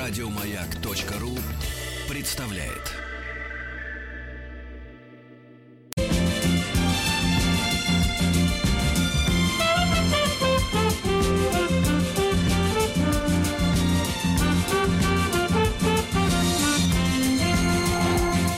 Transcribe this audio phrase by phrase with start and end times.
[0.00, 1.36] Радиомаяк.ру
[2.08, 2.94] представляет.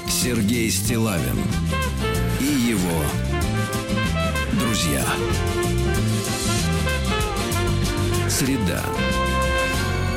[0.08, 1.42] Сергей Стилавин
[2.38, 3.02] и его
[4.60, 5.04] друзья.
[8.30, 8.84] Среда.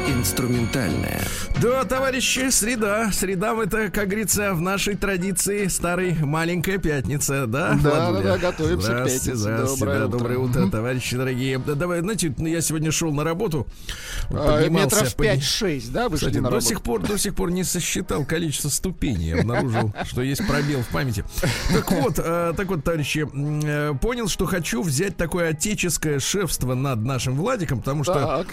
[0.07, 1.21] Инструментальная.
[1.61, 3.11] Да, товарищи, среда.
[3.13, 7.79] Среда это, как говорится, в нашей традиции старой маленькая пятница, да?
[7.81, 8.23] Да, Владуля?
[8.23, 9.35] да, да, готовимся к пятнице.
[9.35, 10.17] здравствуйте, Доброе да, утро.
[10.17, 11.57] доброе утро, товарищи дорогие.
[11.57, 13.65] Да, давай, знаете, я сегодня шел на работу,
[14.29, 17.63] А, Метров подни- 5-6, да, вышли Кстати, на до сих пор, до сих пор не
[17.63, 21.23] сосчитал количество ступеней, обнаружил, что есть пробел в памяти.
[21.73, 26.99] Так вот, э, так вот, товарищи, э, понял, что хочу взять такое отеческое шефство над
[27.03, 28.45] нашим Владиком, потому что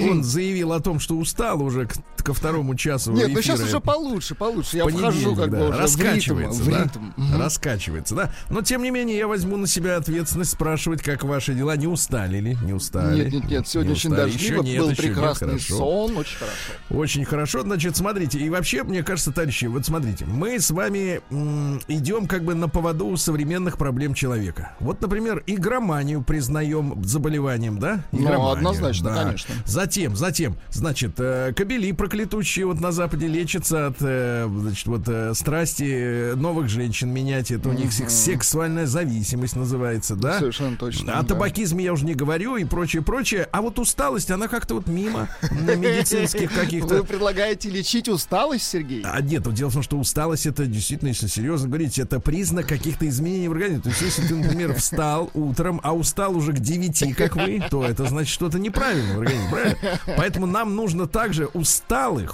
[0.00, 3.42] он заявил о том, что устал уже к- ко второму часу Нет, ну эфира.
[3.56, 4.76] сейчас уже получше, получше.
[4.76, 5.82] Я вхожу как да, бы уже в ритм.
[5.82, 6.82] раскачивается, В да?
[6.84, 7.00] ритм.
[7.16, 7.40] Мгм.
[7.40, 8.30] Раскачивается, да.
[8.50, 11.76] Но тем не менее я возьму на себя ответственность спрашивать, как ваши дела.
[11.76, 12.58] Не устали ли?
[12.62, 13.24] Не устали?
[13.24, 15.76] Нет, нет, нет, сегодня Не очень дождливо, нет, был еще нет, прекрасный хорошо.
[15.76, 16.54] сон, очень хорошо.
[16.90, 17.62] Очень хорошо.
[17.62, 22.44] Значит, смотрите, и вообще, мне кажется, товарищи, вот смотрите, мы с вами м, идем как
[22.44, 24.72] бы на поводу у современных проблем человека.
[24.80, 28.04] Вот, например, игроманию признаем заболеванием, да?
[28.12, 29.24] Ну, Игроманию, однозначно, да.
[29.24, 29.54] конечно.
[29.64, 31.92] Затем, затем, значит, э, кобели
[32.32, 37.50] проклятущие вот на Западе лечатся от, э, значит, вот э, страсти э, новых женщин менять.
[37.50, 40.38] Это у них секс- сексуальная зависимость называется, да?
[40.38, 41.18] Совершенно точно.
[41.18, 43.48] О табакизме я уже не говорю и прочее, прочее.
[43.52, 46.96] А вот усталость, она как-то вот мимо на медицинских каких-то.
[46.96, 49.02] Вы предлагаете лечить усталость, Сергей?
[49.04, 53.06] А нет, дело в том, что усталость это действительно, если серьезно говорить, это признак каких-то
[53.08, 53.82] изменений в организме.
[53.82, 57.84] То есть, если ты, например, встал утром, а устал уже к 9, как вы, то
[57.84, 59.76] это значит что-то неправильно в организме, правильно?
[60.16, 61.46] Поэтому нам нужно также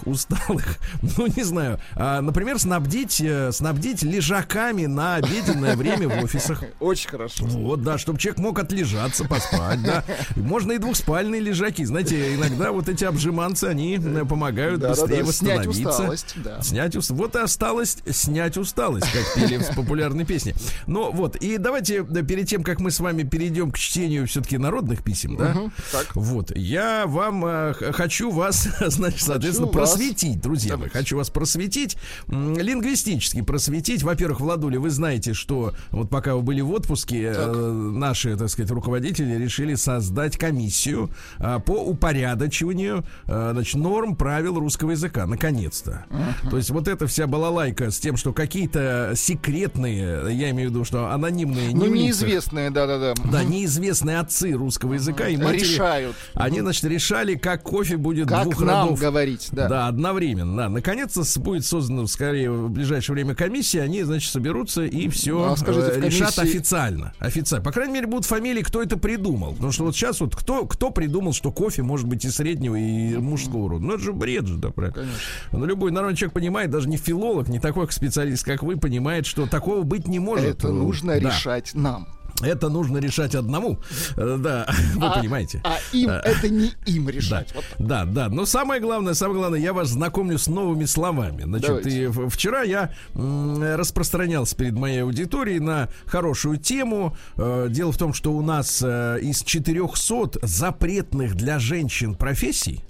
[0.06, 0.78] усталых, усталых,
[1.16, 6.62] ну не знаю, а, например, снабдить, э, снабдить лежаками на обеденное время в офисах.
[6.80, 7.44] Очень хорошо.
[7.44, 10.04] Вот, да, чтобы человек мог отлежаться, поспать, да.
[10.36, 11.84] Можно и двухспальные лежаки.
[11.84, 15.88] Знаете, иногда вот эти обжиманцы, они э, помогают Да, да, быстрее да, снять восстановиться.
[15.90, 16.62] усталость, да.
[16.62, 17.22] Снять усталость.
[17.22, 20.54] Вот и осталось снять усталость, как пели в популярной песне.
[20.86, 24.58] Ну вот, и давайте да, перед тем, как мы с вами перейдем к чтению все-таки
[24.58, 25.54] народных писем, да,
[25.92, 26.14] так.
[26.14, 29.68] вот, я вам э, хочу вас, значит, соответственно.
[29.78, 30.96] Просветить, друзья Давайте.
[30.96, 31.96] хочу вас просветить,
[32.28, 34.02] лингвистически просветить.
[34.02, 38.70] Во-первых, Владуля, вы знаете, что вот пока вы были в отпуске, э, наши, так сказать,
[38.70, 46.04] руководители решили создать комиссию а, по упорядочиванию, э, значит, норм правил русского языка, наконец-то.
[46.50, 50.84] То есть вот эта вся балалайка с тем, что какие-то секретные, я имею в виду,
[50.84, 53.14] что анонимные, Ну, неизвестные, да-да-да.
[53.30, 56.16] да, неизвестные отцы русского языка и матери, Решают.
[56.34, 59.00] они, значит, решали, как кофе будет Как двух нам родов.
[59.00, 59.67] говорить, да.
[59.68, 60.56] Да, одновременно.
[60.56, 60.68] Да.
[60.68, 63.82] Наконец-то будет создана, скорее, в ближайшее время комиссия.
[63.82, 67.12] Они, значит, соберутся и все Ну, а скажите, решат комиссии- официально.
[67.18, 67.64] Официально.
[67.64, 69.52] По крайней мере, будут фамилии, кто это придумал.
[69.54, 73.16] Потому что вот сейчас вот кто, кто придумал, что кофе может быть и среднего, и
[73.16, 73.84] мужского рода.
[73.84, 75.06] Ну, это же бред же, да, правильно.
[75.52, 79.46] Ну, любой нормальный человек понимает, даже не филолог, не такой специалист, как вы, понимает, что
[79.46, 80.46] такого быть не может.
[80.46, 81.28] Это нужно Да.
[81.30, 82.08] решать нам.
[82.42, 83.78] Это нужно решать одному.
[84.16, 85.60] Э, Да, вы А- понимаете.
[85.64, 87.52] А им это не им Да, решать.
[87.54, 87.86] Вот так.
[87.86, 88.28] да, да.
[88.28, 91.42] Но самое главное, самое главное, я вас знакомлю с новыми словами.
[91.42, 92.04] Значит, Давайте.
[92.04, 97.16] и вчера я распространялся перед моей аудиторией на хорошую тему.
[97.36, 102.84] Э, Дело в том, что у нас из 400 запретных для женщин профессий,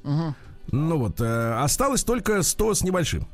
[0.71, 3.27] ну вот, осталось только 100 с небольшим.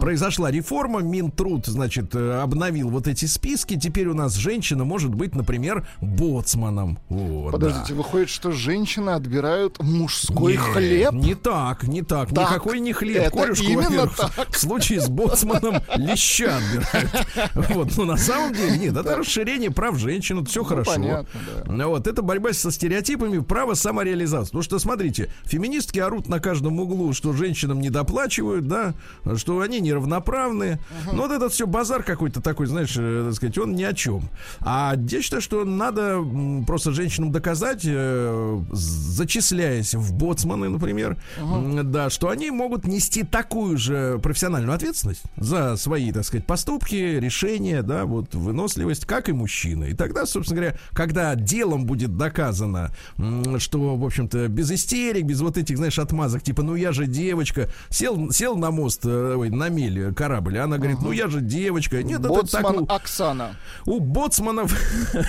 [0.00, 3.78] Произошла реформа, Минтруд, значит, э, обновил вот эти списки.
[3.78, 6.98] Теперь у нас женщина может быть, например, боцманом.
[7.08, 7.94] Вот, Подождите, да.
[7.94, 11.12] выходит, что женщины отбирают мужской Нет, хлеб?
[11.12, 12.30] Не так, не так.
[12.32, 13.22] Так, Никакой не хлеб.
[13.22, 14.50] это Корюшку, именно так.
[14.50, 17.10] в случае с боцманом леща отбирают.
[17.70, 20.92] Вот, ну на самом деле, нет, это расширение прав женщин, это все хорошо.
[20.96, 21.72] Ну, понятно, да.
[21.72, 24.50] Ну, Вот, это борьба со стереотипами, право самореализации.
[24.50, 28.94] Потому что, смотрите, феминистки орут на каждом углу, что женщинам не доплачивают, да,
[29.36, 30.78] что они неравноправны.
[31.12, 34.28] Ну, вот этот все базар какой-то такой, знаешь, э, так сказать, он ни о чем.
[34.60, 36.20] А я считаю, что надо
[36.66, 43.76] просто женщинам доказать, э, зачисляясь в боцманы, например, м, да, что они могут нести такую
[43.78, 49.90] же профессиональную ответственность за свои, так сказать, поступки, решения, да, вот выносливость, как и мужчины.
[49.90, 52.90] И тогда, собственно говоря, когда делом будет доказано,
[53.58, 57.68] что, в общем-то, без истерик, без вот этих, знаешь, отмазок, типа, ну я же девочка,
[57.88, 59.02] сел, сел на мост,
[59.40, 60.58] э, ой, на мель корабль.
[60.58, 62.02] Она говорит, ну я же девочка.
[62.02, 63.56] Нет, это так Боцман Оксана.
[63.86, 64.74] у боцманов,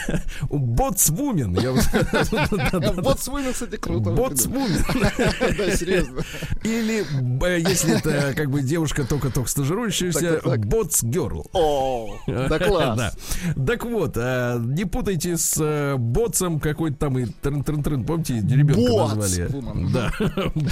[0.49, 1.53] у боцвумен.
[3.01, 4.11] Боцвумен, кстати, круто.
[4.11, 4.83] Боцвумен.
[5.57, 6.21] Да, серьезно.
[6.63, 11.47] Или, б, если это как бы девушка только-только стажирующаяся, боцгерл.
[11.53, 13.17] О, да класс.
[13.65, 18.33] Так вот, а, не путайте с э, боцем какой-то там и трын трын трын помните,
[18.35, 19.49] ребенка назвали.
[19.91, 20.11] Да.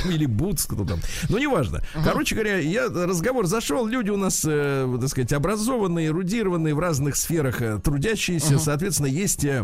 [0.10, 1.00] Или Буц, кто там.
[1.30, 1.82] Ну, неважно.
[2.04, 2.90] Короче говоря, я
[3.30, 3.46] разговор.
[3.46, 9.08] Зашел, люди у нас, э, так сказать, образованные, эрудированные в разных сферах, э, трудящиеся, соответственно,
[9.08, 9.64] есть э,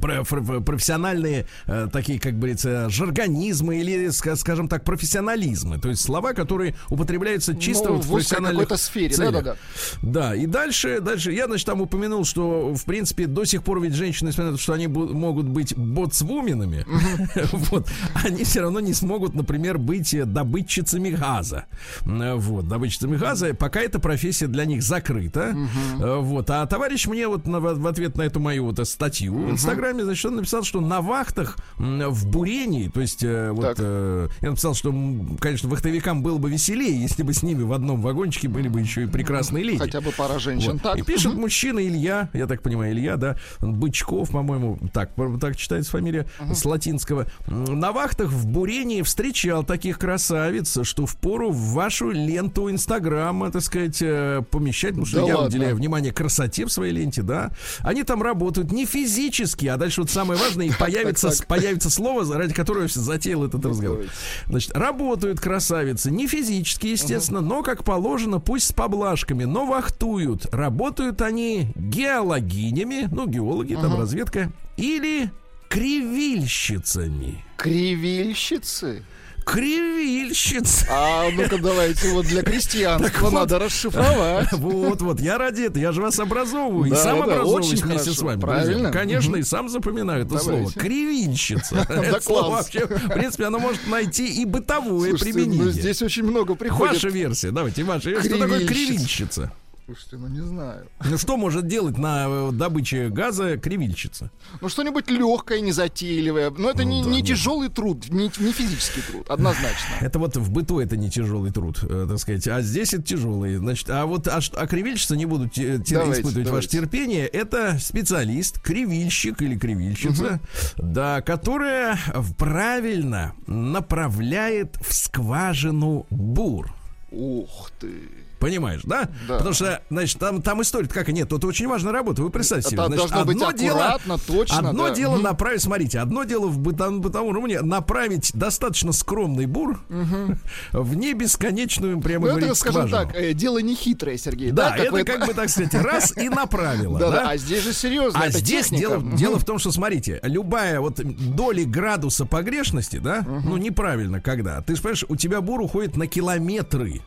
[0.00, 5.78] профессиональные э, такие, как говорится, жаргонизмы или, ска- скажем так, профессионализмы.
[5.78, 9.32] То есть слова, которые употребляются чисто Ну, вот в какой-то сфере, целях.
[9.32, 9.56] да-да-да.
[10.02, 13.94] Да, и дальше, дальше, я, значит, там упомянул, что, в принципе, до сих пор ведь
[13.94, 16.84] женщины, несмотря на то, что они могут быть боцвуменами,
[17.52, 17.88] вот,
[18.24, 21.64] они все равно не смогут, например, быть добытчицами газа.
[22.04, 25.54] Э, Вот, добытчицами газа, пока эта профессия для них закрыта.
[26.00, 30.04] Э, Вот, а товарищ мне вот в ответ на эту мою вот статью в Инстаграме,
[30.04, 33.76] значит, он написал, что на вахтах в бурении, то есть, э, вот, Так.
[33.80, 34.94] э, я написал, что,
[35.40, 39.04] конечно, вахтовикам было бы веселее, если бы с ними в одном вагончике были бы еще
[39.04, 39.78] и прекрасные леди.
[39.78, 40.72] Хотя бы пара женщин.
[40.74, 40.82] Вот.
[40.82, 40.98] Так.
[40.98, 46.26] И пишет мужчина Илья, я так понимаю, Илья, да, Бычков, по-моему, так, так читается фамилия,
[46.52, 47.26] с латинского.
[47.48, 53.98] На вахтах в Бурении встречал таких красавиц, что впору в вашу ленту Инстаграма, так сказать,
[54.00, 55.48] э, помещать, потому что Да я ладно?
[55.48, 57.50] уделяю внимание красоте в своей ленте, да.
[57.80, 61.46] Они там работают не физически, а дальше вот самое важное, и появится, так.
[61.46, 64.04] появится слово, ради которого я затеял этот разговор.
[64.46, 70.46] Значит, работают красавицы, не физически, естественно, но, как положено, пусть с поблажками, но вахтуют.
[70.52, 75.30] Работают они геологинями, ну, геологи, там разведка, или
[75.68, 77.44] кривильщицами.
[77.56, 79.04] Кривильщицы.
[79.44, 80.84] Кривильщиц.
[80.90, 83.32] А ну-ка давайте вот для крестьянства вот.
[83.32, 84.48] надо расшифровать.
[84.52, 87.86] Вот, вот, я ради этого, я же вас образовываю, и Да, сам да, образовываюсь вместе
[88.04, 88.40] хорошо, с вами.
[88.40, 88.72] правильно.
[88.74, 88.90] друзья.
[88.90, 90.50] Конечно, и сам запоминаю это Давайте.
[90.70, 90.72] слово.
[90.72, 91.86] Кривильщица.
[91.88, 95.64] Это слово вообще, в принципе, оно может найти и бытовое Слушайте, применение.
[95.64, 96.94] ну здесь очень много приходит.
[96.94, 98.20] Ваша версия, давайте, ваша.
[98.22, 99.52] Что такое Кривильщица.
[99.92, 100.88] Слушайте, ну не знаю.
[101.04, 104.30] Ну что может делать на э, добыче газа кривильщица?
[104.62, 106.50] Ну что-нибудь легкое, незатейливое.
[106.50, 107.26] Но это не, да, не нет.
[107.26, 109.94] тяжелый труд, не, не физический труд, однозначно.
[110.00, 113.56] Это вот в быту это не тяжелый труд, э, так сказать, а здесь это тяжелый.
[113.56, 116.78] Значит, а вот а, а кривильщица не будут те- те- Давайте, испытывать ваше давайте.
[116.78, 117.26] терпение.
[117.26, 120.40] Это специалист, кривильщик или кривильщица,
[120.78, 121.98] да, которая
[122.38, 126.72] правильно направляет в скважину бур.
[127.10, 128.08] Ух ты.
[128.42, 129.08] Понимаешь, да?
[129.28, 129.36] Да.
[129.36, 132.22] Потому что, значит, там, там история какая нет, это очень важная работа.
[132.22, 132.80] Вы представьте себе.
[132.82, 134.58] Это Значит, должно быть одно дело, точно.
[134.70, 134.94] одно да.
[134.94, 139.80] дело направить, смотрите, одно дело в бытовом, бытовом уровне направить достаточно скромный бур
[140.72, 143.12] в небесконечную, прямо Ну, говорить, это, скажем скважину.
[143.12, 144.50] так, э, дело не хитрое, Сергей.
[144.50, 146.98] Да, Да, это вы- как бы, так сказать, раз и направило.
[147.02, 147.30] Да, да?
[147.30, 148.18] а здесь же серьезно.
[148.20, 148.80] А это здесь техника.
[148.98, 154.60] дело, дело в том, что, смотрите, любая вот доля градуса погрешности, да, ну, неправильно когда.
[154.62, 157.02] Ты же понимаешь, у тебя бур уходит на километры.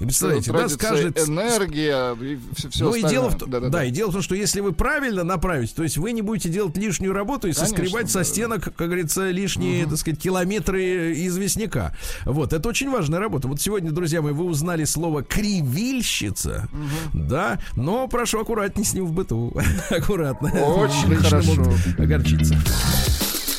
[0.00, 1.18] И представляете, да, скажет...
[1.18, 4.60] энергия и все, ну и дело в том, да, и дело в том, что если
[4.60, 8.20] вы правильно направите, то есть вы не будете делать лишнюю работу и Конечно, соскребать со
[8.20, 8.24] да, да.
[8.24, 11.94] стенок, как говорится, лишние, так сказать, километры известняка.
[12.24, 13.46] Вот, это очень важная работа.
[13.46, 16.66] Вот сегодня, друзья мои, вы узнали слово кривильщица,
[17.12, 19.54] да, но прошу аккуратней с ним в быту.
[19.90, 20.50] Аккуратно.
[20.50, 21.62] Очень хорошо.
[21.98, 22.54] Огорчиться.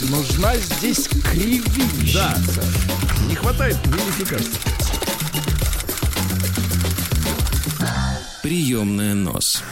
[0.10, 2.36] Нужна здесь кривильщица.
[2.56, 3.27] Да.
[3.30, 4.81] Не хватает верификации.
[8.51, 9.63] Приемная нос.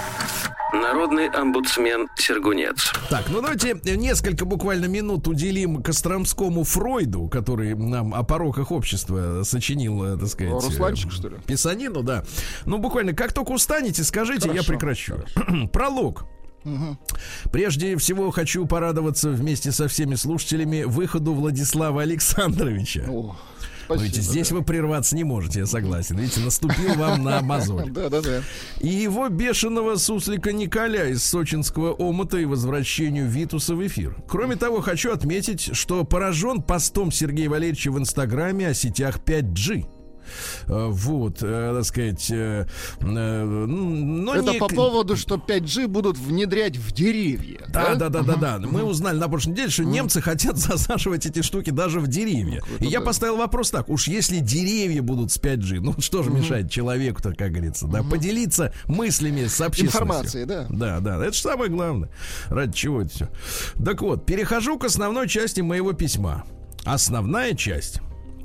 [0.71, 2.93] Народный омбудсмен Сергунец.
[3.09, 10.01] Так, ну давайте несколько буквально минут уделим Костромскому Фройду, который нам о пороках общества сочинил,
[10.05, 10.53] э, так сказать...
[10.53, 11.35] э, Русланчик, что ли?
[11.45, 12.23] Писанину, да.
[12.65, 15.15] Ну, буквально, как только устанете, скажите, я Хорошо, прекращу.
[15.73, 16.23] Пролог.
[17.51, 23.03] Прежде всего хочу порадоваться вместе со всеми слушателями выходу Владислава Александровича.
[23.09, 23.35] О,
[23.89, 26.17] Но ведь спасибо, здесь вы прерваться не можете, я согласен.
[26.17, 27.89] Видите, наступил вам на мозоль.
[27.89, 28.41] Да, да, да.
[28.79, 34.15] И его бешеного суслика Николя из сочинского омута и возвращению Витуса в эфир.
[34.27, 39.98] Кроме того, хочу отметить, что поражен постом Сергея Валерьевича в Инстаграме о сетях 5G.
[40.67, 42.65] Э, Вот, э, так сказать, э,
[42.99, 47.59] э, но Это не- по поводу, что 5G будут внедрять в деревья.
[47.67, 48.59] Да, да, да, да, да.
[48.59, 52.61] Мы узнали на прошлой неделе, что немцы хотят засаживать эти штуки даже в деревья.
[52.79, 53.05] И я да.
[53.05, 57.51] поставил вопрос так: уж если деревья будут с 5G, ну что же мешает человеку-то, как
[57.51, 60.01] говорится, да, поделиться мыслями с общественностью.
[60.01, 60.67] Информацией, да.
[60.69, 62.09] Да, да, это же самое главное.
[62.47, 63.29] Ради чего это все.
[63.83, 66.43] Так вот, перехожу к основной части моего письма.
[66.85, 68.01] Основная часть.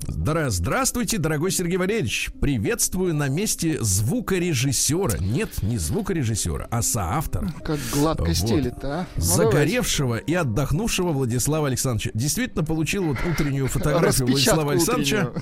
[0.09, 2.31] Здра- Здравствуйте, дорогой Сергей Валерьевич.
[2.41, 5.19] Приветствую на месте звукорежиссера.
[5.19, 7.53] Нет, не звукорежиссера, а соавтора.
[7.65, 8.37] Как гладко Вот.
[8.37, 9.07] стелит, а?
[9.17, 12.11] Ну, Загоревшего и отдохнувшего Владислава Александровича.
[12.15, 15.33] Действительно получил вот утреннюю фотографию Владислава Александровича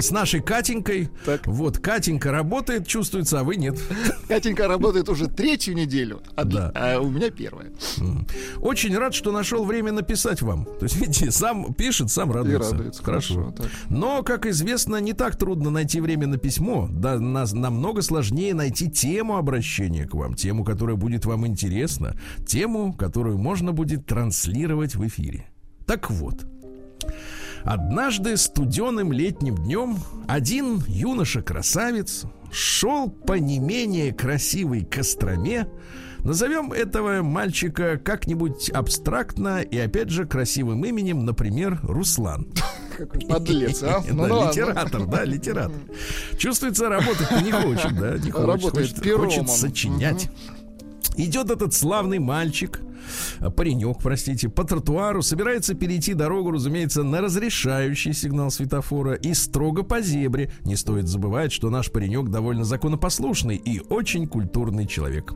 [0.00, 1.08] с нашей Катенькой.
[1.24, 1.46] Так.
[1.46, 3.78] Вот, Катенька работает, чувствуется, а вы нет.
[3.88, 4.12] давайте.
[4.28, 6.72] Катенька работает уже третью неделю, а, Да.
[6.74, 7.72] а у меня первая.
[8.58, 10.64] Очень рад, что нашел время написать вам.
[10.64, 12.72] То есть, видите, сам пишет, сам И радуется.
[12.72, 13.02] радуется.
[13.02, 13.54] Хорошо.
[14.02, 16.88] Но, как известно, не так трудно найти время на письмо.
[16.90, 22.92] Да, нас намного сложнее найти тему обращения к вам, тему, которая будет вам интересна, тему,
[22.94, 25.46] которую можно будет транслировать в эфире.
[25.86, 26.44] Так вот,
[27.62, 35.68] однажды студеным летним днем один юноша-красавец шел по не менее красивой Костроме.
[36.24, 42.46] Назовем этого мальчика как-нибудь абстрактно и опять же красивым именем, например, Руслан.
[42.96, 44.02] Какой подлец, а?
[44.10, 45.80] Ну, Да, литератор, да, литератор.
[46.38, 48.46] Чувствуется, работать не хочет, да, не хочет.
[48.46, 50.30] Работает хочет, хочет сочинять.
[51.16, 52.80] Идет этот славный мальчик,
[53.40, 59.82] а, паренек, простите, по тротуару, собирается перейти дорогу, разумеется, на разрешающий сигнал светофора и строго
[59.82, 60.50] по зебре.
[60.64, 65.34] Не стоит забывать, что наш паренек довольно законопослушный и очень культурный человек.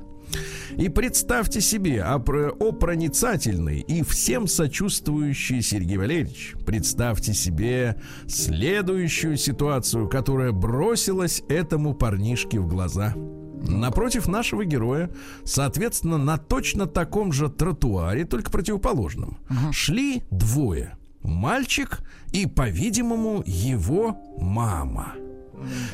[0.77, 7.97] И представьте себе, а про- о проницательный и всем сочувствующий Сергей Валерьевич, представьте себе
[8.27, 13.15] следующую ситуацию, которая бросилась этому парнишке в глаза.
[13.63, 15.11] Напротив нашего героя,
[15.45, 19.39] соответственно, на точно таком же тротуаре, только противоположном,
[19.73, 20.97] шли двое.
[21.23, 22.01] Мальчик
[22.33, 25.15] и, по-видимому, его мама.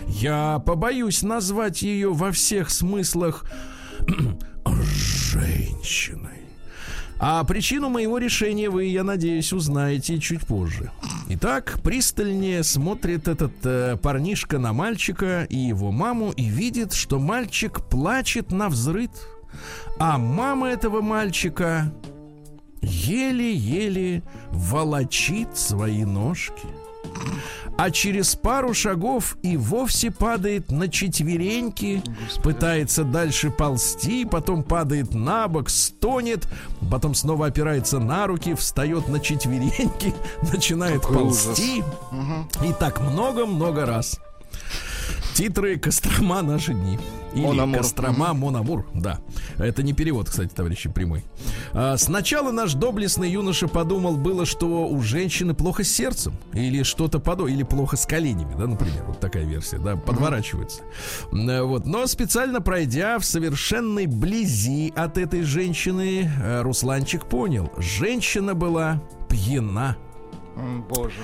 [0.06, 3.44] Я побоюсь назвать ее во всех смыслах
[4.66, 6.41] женщиной.
[7.24, 10.90] А причину моего решения вы, я надеюсь, узнаете чуть позже.
[11.28, 17.80] Итак, пристальнее смотрит этот э, парнишка на мальчика и его маму и видит, что мальчик
[17.88, 19.12] плачет на взрыд,
[20.00, 21.94] а мама этого мальчика
[22.80, 26.66] еле-еле волочит свои ножки
[27.76, 32.02] а через пару шагов и вовсе падает на четвереньки,
[32.42, 36.46] пытается дальше ползти, потом падает на бок, стонет,
[36.90, 40.14] потом снова опирается на руки, встает на четвереньки,
[40.52, 41.84] начинает Какой ползти.
[42.64, 44.18] И так много-много раз.
[45.34, 46.98] Титры Кострома наши дни.
[47.34, 47.78] Или Мон-Амур.
[47.78, 48.86] Кострома Монамур.
[48.92, 49.18] Да.
[49.56, 51.24] Это не перевод, кстати, товарищи, прямой.
[51.72, 56.34] А, сначала наш доблестный юноша подумал было, что у женщины плохо с сердцем.
[56.52, 57.54] Или что-то подобное.
[57.54, 59.04] Или плохо с коленями, да, например.
[59.06, 60.82] Вот такая версия, да, подворачивается.
[61.32, 61.86] М, Вот.
[61.86, 67.72] Но специально пройдя в совершенной близи от этой женщины, э, Русланчик понял.
[67.78, 69.96] Женщина была пьяна.
[70.88, 71.20] Боже.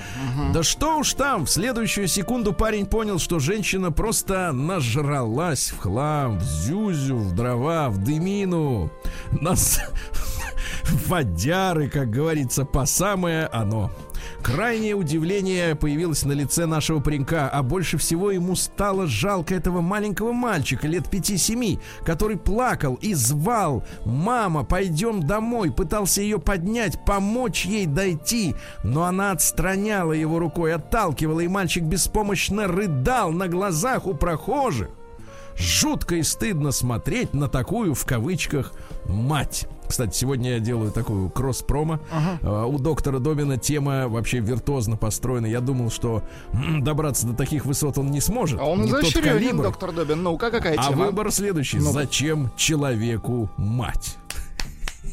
[0.53, 6.39] Да что уж там, в следующую секунду парень понял, что женщина просто нажралась в хлам,
[6.39, 8.91] в зюзю, в дрова, в дымину,
[9.33, 9.81] нас
[11.07, 13.91] водяры, как говорится, по самое оно.
[14.55, 20.33] Крайнее удивление появилось на лице нашего паренька, а больше всего ему стало жалко этого маленького
[20.33, 27.85] мальчика лет пяти-семи, который плакал и звал «Мама, пойдем домой!» Пытался ее поднять, помочь ей
[27.85, 34.89] дойти, но она отстраняла его рукой, отталкивала, и мальчик беспомощно рыдал на глазах у прохожих.
[35.59, 38.73] Жутко и стыдно смотреть на такую, в кавычках,
[39.07, 39.67] мать.
[39.89, 41.99] Кстати, сегодня я делаю такую кросс-промо.
[42.43, 45.47] А, У доктора Добина тема вообще виртуозно построена.
[45.47, 46.23] Я думал, что
[46.81, 48.61] добраться до таких высот он не сможет.
[48.61, 49.63] А он калибр.
[49.65, 50.23] доктор Добин.
[50.23, 51.07] Ну-ка, какая А тема?
[51.07, 51.79] выбор следующий.
[51.79, 51.93] Ну-ка.
[51.93, 54.17] Зачем человеку мать?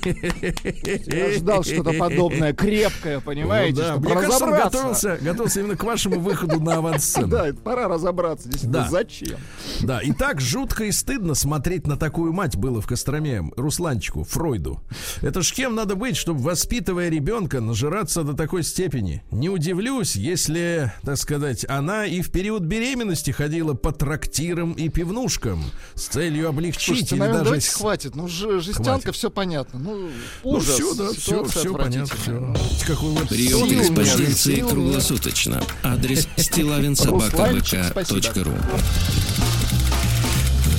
[0.06, 5.84] Я ждал что-то подобное, крепкое, понимаете, Ну да, Мне кажется, он готовился, готовился именно к
[5.84, 7.28] вашему выходу на авансцену.
[7.28, 8.48] Да, пора разобраться.
[8.50, 8.90] Действительно, Да.
[8.90, 9.38] зачем?
[9.82, 14.80] Да, и так жутко и стыдно смотреть на такую мать было в Костроме Русланчику, Фройду.
[15.22, 19.24] Это ж кем надо быть, чтобы, воспитывая ребенка, нажираться до такой степени?
[19.32, 25.64] Не удивлюсь, если, так сказать, она и в период беременности ходила по трактирам и пивнушкам
[25.96, 27.62] с целью облегчить Слушайте, или наверное, даже...
[27.62, 28.16] с- хватит.
[28.16, 29.16] Ну, ж- жестянка, Хватит.
[29.16, 29.80] все понятно.
[29.80, 29.95] Ну,
[30.44, 30.76] Ну, ужас.
[30.76, 32.54] все, да, все, все понятно, все.
[32.86, 35.62] Какой вот Прием экспозиции круглосуточно.
[35.84, 38.54] Адрес стилавинсобакабк.ру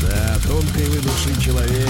[0.03, 1.89] Да, тонкой вы души человек.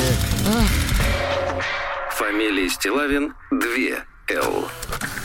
[2.13, 4.69] Фамилия Стилавин 2 Л.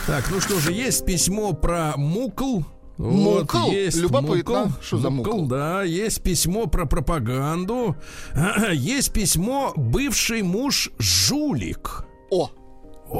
[0.06, 2.62] Так, ну что же, есть письмо про мукл.
[2.98, 3.70] Мукл?
[3.70, 4.64] есть Любопытно.
[4.64, 4.82] мукл.
[4.82, 5.46] Что за мукл?
[5.46, 7.96] Да, есть письмо про пропаганду.
[8.72, 12.04] Есть письмо бывший муж жулик.
[12.30, 12.50] О,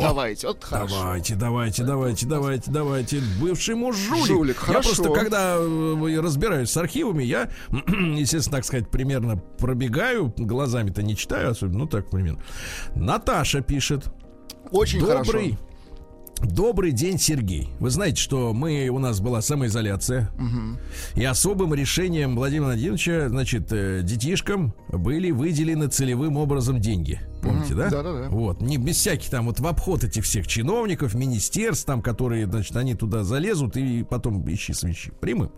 [0.01, 0.95] Давайте, вот хорошо.
[0.97, 3.21] Давайте, давайте, давайте, давайте, давайте.
[3.41, 4.27] Бывший муж жулик.
[4.27, 4.95] Жулик, я хорошо.
[4.95, 7.51] просто, когда э, разбираюсь с архивами, я,
[8.17, 12.41] естественно, так сказать, примерно пробегаю, глазами-то не читаю особенно, ну так примерно.
[12.95, 14.07] Наташа пишет.
[14.71, 15.57] Очень Добрый, хорошо.
[16.43, 17.69] Добрый день, Сергей.
[17.79, 20.31] Вы знаете, что мы у нас была самоизоляция,
[21.15, 27.21] и особым решением Владимира Владимировича, значит, э, детишкам были выделены целевым образом деньги.
[27.43, 27.91] Помните, да?
[27.91, 28.29] Да-да-да.
[28.29, 32.77] Вот, не без всяких там вот в обход этих всех чиновников, министерств, там, которые, значит,
[32.77, 35.11] они туда залезут и потом ищи свищи.
[35.21, 35.51] Прямым.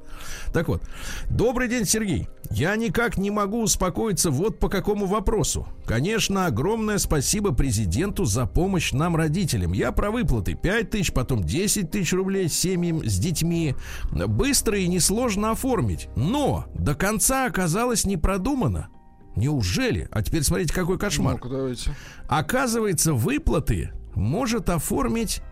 [0.53, 0.83] Так вот,
[1.31, 2.29] добрый день, Сергей.
[2.51, 5.67] Я никак не могу успокоиться вот по какому вопросу.
[5.87, 9.73] Конечно, огромное спасибо президенту за помощь нам, родителям.
[9.73, 13.75] Я про выплаты 5 тысяч, потом 10 тысяч рублей семьям с детьми.
[14.11, 16.09] Быстро и несложно оформить.
[16.17, 18.89] Но до конца оказалось не продумано.
[19.37, 20.09] Неужели?
[20.11, 21.41] А теперь смотрите, какой кошмар.
[21.43, 21.95] Давайте.
[22.29, 25.43] Оказывается, выплаты может оформить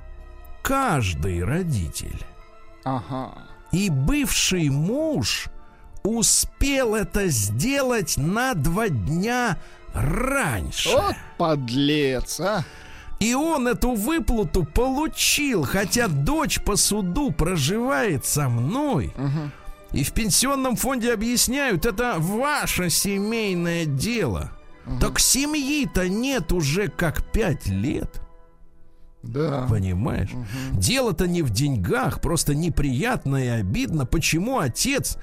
[0.62, 2.24] каждый родитель.
[2.84, 3.32] Ага.
[3.72, 5.48] И бывший муж
[6.04, 9.58] успел это сделать на два дня
[9.94, 10.90] раньше.
[10.90, 12.64] Вот подлец, а.
[13.18, 19.14] И он эту выплату получил, хотя дочь по суду проживает со мной.
[19.92, 24.52] И в пенсионном фонде объясняют, это ваше семейное дело.
[25.00, 28.20] Так семьи-то нет уже как пять лет.
[29.22, 29.66] Да.
[29.70, 30.30] Понимаешь?
[30.72, 35.16] Дело-то не в деньгах, просто неприятно и обидно, почему отец,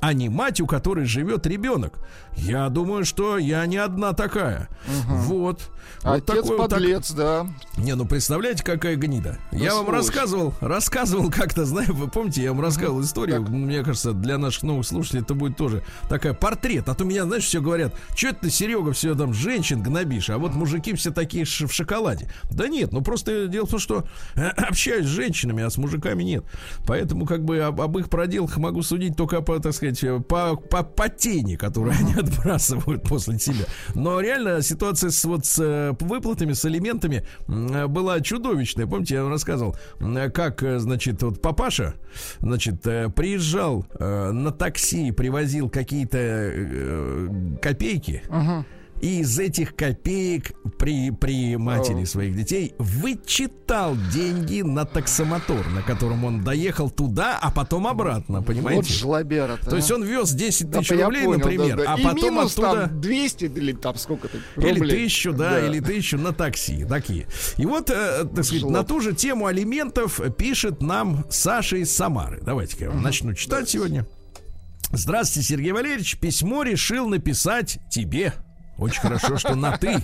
[0.00, 1.94] а не мать, у которой живет ребенок.
[2.36, 4.68] Я думаю, что я не одна такая.
[5.06, 5.70] Вот.
[6.02, 7.46] Вот Отец такой вот так- подлец, да.
[7.76, 9.38] Не, ну представляете, какая гнида.
[9.52, 10.00] я вам сволочь.
[10.06, 13.42] рассказывал, рассказывал как-то, знаете, вы помните, я вам рассказывал историю.
[13.42, 16.88] Мне кажется, для наших новых слушателей это будет тоже такая портрет.
[16.88, 20.38] А то меня, знаешь, все говорят, что это ты, Серега, все там женщин гнобишь, а
[20.38, 22.30] вот мужики все такие в шоколаде.
[22.50, 24.06] Да нет, ну просто дело в том, что
[24.56, 26.44] общаюсь с женщинами, а с мужиками нет.
[26.86, 30.56] Поэтому как бы об, об их проделках могу судить только по, так сказать, э, по,
[30.56, 33.64] по, по тени, которые они отбрасывают после себя.
[33.94, 38.86] Но реально ситуация с вот с э, выплатами, с алиментами м, э, была чудовищная.
[38.86, 39.76] Помните, я вам рассказывал,
[40.34, 41.94] как, значит, вот папаша,
[42.40, 47.28] значит, приезжал на такси, привозил какие-то
[47.62, 48.22] копейки.
[49.00, 56.24] И из этих копеек при, при матери своих детей вычитал деньги на таксомотор, на котором
[56.24, 58.82] он доехал туда, а потом обратно, понимаете?
[58.82, 59.70] Вот жлобера-то.
[59.70, 59.96] То есть а.
[59.96, 61.94] он вез 10 Да, тысяч я рублей, понял, например, да, да.
[61.94, 62.88] а И потом минус оттуда...
[62.88, 67.26] там 200 или там сколько-то Или тысячу, да, или тысячу на такси, такие.
[67.58, 68.72] И вот, э, так сказать, Жлоб.
[68.72, 72.40] на ту же тему алиментов пишет нам Саша из Самары.
[72.42, 74.06] Давайте-ка я вам начну читать сегодня.
[74.92, 76.18] Здравствуйте, Сергей Валерьевич.
[76.18, 78.32] Письмо решил написать тебе.
[78.78, 80.02] Очень хорошо, что на ты.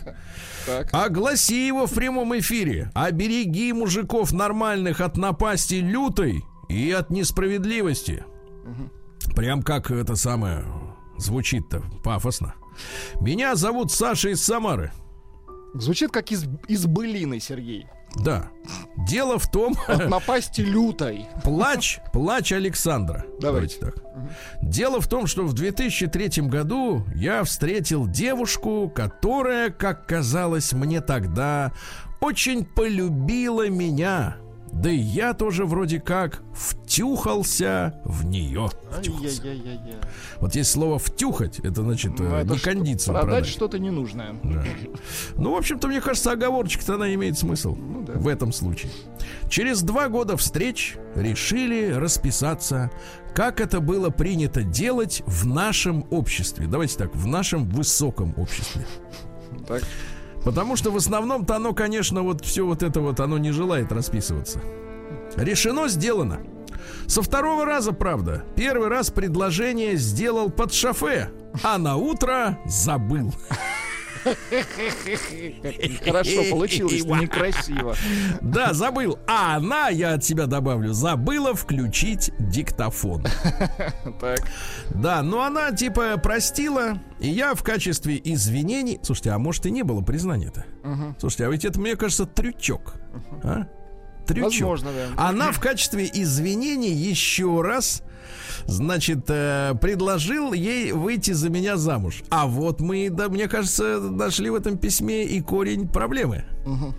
[0.92, 2.90] Огласи его в прямом эфире.
[2.94, 8.24] Обереги мужиков нормальных от напасти лютой и от несправедливости.
[9.34, 10.64] Прям как это самое
[11.18, 12.54] звучит-то пафосно.
[13.20, 14.92] Меня зовут Саша из Самары.
[15.74, 17.86] Звучит как из, из былины, Сергей.
[18.16, 18.48] Да.
[18.96, 21.26] Дело в том, От напасти лютой.
[21.42, 23.24] плач, плач Александра.
[23.40, 23.78] Давайте.
[23.78, 23.94] так.
[24.62, 31.72] Дело в том, что в 2003 году я встретил девушку, которая, как казалось мне тогда,
[32.20, 34.36] очень полюбила меня.
[34.72, 38.70] Да и я тоже вроде как втюхался в нее.
[38.90, 39.42] Втюхался.
[40.40, 43.46] Вот есть слово втюхать, это значит Ну, э, это не ж кондицию Продать продать.
[43.48, 44.34] что-то ненужное.
[44.42, 44.64] Да.
[45.36, 48.14] Ну, в общем-то, мне кажется, оговорочка-то она имеет смысл Ну да.
[48.14, 48.90] в этом случае.
[49.48, 52.90] Через два года встреч решили расписаться,
[53.34, 56.66] как это было принято делать в нашем обществе.
[56.66, 58.86] Давайте так, в нашем высоком обществе.
[59.68, 59.82] Так.
[60.44, 64.60] Потому что в основном-то оно, конечно, вот все вот это вот, оно не желает расписываться.
[65.36, 66.40] Решено, сделано.
[67.06, 68.44] Со второго раза, правда.
[68.56, 71.30] Первый раз предложение сделал под шофе,
[71.62, 73.32] а на утро забыл.
[76.04, 77.96] Хорошо получилось, некрасиво.
[78.40, 79.18] Да, забыл.
[79.26, 83.24] А она, я от себя добавлю, забыла включить диктофон.
[84.20, 84.40] Так.
[84.90, 89.00] Да, но она типа простила, и я в качестве извинений...
[89.02, 90.64] Слушайте, а может и не было признания-то?
[91.18, 92.94] Слушайте, а ведь это, мне кажется, трючок.
[93.42, 93.66] А?
[94.26, 94.52] Трючок.
[94.52, 95.28] Возможно, да.
[95.28, 98.02] Она в качестве извинений еще раз,
[98.66, 102.22] значит, э, предложил ей выйти за меня замуж.
[102.30, 106.44] А вот мы, да, мне кажется, нашли в этом письме и корень проблемы.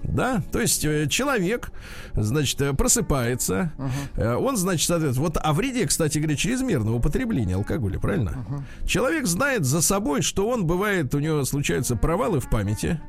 [0.03, 1.71] Да, то есть э, человек,
[2.13, 3.71] значит, э, просыпается,
[4.15, 8.45] э, он, значит, соответственно, вот о вреде, кстати говоря, чрезмерного употребления алкоголя, правильно?
[8.85, 12.99] Человек знает за собой, что он бывает, у него случаются провалы в памяти.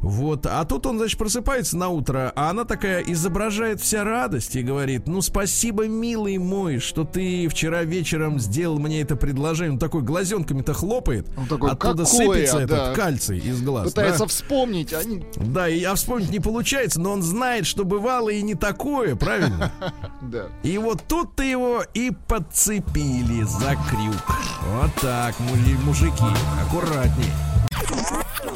[0.00, 0.46] Вот.
[0.46, 5.06] А тут он, значит, просыпается на утро, а она такая изображает вся радость и говорит,
[5.06, 9.72] ну, спасибо, милый мой, что ты вчера вечером сделал мне это предложение.
[9.72, 12.62] Он такой глазенками-то хлопает, Он такой, оттуда «Какое?» сыпется Да.
[12.62, 13.88] этот кальций из глаз.
[13.90, 14.26] Пытается да?
[14.26, 15.24] вспомнить, а они...
[15.36, 19.72] Да, и а вспомнить не получается, но он знает, что бывало и не такое, правильно?
[20.22, 20.46] Да.
[20.62, 24.36] И вот тут-то его и подцепили за крюк.
[24.74, 26.24] Вот так, мужи- мужики,
[26.62, 27.30] аккуратней.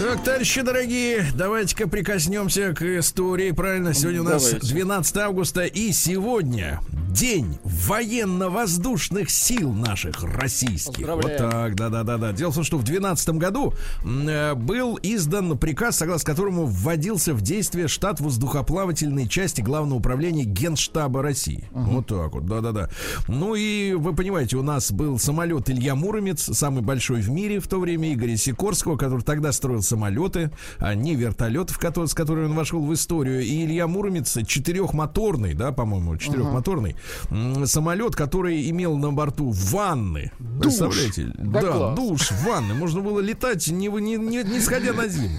[0.00, 3.50] Так, товарищи дорогие, давайте-ка прикоснемся к истории.
[3.50, 4.66] Правильно, сегодня у нас Давайте.
[4.66, 11.06] 12 августа, и сегодня день военно-воздушных сил наших российских.
[11.06, 12.32] Вот так, да-да-да-да.
[12.32, 17.42] Дело в том, что в 2012 году э, был издан приказ, согласно которому вводился в
[17.42, 21.68] действие штат воздухоплавательной части Главного управления Генштаба России.
[21.72, 22.88] Вот так вот, да-да-да.
[23.28, 27.66] Ну и вы понимаете, у нас был самолет Илья Муромец, самый большой в мире в
[27.66, 32.54] то время, Игоря Сикорского, который тогда строил самолеты, а не вертолетов, который, с которыми он
[32.54, 33.42] вошел в историю.
[33.42, 36.96] И Илья Муромец четырехмоторный, да, по-моему, четырехмоторный
[37.30, 40.32] м, самолет, который имел на борту ванны.
[40.60, 41.32] Представляете?
[41.38, 41.96] Да Да, класс.
[41.96, 42.74] душ, ванны.
[42.74, 45.38] Можно было летать, не, не, не, не сходя на землю.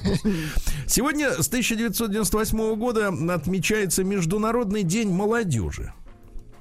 [0.87, 5.93] Сегодня с 1998 года отмечается Международный день молодежи.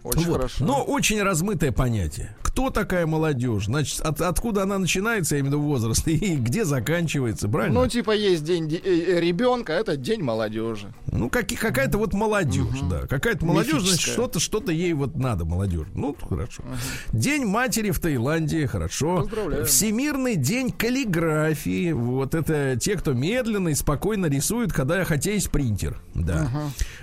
[0.02, 0.36] Очень Вот.
[0.36, 0.64] хорошо.
[0.64, 2.34] Но очень размытое понятие.
[2.42, 3.66] Кто такая молодежь?
[3.66, 7.80] Значит, от- откуда она начинается, я имею в виду возраст, и где заканчивается, правильно?
[7.82, 10.92] Ну, типа, есть день де- э, э, ребенка, это день молодежи.
[11.12, 13.06] Ну, как, какая-то вот молодежь, да.
[13.06, 15.86] Какая-то молодежь, значит, что-то, что-то ей вот надо, молодежь.
[15.94, 16.64] Ну, хорошо.
[17.12, 19.18] День матери в Таиланде, хорошо.
[19.18, 19.64] Поздравляем.
[19.66, 21.92] Всемирный день каллиграфии.
[21.92, 26.00] Вот это те, кто медленно и спокойно рисует, когда хотя есть принтер.
[26.14, 26.48] Да.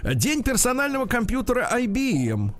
[0.03, 2.51] День персонального компьютера IBM.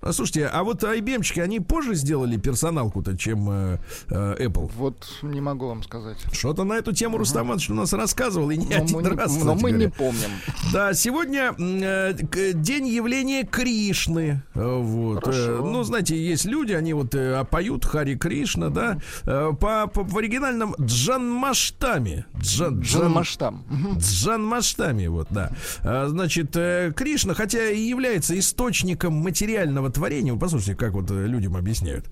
[0.00, 3.78] А, слушайте, а вот IBM-чики, они позже сделали персоналку-то, чем э,
[4.10, 4.70] э, Apple.
[4.76, 6.18] Вот не могу вам сказать.
[6.32, 9.08] Что-то на эту тему Рустам Иванович у нас рассказывал, и не Но один мы, не,
[9.10, 9.92] раз, но кстати мы не говоря.
[9.98, 10.30] помним.
[10.72, 12.12] Да, сегодня э,
[12.54, 14.42] день явления Кришны.
[14.54, 15.20] Вот.
[15.24, 15.40] Хорошо.
[15.40, 20.02] Э, Ну, знаете, есть люди, они вот э, поют Хари Кришна, да, э, по, по-
[20.04, 22.26] в оригинальном Джанмаштаме.
[22.40, 23.64] Джан, Джон Джан- Маштам.
[23.68, 23.98] Мгм.
[23.98, 25.50] Джанмаштаме, вот, да.
[25.82, 31.26] А, Значит, э, Кришна, хотя и является источником материального творения, вы послушайте, как вот э,
[31.26, 32.06] людям объясняют,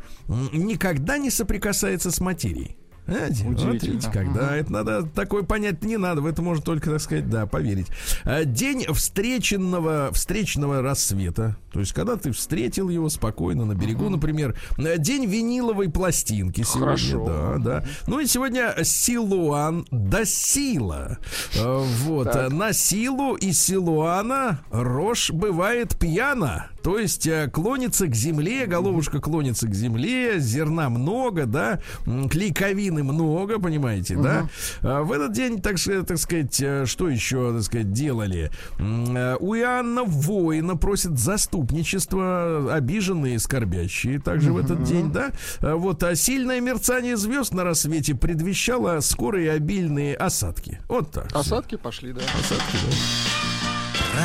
[0.52, 2.76] никогда не соприкасается с материей.
[3.06, 7.02] Знаете, вот видите, когда это надо такое понять не надо, в это можно только, так
[7.02, 7.88] сказать, да, поверить.
[8.24, 11.58] А, День встреченного, встречного рассвета.
[11.70, 14.58] То есть, когда ты встретил его спокойно на берегу, например.
[14.78, 16.80] А, День виниловой пластинки сегодня.
[16.80, 17.26] Хорошо.
[17.26, 17.84] Да, да.
[18.06, 21.18] Ну и сегодня Силуан до сила.
[21.56, 22.32] Э, Вот.
[22.32, 22.50] Так.
[22.52, 26.70] э, На силу и Силуана рожь бывает пьяна.
[26.84, 33.58] То есть э, клонится к земле, головушка клонится к земле, зерна много, да, клейковины много,
[33.58, 34.50] понимаете, да.
[34.82, 38.50] А В этот день, так, так сказать, э, что еще, так сказать, делали?
[38.78, 45.30] Э, У Иоанна воина просит заступничество обиженные и скорбящие также в этот день, да.
[45.60, 50.80] А Вот, а сильное мерцание звезд на рассвете предвещало скорые обильные осадки.
[50.86, 51.34] Вот так.
[51.34, 52.20] Осадки пошли, да.
[52.20, 54.20] Осадки, да.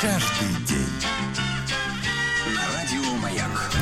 [0.00, 1.29] Каждый день.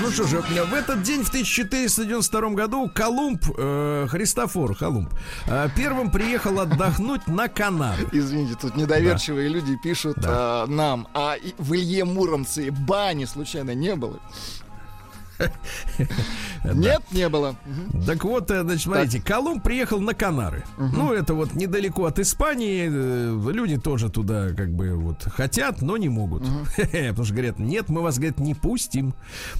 [0.00, 5.12] Ну что же, в этот день, в 1492 году, Колумб, э, Христофор Колумб,
[5.46, 8.06] э, первым приехал отдохнуть на Канары.
[8.12, 14.20] Извините, тут недоверчивые люди пишут а, нам, а в Илье Муромце бани случайно не было?
[16.64, 17.56] Нет, не было.
[18.06, 20.64] Так вот, э, значит, смотрите, Колумб приехал на Канары.
[20.76, 22.88] Ну, это вот недалеко от Испании.
[22.90, 26.42] э, Люди тоже туда как бы вот хотят, но не могут.
[26.76, 29.14] Потому что говорят, нет, мы вас, говорят, не пустим.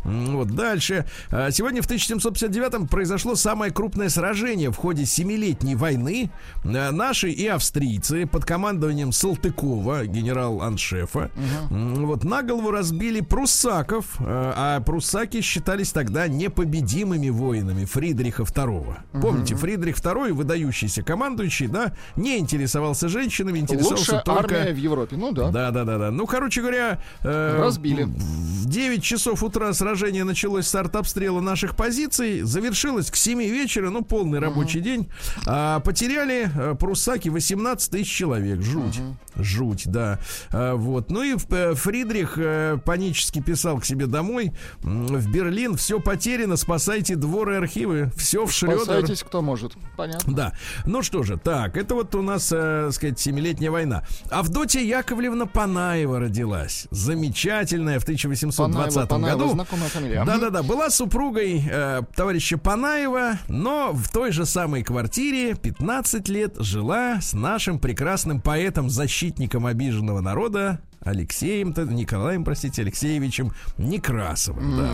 [0.04, 1.06] Вот дальше.
[1.30, 6.30] А, Сегодня в 1759 произошло самое крупное сражение в ходе Семилетней войны.
[6.64, 11.30] Э, Наши и австрийцы под командованием Салтыкова, генерал-аншефа,
[11.70, 18.96] вот на голову разбили пруссаков, а пруссаки считались тогда непобедимыми воинами Фридриха II.
[19.20, 24.60] Помните, Фридрих II, выдающийся командующий, да, не интересовался женщинами, интересовался Лучшая только...
[24.60, 25.16] армия в Европе.
[25.16, 25.50] Ну да.
[25.50, 26.10] Да, да, да, да.
[26.10, 28.04] Ну, короче говоря, э, Разбили.
[28.04, 34.02] В 9 часов утра сражение началось с артобстрела наших позиций, завершилось к 7 вечера, ну,
[34.02, 35.10] полный рабочий день.
[35.46, 38.62] А, потеряли э, пруссаки 18 тысяч человек.
[38.62, 39.00] Жуть.
[39.36, 40.18] Жуть, да.
[40.50, 41.10] А, вот.
[41.10, 44.52] Ну и э, Фридрих э, панически писал к себе домой.
[44.80, 48.12] В Берлин Берлин, все потеряно, спасайте дворы и архивы.
[48.16, 48.84] Все в Шрёдер.
[48.84, 49.72] Спасайтесь, кто может.
[49.96, 50.32] Понятно.
[50.32, 50.52] Да.
[50.86, 54.04] Ну что же, так, это вот у нас, э, сказать, семилетняя война.
[54.30, 56.86] Авдотья Яковлевна Панаева родилась.
[56.92, 59.52] Замечательная в 1820 Панаева, Панаева, году.
[59.54, 60.24] знакомая фамилия.
[60.24, 67.20] Да-да-да, была супругой э, товарища Панаева, но в той же самой квартире 15 лет жила
[67.20, 74.90] с нашим прекрасным поэтом, защитником обиженного народа Алексеем, Николаем, простите, Алексеевичем Некрасовым, да.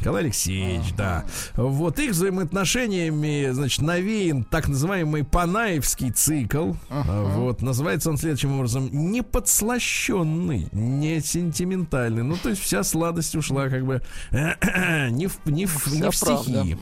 [0.00, 1.24] Николай Алексеевич, да.
[1.54, 6.72] Вот их взаимоотношениями, значит, навеян так называемый Панаевский цикл.
[6.88, 8.88] Вот, называется он следующим образом.
[8.90, 12.22] Не подслащенный, не сентиментальный.
[12.22, 16.76] Ну, то есть вся сладость ушла как бы не в, не в, не в стихи.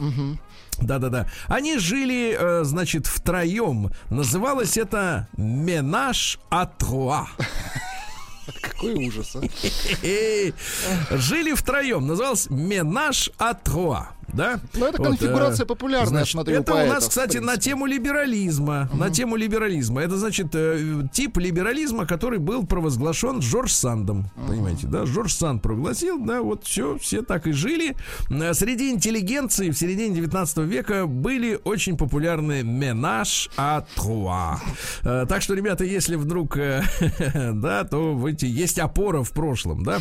[0.81, 1.27] Да-да-да.
[1.47, 3.91] Они жили, э, значит, втроем.
[4.09, 7.29] Называлось это «Менаж Атруа».
[8.61, 9.41] Какой ужас, а.
[11.17, 12.07] Жили втроем.
[12.07, 14.61] Назывался «Менаж Атруа» да?
[14.75, 18.89] Ну, это конфигурация вот, популярная, значит, смотрю, Это поэтов, у нас, кстати, на тему либерализма.
[18.93, 18.99] Угу.
[18.99, 20.03] На тему либерализма.
[20.03, 24.31] Это, значит, э, тип либерализма, который был провозглашен Джордж Сандом.
[24.37, 24.47] Угу.
[24.49, 25.05] Понимаете, да?
[25.05, 27.97] Джордж Санд прогласил, да, вот все, все так и жили.
[28.31, 34.61] Э, среди интеллигенции в середине 19 века были очень популярны менаж а труа.
[35.03, 36.57] Э, так что, ребята, если вдруг,
[37.53, 39.99] да, то в эти, есть опора в прошлом, да.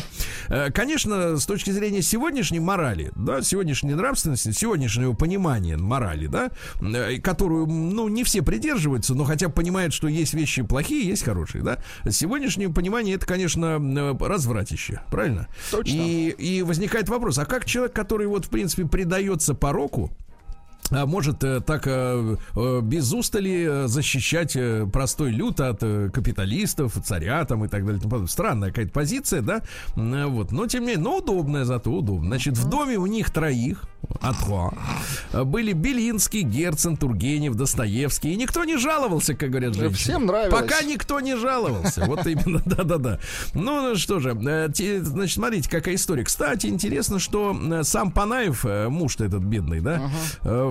[0.72, 7.18] Конечно, с точки зрения сегодняшней морали, да, сегодняшней нравственности, нравственности, сегодняшнего понимания морали, да, э,
[7.18, 11.62] которую, ну, не все придерживаются, но хотя бы понимают, что есть вещи плохие, есть хорошие,
[11.62, 11.78] да.
[12.08, 15.48] Сегодняшнее понимание это, конечно, э, развратище, правильно?
[15.70, 15.92] Точно.
[15.92, 20.10] И, и возникает вопрос, а как человек, который вот, в принципе, предается пороку,
[20.90, 24.56] может э, так э, э, без устали защищать
[24.92, 28.26] простой люд от капиталистов, царя там и так далее.
[28.26, 29.62] Странная какая-то позиция, да?
[29.94, 30.52] Вот.
[30.52, 32.26] Но тем не менее, но удобная зато удобно.
[32.30, 33.84] Значит, в доме у них троих,
[34.20, 34.74] Атва,
[35.32, 38.32] были Белинский, Герцен, Тургенев, Достоевский.
[38.32, 39.96] И никто не жаловался, как говорят женщины.
[39.96, 40.60] Всем нравилось.
[40.60, 42.04] Пока никто не жаловался.
[42.06, 43.20] Вот именно, да-да-да.
[43.54, 46.24] Ну, что же, значит, смотрите, какая история.
[46.24, 50.10] Кстати, интересно, что сам Панаев, муж-то этот бедный, да,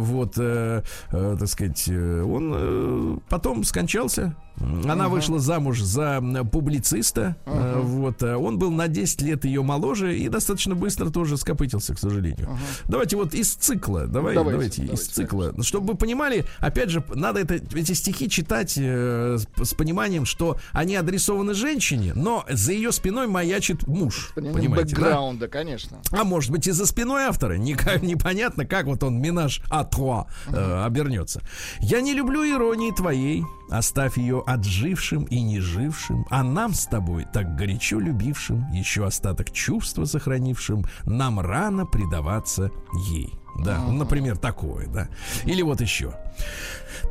[0.10, 4.36] вот, э, э, так сказать, э, он э, потом скончался.
[4.60, 5.10] Она uh-huh.
[5.10, 7.36] вышла замуж за публициста.
[7.46, 7.82] Uh-huh.
[7.82, 12.48] Вот, он был на 10 лет ее моложе и достаточно быстро тоже скопытился, к сожалению.
[12.48, 12.84] Uh-huh.
[12.86, 15.64] Давайте вот из цикла, давай, давайте, давайте, давайте из цикла, конечно.
[15.64, 20.58] чтобы вы понимали, опять же, надо это, эти стихи читать э, с, с пониманием, что
[20.72, 25.52] они адресованы женщине, но за ее спиной маячит муж, понимаете, бэкграунда, да?
[25.52, 25.98] конечно.
[26.12, 30.84] А может быть и за спиной автора, Никак, непонятно, как вот он минаж атруа э,
[30.86, 31.42] обернется.
[31.80, 37.56] Я не люблю иронии твоей, оставь ее отжившим и нежившим, а нам с тобой, так
[37.56, 42.72] горячо любившим, еще остаток чувства сохранившим, нам рано предаваться
[43.12, 43.32] ей.
[43.64, 45.10] Да, например, такое, да.
[45.44, 46.14] Или вот еще.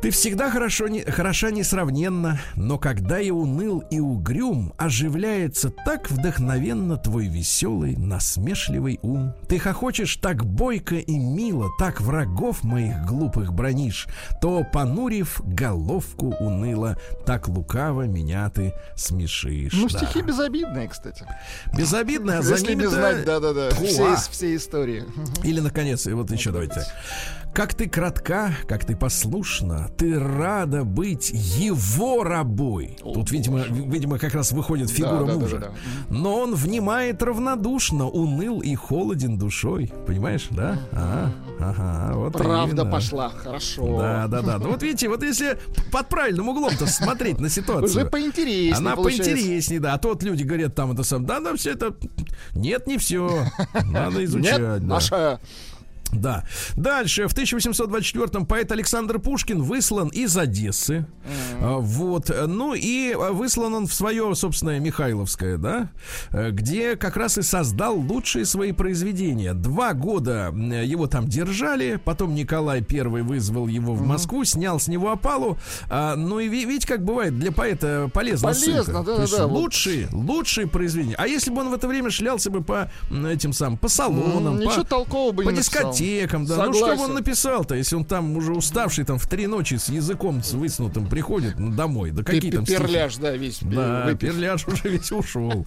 [0.01, 6.97] Ты всегда хорошо, не, хороша несравненно, но когда и уныл, и угрюм, оживляется так вдохновенно
[6.97, 9.33] твой веселый, насмешливый ум.
[9.47, 14.07] Ты хохочешь так бойко и мило, так врагов моих глупых бронишь,
[14.41, 19.73] то, понурив головку уныло, так лукаво меня ты смешишь.
[19.73, 19.99] Ну, да.
[19.99, 21.25] стихи безобидные, кстати.
[21.75, 25.05] Безобидные, а за ними знать, да-да-да, все, все истории.
[25.43, 26.85] Или, наконец, вот еще давайте.
[27.53, 32.97] Как ты кратка, как ты послушна, ты рада быть его рабой.
[33.03, 35.57] О, Тут, видимо, видимо, как раз выходит фигура да, мужа.
[35.57, 35.73] Да, да,
[36.09, 36.15] да.
[36.15, 39.91] Но он внимает равнодушно, уныл и холоден душой.
[40.07, 40.79] Понимаешь, да?
[40.91, 42.91] Ага, ага, вот Правда именно.
[42.91, 43.97] пошла, хорошо.
[43.99, 44.57] Да, да, да.
[44.57, 45.59] Ну вот видите, вот если
[45.91, 47.89] под правильным углом-то смотреть на ситуацию.
[47.89, 48.75] Уже поинтереснее.
[48.75, 49.93] Она поинтереснее, да.
[49.93, 51.95] А то вот люди говорят там это сам, да, да, все это.
[52.53, 53.45] Нет, не все.
[53.85, 54.59] Надо изучать.
[54.59, 55.39] Нет, наша
[56.11, 56.43] да.
[56.75, 57.27] Дальше.
[57.27, 61.05] В 1824-м поэт Александр Пушкин выслан из Одессы.
[61.61, 61.79] Mm-hmm.
[61.79, 62.31] Вот.
[62.47, 65.91] Ну и выслан он в свое, собственное, Михайловское, да,
[66.31, 69.53] где как раз и создал лучшие свои произведения.
[69.53, 74.45] Два года его там держали, потом Николай I вызвал его в Москву, mm-hmm.
[74.45, 75.57] снял с него опалу.
[75.89, 79.45] А, ну и видите, как бывает, для поэта полезно Полезно, да, да, да.
[79.45, 81.15] Лучшие, лучшие произведения.
[81.17, 84.63] А если бы он в это время шлялся бы по этим самым, по салонам, mm,
[84.63, 86.55] по, ничего толкового бы по не дискотекам, дискотекам, да.
[86.55, 86.87] Согласен.
[86.87, 90.43] Ну что он написал-то, если он там уже уставший, там в три ночи с языком
[90.43, 92.11] с высунутым приходит домой.
[92.11, 93.59] Да какие там Перляж, да, весь.
[93.61, 94.33] Да, выпив.
[94.33, 95.65] перляж уже весь ушел.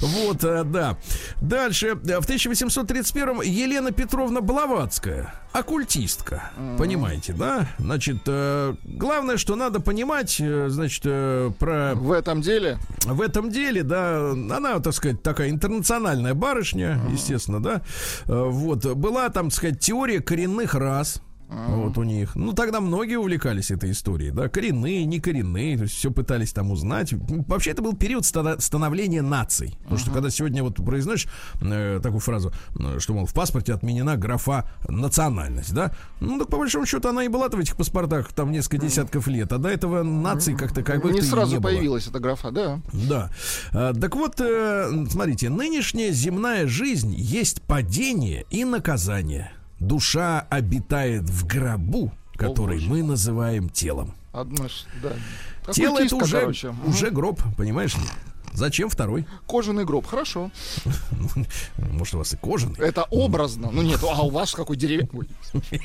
[0.00, 0.96] Вот, э, да.
[1.40, 1.94] Дальше.
[1.94, 7.68] В 1831-м Елена Петровна Блаватская оккультистка, понимаете, да?
[7.78, 13.50] Значит, э, главное, что надо понимать, э, значит, э, про В этом деле в этом
[13.50, 17.82] деле, да, она, так сказать, такая интернациональная барышня, естественно, да.
[18.26, 21.22] Э, Вот была там, так сказать, теория коренных рас.
[21.68, 22.34] Вот у них.
[22.34, 26.70] Ну, тогда многие увлекались этой историей, да, коренные, не коренные, то есть все пытались там
[26.70, 27.12] узнать.
[27.46, 29.76] Вообще, это был период ста- становления наций.
[29.82, 31.28] Потому что когда сегодня вот произносишь
[31.60, 36.58] э, такую фразу, э, что, мол, в паспорте отменена графа национальность, да, ну, так по
[36.58, 40.02] большому счету она и была-то в этих паспортах там несколько десятков лет, а до этого
[40.02, 42.80] наций как-то как бы не сразу появилась эта графа, да.
[42.92, 43.30] да.
[43.72, 49.52] А, Так вот, э, смотрите, нынешняя земная жизнь есть падение и наказание.
[49.82, 52.88] Душа обитает в гробу, который боже.
[52.88, 54.14] мы называем телом.
[54.32, 54.68] Одно,
[55.02, 55.72] да.
[55.72, 56.74] Тело это уже, короче.
[56.86, 57.96] Уже гроб, понимаешь?
[58.54, 59.26] Зачем второй?
[59.46, 60.50] Кожаный гроб, хорошо.
[61.78, 62.76] Может, у вас и кожаный?
[62.78, 63.70] Это образно.
[63.72, 65.28] Ну нет, а у вас какой деревянный?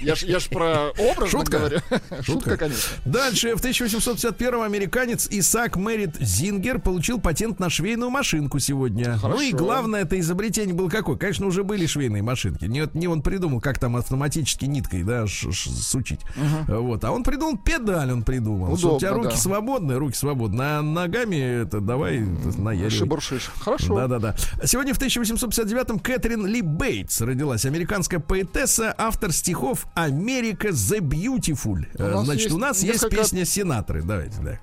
[0.01, 1.57] Я ж, я ж про образно Шутка?
[1.59, 1.79] говорю.
[2.23, 2.83] Шутка, конечно.
[3.05, 9.17] Дальше, в 1851 американец Исаак Мэрит Зингер получил патент на швейную машинку сегодня.
[9.17, 9.37] Хорошо.
[9.37, 11.17] Ну и главное, это изобретение было какое?
[11.17, 12.65] Конечно, уже были швейные машинки.
[12.65, 16.21] Не, не он придумал, как там автоматически ниткой, да, ш- ш- сучить.
[16.67, 17.03] Вот.
[17.03, 18.77] А он придумал педаль, он придумал.
[18.77, 19.41] что у тебя Удобно, руки да.
[19.41, 20.61] свободны, руки свободны.
[20.61, 22.23] А ногами это давай
[22.57, 22.89] это, наяривай.
[22.91, 23.51] Шибуршиш.
[23.59, 23.95] Хорошо.
[23.95, 24.35] Да-да-да.
[24.65, 27.65] Сегодня в 1859-м Кэтрин Ли Бейтс родилась.
[27.65, 31.85] Американская поэтесса, автор стихов «Америка the Beautiful».
[31.97, 34.01] Нас Значит, есть у нас есть несколько- песня Синатры.
[34.03, 34.59] Давайте, да.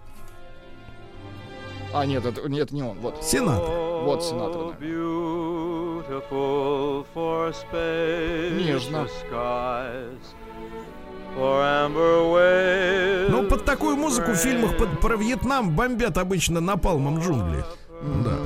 [1.93, 2.99] А, нет, это, нет, не он.
[2.99, 3.23] Вот.
[3.23, 3.73] Синатра.
[4.05, 4.85] Вот Синатра, да.
[4.85, 9.07] Beautiful for space Нежно.
[13.31, 17.65] Ну, под такую музыку в фильмах под- про Вьетнам бомбят обычно напалмом джунгли.
[18.03, 18.39] Да.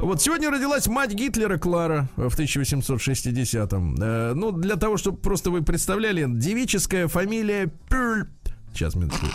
[0.00, 3.96] Вот сегодня родилась мать Гитлера Клара в 1860-м.
[4.00, 8.26] Э, ну, для того, чтобы просто вы представляли, девическая фамилия Пюль.
[8.72, 9.26] Сейчас, минутку.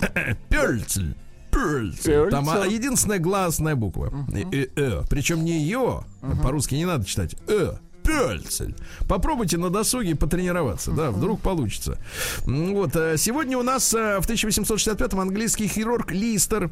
[0.48, 1.14] Пюльцель.
[1.50, 2.30] Пюльцель.
[2.30, 4.12] Там а, единственная гласная буква.
[4.32, 5.02] Э.
[5.08, 6.04] Причем не ее.
[6.42, 7.36] По-русски не надо читать.
[7.48, 7.74] Э.
[8.02, 8.74] Пельцель.
[9.08, 11.98] Попробуйте на досуге потренироваться, да, вдруг получится.
[12.44, 16.70] Вот, э, сегодня у нас э, в 1865-м английский хирург Листер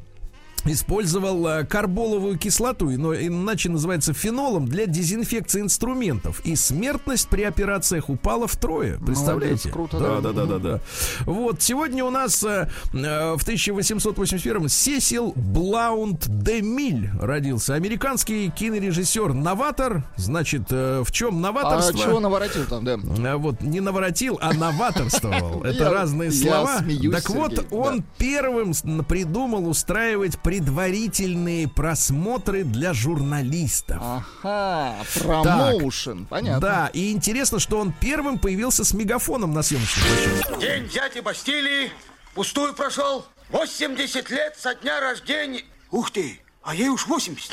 [0.64, 6.40] использовал э, карболовую кислоту, но иначе называется фенолом для дезинфекции инструментов.
[6.44, 8.98] И смертность при операциях упала втрое.
[8.98, 9.70] Представляете?
[9.70, 10.32] круто, да, да.
[10.32, 10.80] да, да, да.
[11.24, 17.74] Вот сегодня у нас э, э, в 1881 Сесил Блаунд де Миль родился.
[17.74, 20.04] Американский кинорежиссер, новатор.
[20.16, 21.98] Значит, э, в чем А новаторство?
[21.98, 22.98] чего наворотил там, да?
[23.30, 25.62] А Вот не наворотил, а новаторствовал.
[25.64, 26.82] Это разные слова.
[27.12, 28.72] Так вот, он первым
[29.04, 33.98] придумал устраивать предварительные просмотры для журналистов.
[34.00, 36.24] Ага, промоушен.
[36.24, 36.58] Понятно.
[36.58, 40.58] Да, и интересно, что он первым появился с мегафоном на съемочной площадке.
[40.58, 41.92] День дяди Бастилии
[42.34, 43.26] пустую прошел.
[43.50, 45.64] 80 лет со дня рождения.
[45.90, 47.52] Ух ты, а ей уж 80.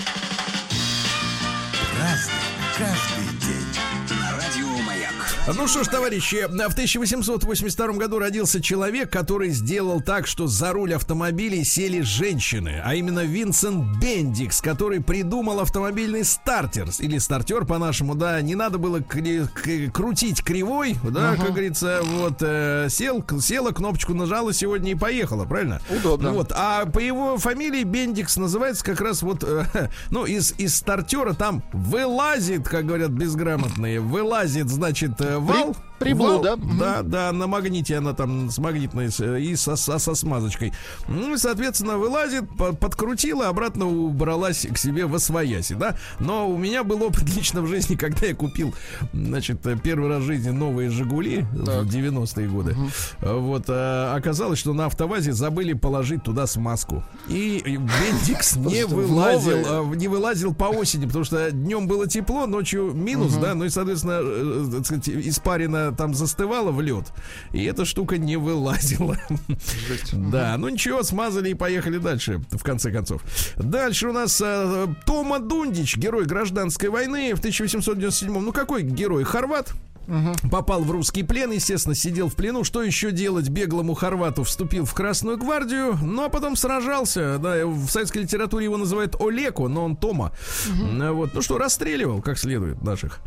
[1.99, 2.33] Разный,
[5.47, 10.95] Ну что ж, товарищи, в 1882 году родился человек, который сделал так, что за руль
[10.95, 18.41] автомобилей сели женщины, а именно Винсент Бендикс, который придумал автомобильный стартер, или стартер по-нашему, да,
[18.41, 24.93] не надо было крутить кривой, да, как говорится, вот, э, сел, села, кнопочку нажала сегодня
[24.93, 25.79] и поехала, правильно?
[25.95, 26.31] Удобно.
[26.31, 29.65] Вот, а по его фамилии Бендикс называется как раз вот, э,
[30.09, 35.75] ну, из, из стартера там вылазит, как говорят безграмотные, вылазит, значит, э, вал.
[36.05, 36.55] Приблуда.
[36.55, 39.09] Вал, Да, да, на магните она там с магнитной
[39.41, 40.73] и со, со- со смазочкой.
[41.07, 45.95] Ну, и, соответственно, вылазит, по- подкрутила, обратно убралась к себе во свояси, да.
[46.19, 48.73] Но у меня был опыт лично в жизни, когда я купил,
[49.13, 52.75] значит, э, первый раз в жизни новые «Жигули» в 90-е годы.
[53.21, 57.03] Вот, а, оказалось, что на автовазе забыли положить туда смазку.
[57.27, 62.45] И Бендикс не в вылазил, а, не вылазил по осени, потому что днем было тепло,
[62.45, 67.05] ночью минус, да, ну и, соответственно, э, так сказать, испарина там застывала в лед,
[67.51, 69.17] и эта штука не вылазила.
[70.13, 73.21] Да, ну ничего, смазали и поехали дальше, в конце концов.
[73.57, 79.23] Дальше у нас э, Тома Дундич, герой гражданской войны в 1897 Ну какой герой?
[79.23, 79.73] Хорват?
[80.51, 82.63] Попал в русский плен, естественно, сидел в плену.
[82.63, 84.43] Что еще делать беглому хорвату?
[84.43, 87.37] Вступил в Красную гвардию, ну а потом сражался.
[87.39, 90.31] Да, в советской литературе его называют Олеко, но он Тома.
[90.67, 93.19] Ну, Вот, ну что, расстреливал как следует наших.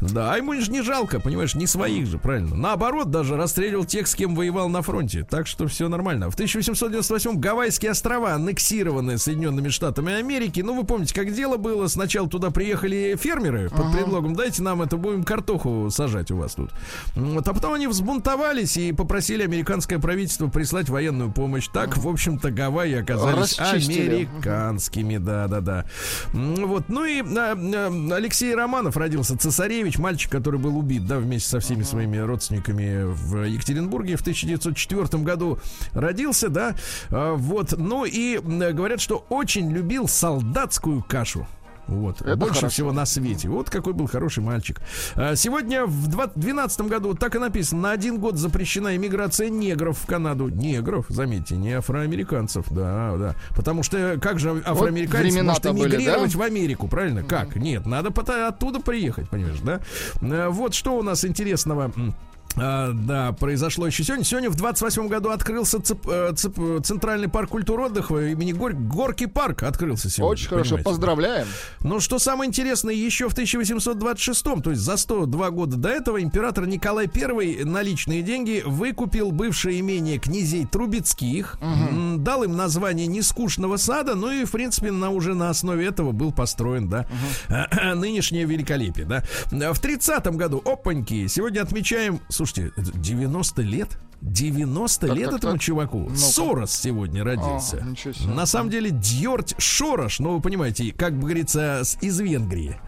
[0.00, 2.56] Да, а ему же не жалко, понимаешь, не своих же, правильно.
[2.56, 5.26] Наоборот, даже расстреливал тех, с кем воевал на фронте.
[5.28, 6.30] Так что все нормально.
[6.30, 10.60] В 1898 Гавайские острова аннексированы Соединенными Штатами Америки.
[10.60, 11.86] Ну, вы помните, как дело было.
[11.86, 16.25] Сначала туда приехали фермеры под предлогом, дайте нам это, будем картоху сажать.
[16.26, 16.70] Кстати, у вас тут.
[17.14, 21.68] Вот, а потом они взбунтовались и попросили американское правительство прислать военную помощь.
[21.72, 24.26] Так, в общем-то, Гавайи оказались Расчистили.
[24.26, 25.84] американскими, да-да-да.
[26.32, 31.18] М, Вот, ну и а, а, Алексей Романов родился, цесаревич, мальчик, который был убит, да,
[31.18, 35.58] вместе со всеми своими родственниками в Екатеринбурге в 1904 году
[35.92, 36.74] родился, да.
[37.10, 41.46] А, Вот, ну и говорят, что очень любил солдатскую кашу.
[41.88, 42.68] Вот, Это больше хорошо.
[42.72, 43.48] всего на свете.
[43.48, 44.80] Вот какой был хороший мальчик.
[45.14, 50.06] А, Сегодня в 2012 году так и написано: на один год запрещена иммиграция негров в
[50.06, 50.48] Канаду.
[50.48, 52.66] Негров, заметьте, не афроамериканцев.
[52.70, 53.34] Да, да.
[53.54, 56.38] Потому что как же афроамериканец времена-то может были, эмигрировать да?
[56.38, 57.22] в Америку, правильно?
[57.22, 57.56] Как?
[57.56, 58.10] Нет, надо
[58.48, 59.80] оттуда приехать, понимаешь, да?
[60.22, 61.92] А, Вот что у нас интересного.
[62.58, 64.24] А, да, произошло еще сегодня.
[64.24, 69.26] Сегодня в 28 году открылся цеп- э, цеп- Центральный парк культуры отдыха имени Горь- Горький
[69.26, 70.32] парк открылся сегодня.
[70.32, 70.84] Очень хорошо, понимаете?
[70.90, 71.46] поздравляем.
[71.80, 76.66] Ну, что самое интересное, еще в 1826, то есть за 102 года до этого, император
[76.66, 83.76] Николай I на личные деньги выкупил бывшее имение князей Трубецких, м, дал им название нескучного
[83.76, 87.06] сада, ну и, в принципе, на, уже на основе этого был построен, да,
[87.94, 89.22] нынешнее великолепие, да.
[89.74, 92.72] В 30 году, опаньки, сегодня отмечаем, слушайте,
[93.28, 93.98] 90 лет?
[94.26, 95.62] 90 Так, лет так, этому так.
[95.62, 96.10] чуваку.
[96.14, 97.86] Сорос сегодня родился.
[98.24, 98.28] А.
[98.28, 102.78] На самом деле Дьорть Шорош, ну вы понимаете, как бы говорится, из Венгрии.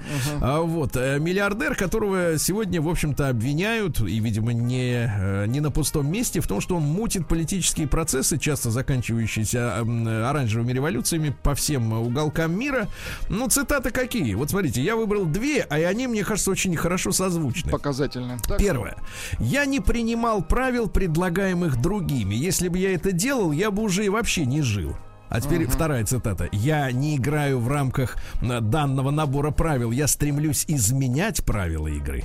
[0.40, 5.70] А, вот э, миллиардер, которого сегодня, в общем-то, обвиняют и, видимо, не э, не на
[5.70, 11.92] пустом месте в том, что он мутит политические процессы, часто заканчивающиеся оранжевыми революциями по всем
[11.92, 12.88] уголкам мира.
[13.28, 14.34] Ну цитаты какие?
[14.34, 17.70] Вот смотрите, я выбрал две, а они мне кажется очень хорошо созвучны.
[17.70, 18.38] Показательно.
[18.46, 18.96] Так, Первое.
[19.38, 21.27] Я не принимал правил, предлагаемых
[21.76, 22.34] другими.
[22.34, 24.96] Если бы я это делал, я бы уже и вообще не жил.
[25.28, 26.48] А теперь вторая цитата.
[26.52, 29.90] Я не играю в рамках э, данного набора правил.
[29.90, 32.24] Я стремлюсь изменять правила игры.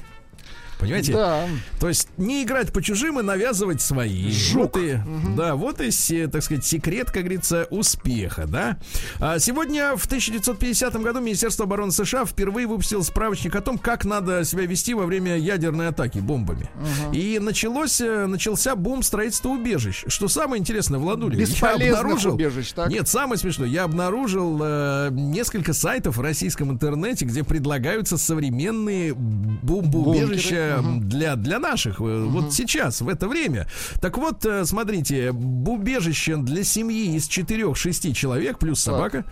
[0.80, 1.14] Понимаете?
[1.14, 1.48] Да.
[1.80, 4.32] То есть не играть по чужим и навязывать свои.
[4.32, 4.76] Жук.
[4.76, 5.00] Вот и,
[5.36, 8.78] Да, вот и, так сказать, секрет, как говорится, успеха, да.
[9.20, 14.44] А сегодня в 1950 году Министерство обороны США впервые выпустило справочник о том, как надо
[14.44, 16.70] себя вести во время ядерной атаки бомбами.
[17.14, 20.04] И началось, э, начался бум строительства убежищ.
[20.08, 22.34] Что самое интересное, Владуля, я Бесполезных обнаружил...
[22.34, 22.90] убежищ, так?
[22.90, 30.73] Нет, самое смешное, я обнаружил э, несколько сайтов в российском интернете, где предлагаются современные бомбоубежища
[30.82, 32.00] для, для наших.
[32.00, 33.68] э, Вот сейчас, в это время.
[34.02, 39.26] Так вот, э, смотрите, убежище для семьи из 4-6 человек, плюс собака,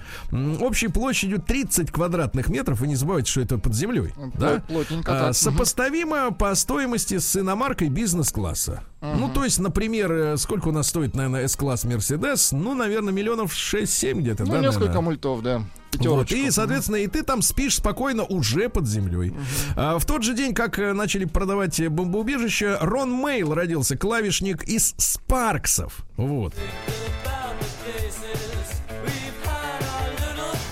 [0.60, 2.80] общей площадью 30 квадратных метров.
[2.82, 4.14] Вы не забывайте, что это под землей.
[4.16, 4.64] Плот- Да?
[4.68, 5.24] плотненько А, так.
[5.28, 5.34] Мгм.
[5.34, 8.84] Сопоставимо по стоимости с иномаркой бизнес-класса.
[9.02, 12.52] Ну, то есть, например, э, сколько у нас стоит, наверное, S-класс Мерседес?
[12.52, 14.60] Ну, наверное, миллионов 6-7 где-то, Ну, да?
[14.60, 15.02] несколько наверное?
[15.02, 15.64] мультов, да.
[15.94, 16.36] Вот, Пятерочку.
[16.36, 19.34] и, соответственно, и ты там спишь спокойно уже под землей.
[19.76, 24.96] А, в тот же день, как э, начали продавать бомбоубежище, Рон Мейл родился, клавишник из
[24.98, 26.06] Спарксов.
[26.18, 26.54] Вот.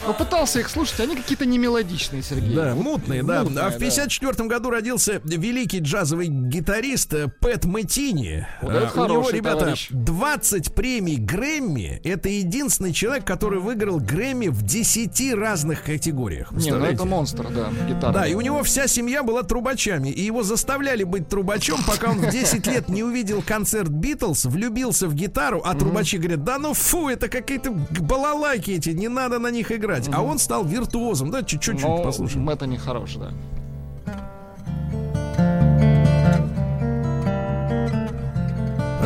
[0.09, 2.55] Попытался их слушать, они какие-то немелодичные, Сергей.
[2.55, 3.43] Да, мутные, да.
[3.43, 8.47] мутные, а в 54 году родился великий джазовый гитарист э, Пэт Мэтини.
[8.63, 9.87] Вот А, У него, ребята, товарищ.
[9.91, 12.01] 20 премий Грэмми.
[12.03, 16.51] Это единственный человек, который выиграл Грэмми в 10 разных категориях.
[16.53, 18.11] Не, ну это монстр, да, гитара.
[18.11, 22.17] Да, и у него вся семья была трубачами, и его заставляли быть трубачом, пока он
[22.17, 26.73] в 10 лет не увидел концерт Битлз, влюбился в гитару, а трубачи говорят, да ну
[26.73, 29.98] фу, это какие-то балалайки эти, не надо на них играть.
[30.13, 32.49] А он стал виртуозом, да, чуть-чуть послушаем.
[32.49, 33.31] это не хорош, да.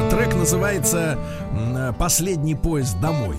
[0.09, 1.17] Трек называется
[1.97, 3.37] «Последний поезд домой».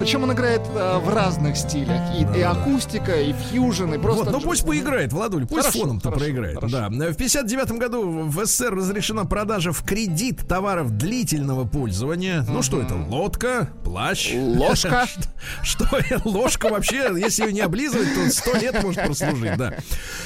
[0.00, 2.00] Причем он играет э, в разных стилях.
[2.18, 4.24] И, и акустика, и фьюжн, и просто...
[4.24, 6.54] Вот, ну пусть поиграет, Владуль, пусть Хорошо, фоном-то хорошо, проиграет.
[6.54, 6.88] хорошо.
[6.88, 6.88] Да.
[6.88, 12.46] В 59 году в СССР разрешена продажа в кредит товаров длительного пользования.
[12.48, 14.32] Ну что это, лодка, плащ?
[14.34, 15.06] Ложка.
[15.62, 15.86] Что?
[16.24, 19.74] Ложка вообще, если ее не облизывать, то 100 лет может прослужить, да.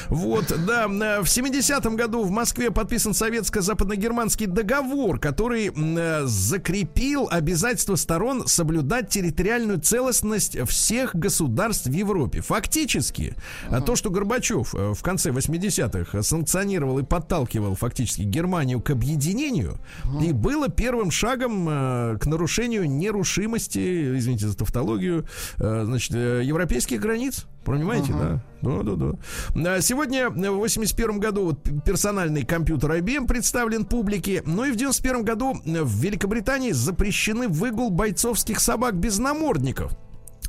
[0.08, 0.86] Вот, да.
[0.86, 9.63] В 70-м году в Москве подписан советско-западногерманский договор, который э, закрепил обязательство сторон соблюдать территориальную
[9.78, 12.40] целостность всех государств в Европе.
[12.40, 13.34] Фактически,
[13.68, 19.78] а то, что Горбачев э, в конце 80-х санкционировал и подталкивал фактически Германию к объединению,
[20.22, 25.26] и было первым шагом э, к нарушению нерушимости, извините за тавтологию,
[25.58, 27.46] э, значит, европейских границ.
[27.64, 28.44] Понимаете, да?
[28.62, 29.76] Да, да, да.
[29.76, 34.42] А Сегодня, в 81 году, вот персональный компьютер IBM представлен публике.
[34.46, 39.92] Ну и в 91 году в Великобритании запрещены выгул бойцовских собак без намордников.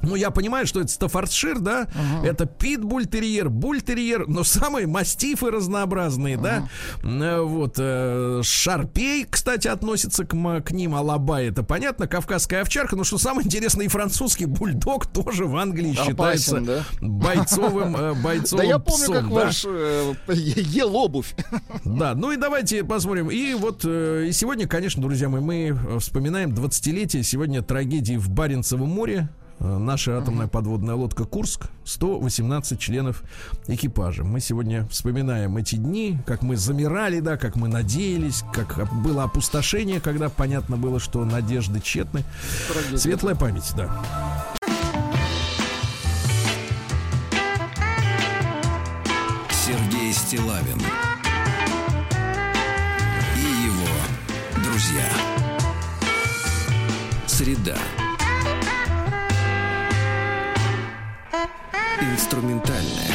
[0.01, 1.87] Ну, я понимаю, что это стаффордшир, да,
[2.23, 6.67] это питбуль-терьер, буль-терьер, но самые мастифы разнообразные, да,
[7.03, 13.03] Э, вот, э, шарпей, кстати, относится к, к ним, алабай, это понятно, кавказская овчарка, но
[13.03, 16.85] что самое интересное, и французский бульдог тоже в Англии Опасен, считается да?
[17.01, 19.33] бойцовым, э, Да бойцовым я помню, псом, как да.
[19.33, 21.33] ваш э, ел обувь.
[21.85, 23.29] Да, ну и давайте посмотрим.
[23.29, 28.89] И вот э, и сегодня, конечно, друзья мои, мы вспоминаем 20-летие сегодня трагедии в Баренцевом
[28.89, 29.29] море.
[29.59, 33.23] Э, Наша атомная подводная лодка Курск, 118 членов
[33.67, 34.23] экипажа.
[34.23, 39.99] Мы сегодня вспоминаем эти дни, как мы замирали, да, как мы надеялись, как было опустошение,
[40.01, 42.23] когда понятно было, что надежды тщетны.
[42.95, 43.89] Светлая память, да.
[49.51, 50.79] Сергей Стилавин
[53.35, 55.09] и его друзья.
[57.25, 57.75] Среда.
[62.01, 63.11] Инструментальная.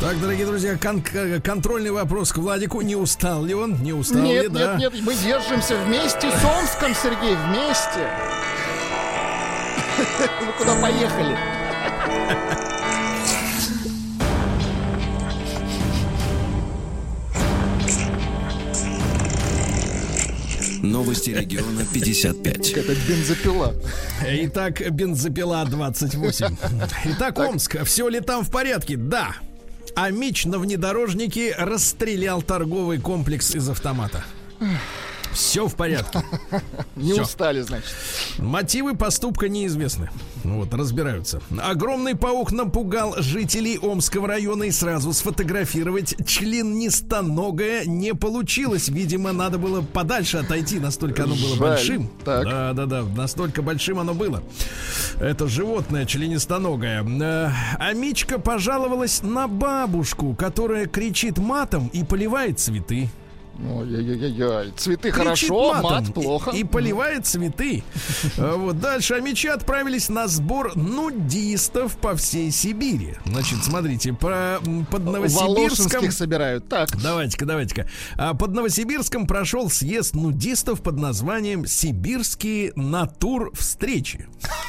[0.00, 2.80] Так, дорогие друзья, кон- э, контрольный вопрос к Владику.
[2.80, 3.80] Не устал ли он?
[3.82, 4.74] Не устал ли, Нет, да?
[4.76, 8.08] нет, нет, мы держимся вместе с Омском, Сергей, вместе.
[10.46, 11.36] Вы куда поехали?
[20.82, 22.72] Новости региона 55.
[22.72, 23.74] Это бензопила.
[24.26, 26.56] Итак, бензопила 28.
[27.04, 27.84] Итак, Омск.
[27.84, 28.96] Все ли там в порядке?
[28.96, 29.36] Да.
[29.94, 34.24] А Мич на внедорожнике расстрелял торговый комплекс из автомата.
[35.32, 36.22] Все в порядке.
[36.96, 37.88] Не устали, значит.
[38.38, 40.10] Мотивы поступка неизвестны.
[40.44, 41.40] Ну Вот, разбираются.
[41.62, 48.88] Огромный паук напугал жителей Омского района и сразу сфотографировать членистоногое не получилось.
[48.88, 51.58] Видимо, надо было подальше отойти, настолько оно было Жаль.
[51.58, 52.10] большим.
[52.24, 52.44] Так.
[52.44, 54.42] Да, да, да, настолько большим оно было.
[55.20, 57.02] Это животное членистоногое.
[57.04, 63.08] Э, А Мичка пожаловалась на бабушку, которая кричит матом и поливает цветы.
[63.62, 64.72] Ой-ой-ой-ой.
[64.76, 66.50] Цветы Кричит хорошо, матом мат плохо.
[66.50, 67.84] И, и поливает цветы.
[68.38, 73.16] А Вот дальше амичи отправились на сбор нудистов по всей Сибири.
[73.26, 74.58] Значит, смотрите, про,
[74.90, 76.10] под Новосибирском...
[76.10, 76.68] Собирают.
[76.68, 77.88] Так, Давайте-ка, давайте-ка.
[78.16, 84.26] А под Новосибирском прошел съезд нудистов под названием «Сибирские натур-встречи».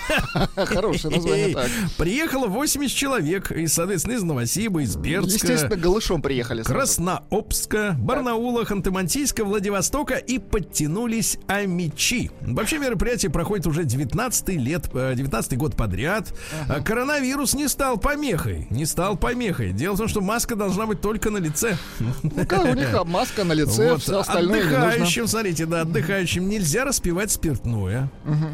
[0.55, 1.53] хорошее название.
[1.53, 1.69] Так.
[1.97, 5.47] Приехало 80 человек, и, соответственно, из Новосиба, из Бердска.
[5.47, 6.63] Естественно, голышом приехали.
[6.63, 12.31] Краснообска, Барнаула, Ханты-Мансийска, Владивостока и подтянулись амичи.
[12.41, 16.33] Вообще мероприятие проходит уже 19 лет, э, 19 год подряд.
[16.67, 19.71] А Коронавирус не стал помехой, не стал помехой.
[19.71, 21.77] Дело в том, что маска должна быть только на лице.
[21.99, 26.85] Ну, как у них маска на лице, Вот, все остальное отдыхающим, смотрите, да, отдыхающим нельзя
[26.85, 28.11] распивать спиртное,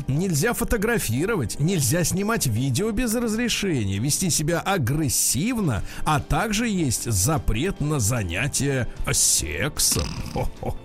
[0.07, 7.99] нельзя фотографировать, нельзя снимать видео без разрешения, вести себя агрессивно, а также есть запрет на
[7.99, 10.07] занятия сексом.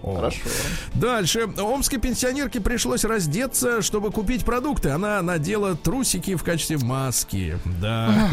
[0.03, 0.41] Хорошо.
[0.95, 1.49] Дальше.
[1.59, 4.91] Омской пенсионерке пришлось раздеться, чтобы купить продукты.
[4.91, 7.59] Она надела трусики в качестве маски.
[7.80, 8.30] Да.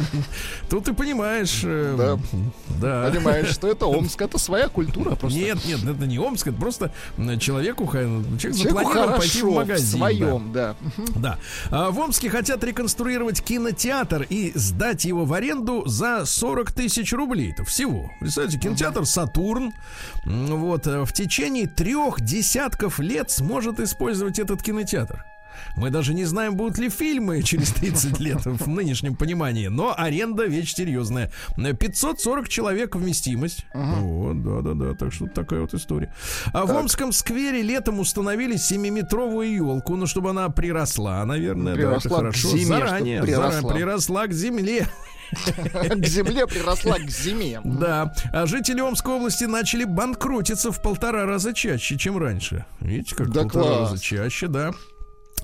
[0.68, 1.60] Тут ты понимаешь.
[1.64, 2.18] э, Да.
[2.80, 3.10] Да.
[3.10, 5.38] Понимаешь, что это Омск, это своя культура просто.
[5.38, 6.92] Нет, нет, это не Омск, это просто
[7.40, 9.86] человеку, человек Человеку запланировал пойти в хорошо в магазин.
[9.92, 10.06] да.
[10.06, 10.76] своем, да.
[11.16, 11.38] Да.
[11.70, 17.52] А в Омске хотят реконструировать кинотеатр и сдать его в аренду за 40 тысяч рублей.
[17.52, 18.10] Это всего.
[18.20, 19.72] Представляете, кинотеатр Сатурн
[20.24, 25.24] вот э, в течение трех десятков лет сможет использовать этот кинотеатр.
[25.74, 30.44] Мы даже не знаем, будут ли фильмы через 30 лет в нынешнем понимании, но аренда
[30.44, 31.32] вещь серьезная.
[31.56, 33.64] 540 человек вместимость.
[33.72, 36.12] Вот, да-да-да, так что такая вот история.
[36.52, 41.98] А в Омском сквере летом установили 7-метровую елку, ну, чтобы она приросла, наверное, да, Приросла
[41.98, 42.48] это к хорошо.
[42.50, 43.50] зиме, Заранее, приросла.
[43.52, 44.86] заранее приросла к земле.
[45.32, 47.60] К земле приросла к зиме.
[47.64, 48.12] Да.
[48.32, 52.64] А жители Омской области начали банкротиться в полтора раза чаще, чем раньше.
[52.80, 53.90] Видите, как Да полтора класс.
[53.90, 54.72] раза чаще, да.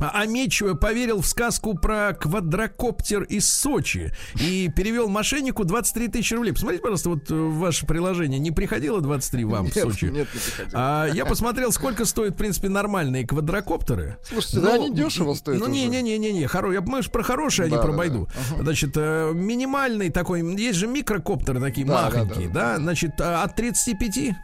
[0.03, 6.53] А Амечева поверил в сказку про квадрокоптер из Сочи и перевел мошеннику 23 тысячи рублей.
[6.53, 10.07] Посмотрите, пожалуйста, вот э, в ваше приложение не приходило 23 вам в Нет, Сочи?
[10.07, 10.73] нет, не приходило.
[10.75, 14.19] А я посмотрел, сколько стоят, в принципе, нормальные квадрокоптеры.
[14.25, 16.81] Слушайте, да они дешево стоят Ну, не-не-не-не, хоро...
[16.81, 18.29] мы же про хорошие, а не Да, про да, байду.
[18.59, 23.55] Значит, э, минимальный такой, есть же микрокоптеры такие Да, да, махонькие, да, значит, а, от
[23.55, 24.35] 35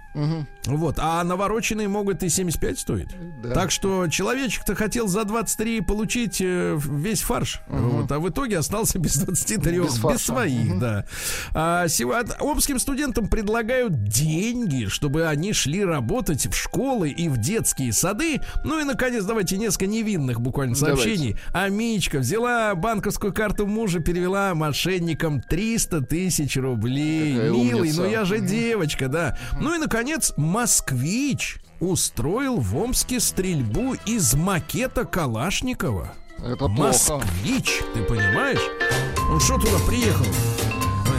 [0.67, 3.09] Вот, а навороченные могут и 75 стоить.
[3.43, 3.55] Да.
[3.55, 8.99] Так что человечек-то хотел за 23 получить э, весь фарш, вот, а в итоге остался
[8.99, 10.19] без 23, Без без, фарша.
[10.19, 11.07] своих, да.
[11.55, 11.87] А,
[12.41, 18.41] омским студентам предлагают деньги, чтобы они шли работать в школы и в детские сады.
[18.65, 21.03] Ну и, наконец, давайте несколько невинных буквально Давайте.
[21.03, 21.37] сообщений.
[21.53, 27.35] А Мичка взяла банковскую карту мужа, перевела мошенникам 300 тысяч рублей.
[27.35, 28.03] Какая Милый, умница.
[28.03, 29.39] ну я же девочка, да.
[29.61, 36.13] Ну и, наконец, москвич устроил в Омске стрельбу из макета Калашникова.
[36.39, 36.79] Это плохо.
[36.79, 38.61] Москвич, ты понимаешь?
[39.31, 40.27] Он что туда приехал?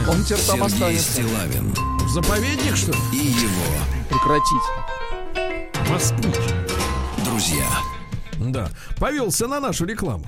[0.08, 1.12] Он теперь там останется.
[1.12, 2.98] Стилавин В заповедник, что ли?
[3.12, 3.64] и его
[4.08, 5.90] Прекратить.
[5.90, 6.36] Москвич.
[7.24, 7.66] друзья.
[8.40, 10.26] Да, повелся на нашу рекламу.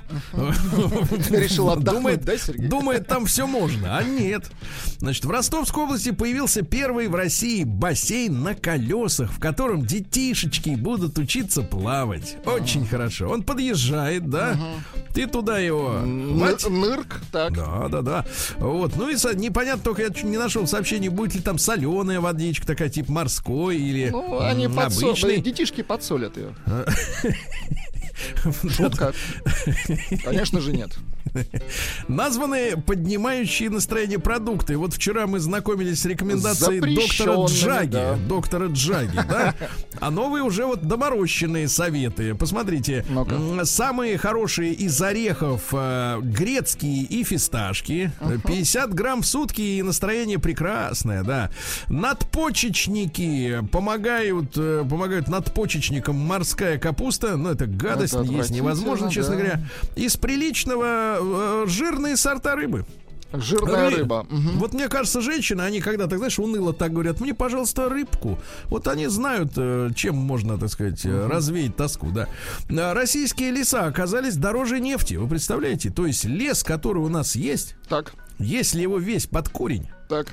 [1.31, 2.67] Решил отдохнуть, да, Сергей?
[2.67, 4.51] думает, там все можно, а нет.
[4.99, 11.17] Значит, в Ростовской области появился первый в России бассейн на колесах, в котором детишечки будут
[11.17, 12.37] учиться плавать.
[12.45, 13.29] Очень хорошо.
[13.29, 14.57] Он подъезжает, да?
[15.13, 15.99] Ты туда его.
[15.99, 17.53] Нырк, так.
[17.53, 18.25] Да, да, да.
[18.57, 18.95] Вот.
[18.95, 23.11] Ну и непонятно, только я не нашел сообщение, будет ли там соленая водичка, такая типа
[23.11, 25.41] морской или Ну, они обычной.
[25.41, 26.55] Детишки подсолят ее.
[28.69, 29.13] Шутка.
[30.23, 30.91] Конечно же нет.
[32.07, 34.77] Названы поднимающие настроение продукты.
[34.77, 37.91] Вот вчера мы знакомились с рекомендацией доктора Джаги.
[37.91, 38.15] да.
[38.27, 39.55] Доктора Джаги, да?
[39.99, 42.35] А новые уже вот доморощенные советы.
[42.35, 43.05] Посмотрите.
[43.09, 43.65] Ну-ка.
[43.65, 48.11] Самые хорошие из орехов э, грецкие и фисташки.
[48.45, 51.51] 50 грамм в сутки и настроение прекрасное, да.
[51.87, 57.37] Надпочечники помогают, э, помогают надпочечникам морская капуста.
[57.37, 59.39] Ну, это гадость, Это есть невозможно, честно да.
[59.39, 59.61] говоря.
[59.95, 61.19] Из приличного
[61.67, 62.85] жирные сорта рыбы.
[63.35, 64.27] Жирная Ры- рыба.
[64.29, 64.59] Мгм.
[64.59, 68.37] Вот мне кажется, женщины, они когда, так знаешь, уныло так говорят, мне, пожалуйста, рыбку.
[68.65, 72.27] Вот они знают, э, чем можно, так сказать, э, развеять тоску, да.
[72.69, 75.89] А Российские леса оказались дороже нефти, вы представляете?
[75.89, 80.27] То есть лес, который у нас есть, Так, если его весь под корень, так.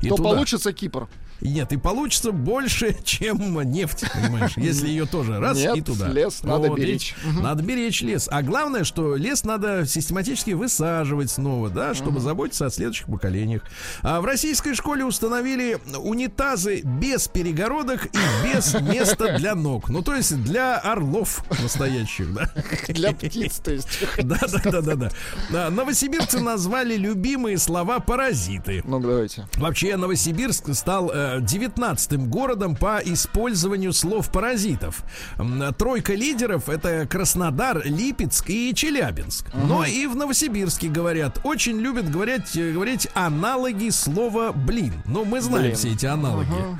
[0.00, 0.30] И То туда.
[0.30, 1.08] получится Кипр.
[1.40, 4.52] Нет, и получится больше, чем нефть, понимаешь?
[4.56, 6.08] Если ее тоже раз Нет, и туда.
[6.08, 7.14] лес надо Вот, беречь.
[7.24, 7.42] видите?
[7.42, 8.28] Надо беречь лес.
[8.30, 13.62] А главное, что лес надо систематически высаживать снова, да, чтобы заботиться о следующих поколениях.
[14.02, 19.88] А в российской школе установили унитазы без перегородок и без места для ног.
[19.88, 22.50] Ну, то есть для орлов настоящих, да.
[22.88, 23.88] Для птиц, то есть.
[24.22, 25.10] Да, да, да, да, да.
[25.52, 28.82] А, Новосибирцы назвали любимые слова паразиты.
[28.84, 29.46] Ну, давайте.
[29.56, 35.02] Вообще Новосибирск стал э, 19-м городом по использованию слов паразитов.
[35.38, 39.46] М, Тройка лидеров это Краснодар, Липецк и Челябинск.
[39.54, 44.94] Но и в Новосибирске говорят, очень любят говорить, э, говорить аналоги слова блин.
[45.06, 45.76] Ну, мы знаем Блин.
[45.76, 46.48] все эти аналоги.
[46.52, 46.74] Э,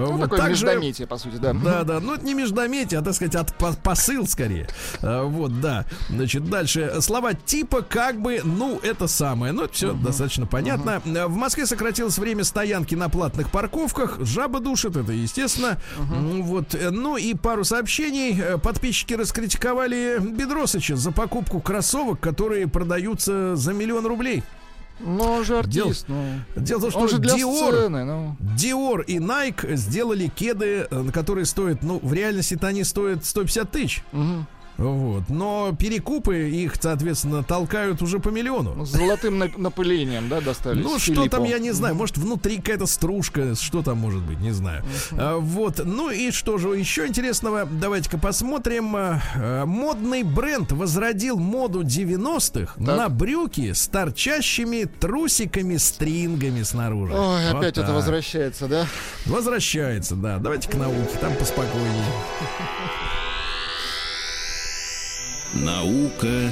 [0.00, 1.52] Ну, вот такое также- междометие, по сути, да.
[1.52, 4.68] да, да, ну это не междометие, а так сказать, от по- посыл скорее.
[5.02, 5.84] А, Вот, да.
[6.08, 7.00] Значит, дальше.
[7.00, 9.52] Слова типа как бы, ну, это самое.
[9.52, 11.02] Ну, это все достаточно понятно.
[11.04, 13.73] А, В Москве сократилось время стоянки на платных парковках.
[14.20, 15.78] Жаба душит, это естественно.
[15.98, 16.74] М, Вот.
[16.74, 18.38] э, Ну и пару сообщений.
[18.40, 24.42] Э, Подписчики раскритиковали Бедросыча за покупку кроссовок, которые продаются за миллион рублей.
[25.00, 26.24] Ну, он же артист, ну.
[26.54, 28.36] Дело в том, что Он же для Dior, сцены, ну.
[28.56, 34.04] Dior и Nike сделали кеды, э, которые стоят, ну, в реальности-то они стоят 150 тысяч.
[34.12, 34.46] Мгм.
[34.76, 35.24] Вот.
[35.28, 38.84] Но перекупы их, соответственно, толкают уже по миллиону.
[38.84, 40.82] С золотым нап- напылением, да, достались.
[40.84, 41.28] Ну, что Филиппу.
[41.36, 41.94] там, я не знаю.
[41.94, 44.82] Может, внутри какая-то стружка, что там может быть, не знаю.
[45.12, 45.80] А, вот.
[45.84, 47.66] Ну и что же еще интересного?
[47.66, 48.96] Давайте-ка посмотрим.
[48.96, 57.12] А, а, Модный бренд возродил моду 90-х на брюки с торчащими трусиками-стрингами снаружи.
[57.14, 57.94] Ой, Вот опять это так.
[57.94, 58.86] возвращается, да?
[59.26, 60.38] Возвращается, да.
[60.38, 62.04] Давайте к науке, там поспокойнее.
[65.54, 66.50] Наука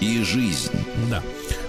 [0.00, 0.72] и жизнь.
[1.10, 1.22] Да.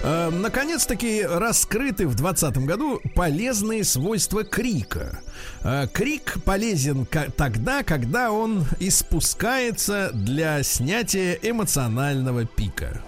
[0.04, 5.20] Э, Наконец-таки раскрыты в 2020 году полезные свойства крика.
[5.64, 13.02] Э, Крик полезен тогда, когда он испускается для снятия эмоционального пика.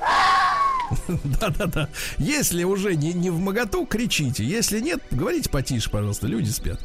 [1.24, 1.90] Да-да-да.
[2.18, 4.44] Если уже не, не в моготу, кричите.
[4.44, 6.80] Если нет, говорите потише, пожалуйста, люди спят.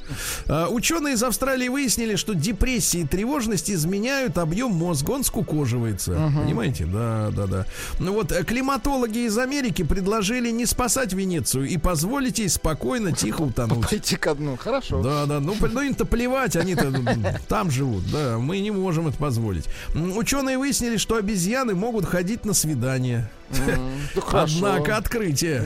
[0.46, 6.12] А, ученые из Австралии выяснили, что депрессия и тревожность изменяют объем мозга, он скукоживается.
[6.12, 6.86] Понимаете?
[6.86, 7.66] Да-да-да.
[7.98, 13.42] Ну вот, э, климатологи из Америки предложили не спасать Венецию и позволить ей спокойно, тихо
[13.42, 13.88] утонуть.
[13.88, 14.56] Пойти ко дну.
[14.56, 15.02] Хорошо.
[15.02, 19.18] Да, да, ну, ну им-то плевать, они-то м, там живут, да, мы не можем это
[19.18, 19.66] позволить.
[19.94, 23.30] Ученые выяснили, что обезьяны могут ходить на свидания.
[23.50, 23.90] Ну.
[24.32, 25.64] Однако открытие.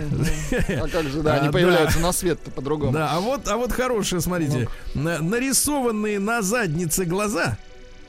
[0.80, 2.92] А как же, да, они появляются на свет-то по-другому.
[2.92, 7.56] Да, а вот, а вот хорошие, смотрите, на- нарисованные на заднице глаза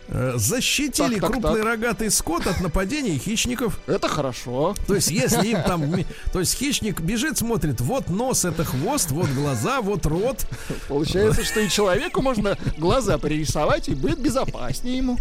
[0.08, 1.66] э, защитили Так, так, крупный так.
[1.66, 3.80] рогатый скот от нападений хищников.
[3.88, 4.76] Это хорошо.
[4.88, 5.94] То есть, если им там,
[6.32, 10.46] то есть хищник бежит, смотрит, вот нос, это хвост, вот глаза, вот рот.
[10.88, 15.18] Получается, что и человеку можно глаза пририсовать, и будет безопаснее ему.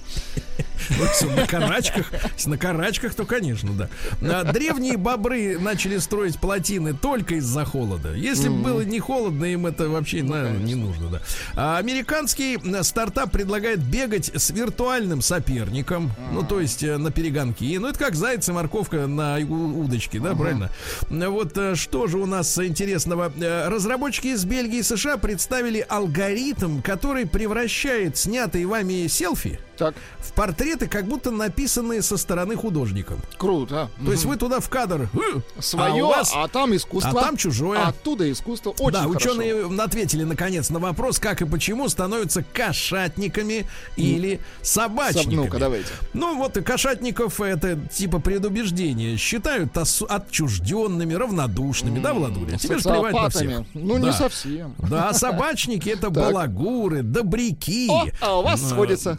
[0.91, 2.11] Ну, на карачках,
[2.47, 3.89] на карачках, то, конечно, да.
[4.23, 8.13] А Древние бобры начали строить плотины только из-за холода.
[8.15, 11.23] Если бы было не холодно, им это вообще наверное, не нужно, да.
[11.55, 17.77] А американский э, стартап предлагает бегать с виртуальным соперником, ну, то есть э, на перегонки.
[17.79, 20.71] Ну, это как заяц и морковка на удочке, да, правильно?
[21.11, 23.33] Э, Вот что же у нас интересного?
[23.69, 30.87] Разработчики из Бельгии и США представили алгоритм, который превращает снятые вами селфи Так, в портреты,
[30.89, 33.17] как будто написанные со стороны художника.
[33.39, 33.91] круто.
[34.05, 37.21] То есть вы туда в кадр «Э, Свое, а у вас а там искусство.
[37.21, 37.81] а там чужое.
[37.81, 38.71] А оттуда искусство.
[38.71, 39.17] Очень да, хорошо.
[39.31, 43.67] ученые ответили наконец на вопрос, как и почему становятся кошатниками
[43.97, 45.35] или собачниками.
[45.35, 45.89] Ну-ка, давайте.
[46.13, 52.57] Ну вот и кошатников это типа предубеждение считают отчужденными, равнодушными, да, Владуля?
[52.59, 53.63] Тебе же плевать на всех.
[53.75, 54.13] Ну, не Да.
[54.13, 54.75] совсем.
[54.79, 57.89] Да, а собачники это балагуры, добряки.
[57.91, 59.19] О, а у вас сходится.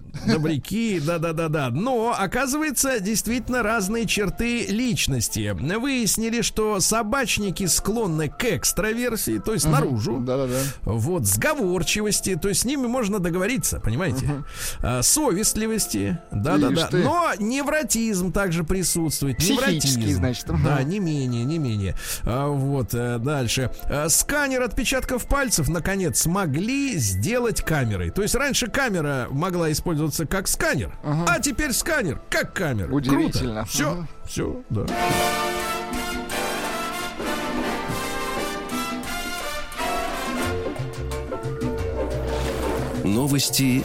[0.50, 1.70] Добряки, да-да-да-да.
[1.72, 5.56] Но, оказывается, действительно разные черты личности.
[5.56, 10.20] Выяснили, что собачники склонны к экстраверсии, то есть наружу.
[10.20, 10.60] Да-да-да.
[10.84, 14.44] Вот, сговорчивости, то есть с ними можно договориться, понимаете?
[14.82, 16.90] А, совестливости, да-да-да.
[16.92, 19.38] Но невротизм также присутствует.
[19.38, 20.20] Психический, Невротизм.
[20.20, 20.46] значит.
[20.64, 21.96] Да, не менее, не менее.
[22.24, 23.72] А, вот, э, дальше.
[23.86, 28.10] А, Сканер отпечатков пальцев, наконец, смогли сделать камерой.
[28.12, 32.92] То есть раньше камера могла использоваться как сканер, а теперь сканер как камера.
[32.94, 33.64] Удивительно.
[33.64, 34.08] Все, Ага.
[34.26, 34.86] все, да.
[43.04, 43.84] Новости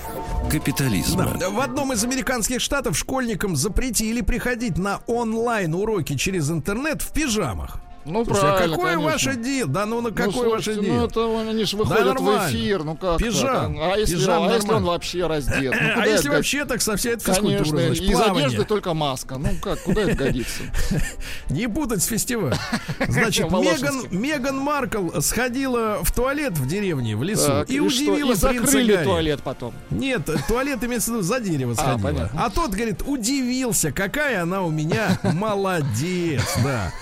[0.50, 1.36] капитализма.
[1.38, 1.50] Да.
[1.50, 7.80] В одном из американских штатов школьникам запретили приходить на онлайн уроки через интернет в пижамах.
[8.06, 9.12] Ну, Слушай, а правильно, какое конечно.
[9.12, 9.68] ваше дело?
[9.70, 10.96] Да ну на Ну, какое ваше слушайте, дело?
[11.00, 12.40] Ну, это они же выходят нормально.
[12.48, 13.76] в эфир, ну как Пижам.
[13.76, 13.82] так?
[13.92, 15.74] А если, Пижам а если он вообще раздет?
[15.78, 18.46] Ну, а если это вообще так со всей этой физкультурой, Конечно, значит, из плавание.
[18.46, 19.36] одежды только маска.
[19.38, 20.62] Ну как, куда это годится?
[21.50, 22.56] Не путать с фестивалем.
[23.08, 23.50] Значит.
[23.50, 28.38] Меган, Меган Маркл сходила в туалет в деревне, в лесу Так, и, что, удивила и
[28.38, 29.04] принца закрыли Гарри.
[29.04, 29.74] туалет потом.
[29.90, 31.98] Нет, туалет имеется в виду за дерево сходила.
[31.98, 32.44] понятно.
[32.44, 36.92] А, тот, говорит, удивился, какая она у меня молодец, да.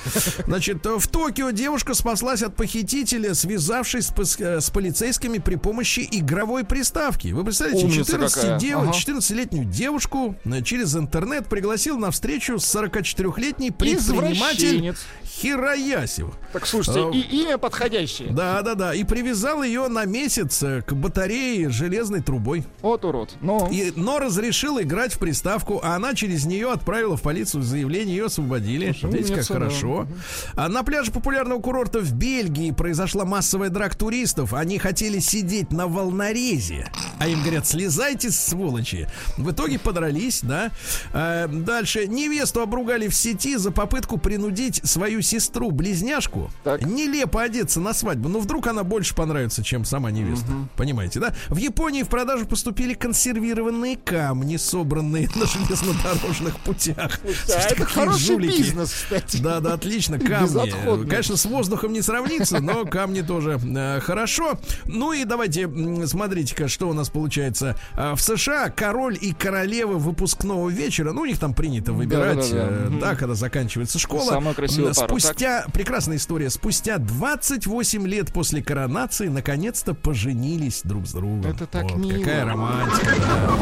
[0.47, 6.07] Значит, в Токио девушка спаслась от похитителя, связавшись с, пос- э, с полицейскими при помощи
[6.11, 7.29] игровой приставки.
[7.29, 8.59] Вы представляете, Умница 14 какая.
[8.59, 8.93] дев- Ага.
[8.93, 14.97] 14-летнюю девушку э, через интернет пригласил на встречу с 44-летний предприниматель Извращенец.
[15.27, 16.29] Хироясев.
[16.53, 18.31] Так слушайте, А, и имя подходящее.
[18.31, 18.95] Да, да, да.
[18.95, 22.65] И привязал ее на месяц э, к батарее железной трубой.
[22.83, 23.35] Вот урод.
[23.41, 28.17] Ну, И, но разрешил играть в приставку, а она через нее отправила в полицию заявление,
[28.17, 28.93] ее освободили.
[28.99, 29.55] Слушай, Видите, как да.
[29.55, 30.07] хорошо.
[30.55, 34.55] А на пляже популярного курорта в Бельгии произошла массовая драк туристов.
[34.55, 36.89] Они хотели сидеть на волнорезе.
[37.19, 39.09] А им говорят, слезайте, сволочи.
[39.39, 40.71] В итоге подрались, да.
[41.13, 42.07] А, дальше.
[42.07, 46.83] Невесту обругали в сети за попытку принудить свою сестру-близняшку Так.
[46.83, 48.29] нелепо одеться на свадьбу.
[48.29, 50.47] Ну, вдруг она больше понравится, чем сама невеста.
[50.77, 51.35] Понимаете, да?
[51.49, 57.19] В Японии в продажу поступили консервированные камни, собранные на железнодорожных путях.
[57.25, 58.59] а Слушайте, это хороший жулики.
[58.59, 59.39] бизнес, кстати.
[59.39, 60.21] Да, да, отлично.
[60.29, 60.68] Камни.
[60.69, 61.09] Безотходный.
[61.09, 64.59] Конечно, с воздухом не сравнится, но камни тоже э, хорошо.
[64.87, 65.69] Ну и давайте,
[66.07, 67.77] смотрите-ка, что у нас получается.
[67.95, 72.69] А, В США король и королева выпускного вечера, ну, у них там принято выбирать, Да-да-да.
[72.69, 72.99] э, Мгм.
[73.01, 74.29] да, когда заканчивается школа.
[74.29, 81.07] Самая красивая М, пара, Спустя, прекрасная история, спустя 28 лет после коронации наконец-то поженились друг
[81.07, 81.51] с другом.
[81.51, 82.19] Это так Вот, мило.
[82.19, 83.55] Какая романтика, да.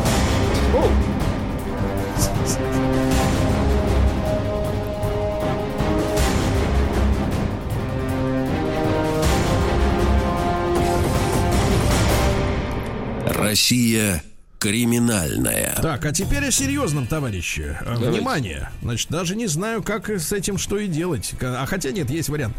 [13.47, 14.23] Россия
[14.59, 15.75] криминальная.
[15.81, 17.77] Так, а теперь о серьезном, товарищи.
[17.83, 18.71] Э, Внимание.
[18.83, 21.35] Значит, даже не знаю, как с этим что и делать.
[21.41, 22.57] А хотя нет, есть вариант.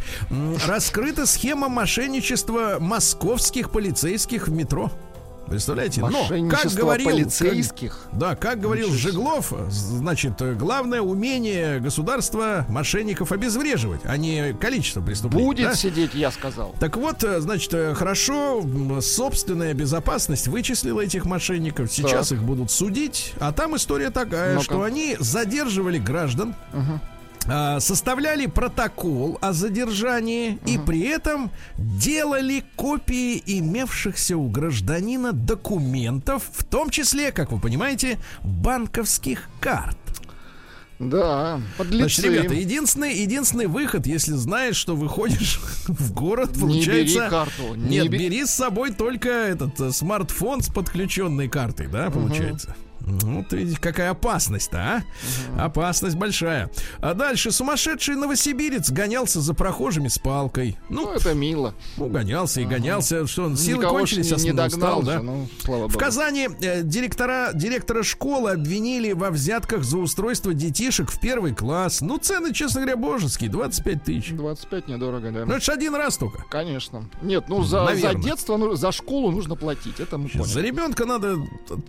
[0.66, 4.92] Раскрыта схема мошенничества московских полицейских в метро.
[5.48, 6.02] Представляете?
[6.02, 8.08] Но, как говорил, полицейских.
[8.12, 15.45] как- да, как говорил Жеглов, значит, главное умение государства мошенников обезвреживать, а не количество преступлений.
[15.45, 15.76] Будет да?
[15.76, 16.76] сидеть, я сказал.
[16.80, 18.64] Так вот, э, значит, э, хорошо,
[19.02, 21.91] собственная безопасность вычислила этих мошенников.
[21.91, 22.38] Сейчас Так.
[22.39, 23.34] их будут судить.
[23.39, 24.64] А там история такая, Ну-ка.
[24.64, 26.56] что они задерживали граждан.
[26.74, 27.00] а,
[27.80, 36.89] составляли протокол о задержании и при этом делали копии имевшихся у гражданина документов, в том
[36.89, 39.98] числе, как вы понимаете, банковских карт.
[41.00, 42.00] Да, подлецы.
[42.22, 47.20] Значит, ребята, единственный, единственный выход, если знаешь, что выходишь в город, Не получается...
[47.20, 51.86] бери карту, не Нет, бе- бери с собой только этот э, смартфон с подключенной картой,
[51.88, 52.76] да, получается.
[52.76, 52.87] Ну,
[53.50, 54.78] ты видишь, какая опасность-то,
[55.58, 55.64] а?
[55.66, 56.70] Опасность большая.
[57.00, 60.78] А дальше сумасшедший новосибирец гонялся за прохожими с палкой.
[60.89, 61.74] Ну, Ну, это мило.
[61.98, 63.26] ну гонялся и гонялся.
[63.28, 65.14] Что он, силы Никого кончились, не, а не устал, догнал да?
[65.18, 66.00] же, ну, слава В богу.
[66.00, 72.02] Казани э, директора, директора школы обвинили во взятках за устройство детишек в первый класс.
[72.02, 74.32] Ну, цены, честно говоря, божеские, 25 тысяч.
[74.32, 75.45] 25 недорого, да.
[75.45, 76.43] Ну, это ж один раз только.
[76.50, 77.10] Конечно.
[77.22, 80.00] Нет, ну за, за детство, ну, за школу нужно платить.
[80.00, 80.68] Это мы За поняли.
[80.68, 81.38] ребенка надо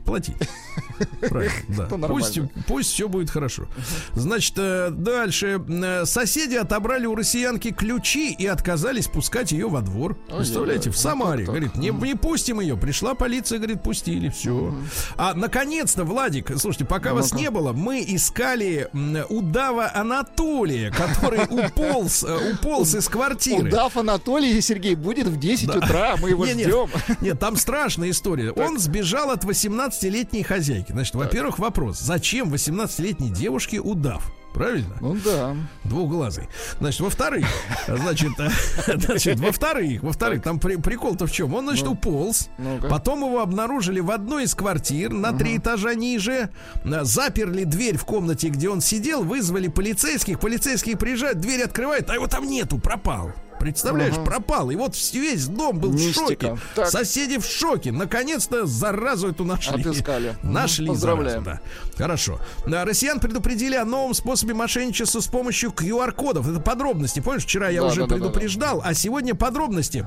[0.04, 0.36] платить.
[1.20, 2.08] Правильно, да.
[2.08, 3.66] Пусть, пусть все будет хорошо.
[4.14, 5.60] Значит, э, дальше.
[5.68, 10.16] Э, Соседи отобрали у россиянки ключи и отказались пускать ее во двор.
[10.30, 11.44] Ой, Представляете, в Самаре.
[11.44, 12.76] Говорит, не, не пустим ее.
[12.76, 14.28] Пришла полиция, говорит, пустили.
[14.28, 14.74] Все.
[15.16, 17.42] А наконец-то, Владик, слушайте, пока вас Ну-ка.
[17.42, 18.88] не было, мы искали
[19.28, 23.68] удава Анатолия, который уполз, э, уполз из квартиры.
[23.68, 26.88] Удав Анатолий Сергей будет в 10 утра, мы его Не, ждем.
[27.20, 28.52] Нет, там страшная история.
[28.52, 30.87] Он сбежал от 18-летней хозяйки.
[30.92, 31.98] Значит, во-первых, вопрос.
[32.00, 34.32] Зачем 18-летней девушке удав?
[34.54, 34.96] Правильно?
[35.00, 35.54] Ну да.
[35.84, 36.48] Двухглазый.
[36.80, 37.46] Значит, во-вторых,
[37.86, 38.48] значит, э,
[38.98, 41.54] значит, во-вторых, во-вторых, там при- прикол-то в чем?
[41.54, 42.48] Он, значит, уполз.
[42.58, 42.88] Ну-ка.
[42.88, 46.48] Потом его обнаружили в одной из квартир на три этажа ниже.
[46.84, 50.40] Э, Заперли дверь в комнате, где он сидел, вызвали полицейских.
[50.40, 53.32] Полицейские приезжают, дверь открывают, а его там нету, пропал.
[53.58, 54.70] Представляешь, пропал.
[54.70, 56.20] И вот весь дом был Мистика.
[56.20, 56.58] в шоке.
[56.74, 56.88] Так.
[56.90, 57.92] Соседи в шоке.
[57.92, 59.80] Наконец-то заразу эту нашли.
[59.80, 60.34] Отыскали.
[60.42, 61.44] Нашли поздравляем.
[61.44, 61.60] заразу,
[61.96, 61.96] да.
[61.96, 62.40] Хорошо.
[62.66, 66.48] А, Россиян предупредили о новом способе мошенничества с помощью QR-кодов.
[66.48, 67.20] Это подробности.
[67.20, 68.24] Помнишь, вчера я Да, уже да, да, да, да.
[68.30, 70.06] предупреждал, а сегодня подробности.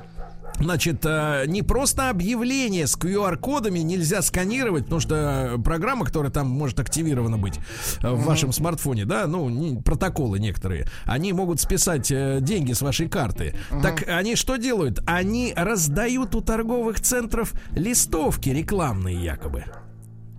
[0.59, 6.79] Значит, э, не просто объявление с QR-кодами нельзя сканировать, потому что программа, которая там может
[6.79, 7.59] активирована быть
[8.01, 12.81] э, в вашем смартфоне, да, ну, не- протоколы некоторые, они могут списать э, деньги с
[12.81, 13.55] вашей карты.
[13.81, 15.01] Так они что делают?
[15.07, 19.65] Они раздают у торговых центров листовки рекламные якобы.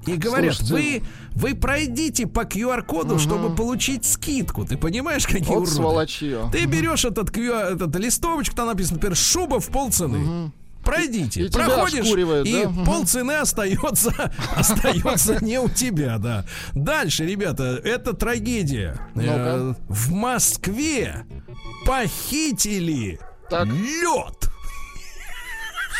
[0.06, 1.02] И говорят, Слушайте.
[1.34, 4.64] вы, вы пройдите по QR-коду, чтобы получить скидку.
[4.64, 5.70] Ты понимаешь, какие Вот уроды?
[5.70, 6.48] сволочье.
[6.52, 10.50] Ты берешь этот, QR, этот листовочку, там написано, например, шуба в полцены.
[10.84, 12.06] Пройдите, И проходишь,
[12.44, 12.84] и да?
[12.84, 14.12] Полцены остается,
[14.56, 16.44] остается не у тебя, да.
[16.72, 18.98] Дальше, ребята, это трагедия.
[19.14, 19.74] Э.
[19.88, 21.24] В Москве
[21.86, 23.68] похитили Так.
[23.68, 24.48] лед.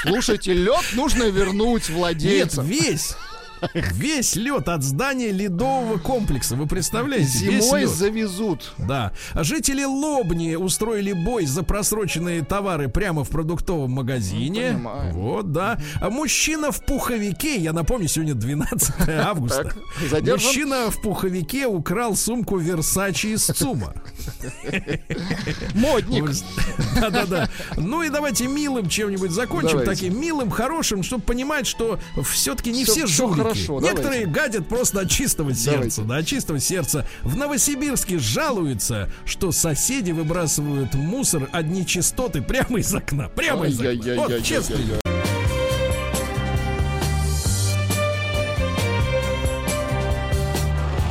[0.03, 2.67] Слушайте, лед нужно вернуть Нет, владельцам.
[2.67, 3.15] весь.
[3.75, 6.57] Весь лед от здания ледового комплекса.
[6.57, 7.27] Вы представляете?
[7.27, 8.73] Зимой завезут.
[8.79, 9.13] Да.
[9.35, 14.73] Жители Лобни устроили бой за просроченные товары прямо в продуктовом магазине.
[14.73, 15.15] Ну, понимаю.
[15.15, 15.79] вот, да.
[16.01, 19.75] А мужчина в пуховике, я напомню, сегодня 12 августа.
[20.11, 20.23] Так.
[20.23, 23.95] Мужчина в пуховике украл сумку Версачи из ЦУМа.
[25.75, 26.31] Модник.
[27.01, 27.49] Да-да-да.
[27.77, 29.79] Ну и давайте милым чем-нибудь закончим.
[29.79, 29.91] Давайте.
[29.91, 33.39] Таким милым, хорошим, чтобы понимать, что все-таки не все жулики.
[33.39, 35.73] хорошо, Некоторые гадят просто от чистого сердца.
[35.73, 36.03] Давайте.
[36.03, 37.07] Да, от чистого сердца.
[37.23, 43.29] В Новосибирске жалуются, что соседи выбрасывают мусор, одни частоты прямо из окна.
[43.29, 44.15] Прямо из окна.
[44.17, 44.77] Вот честно.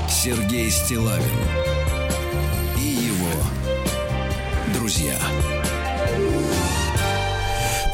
[0.09, 1.70] Сергей Стилавин
[5.02, 5.51] друзья.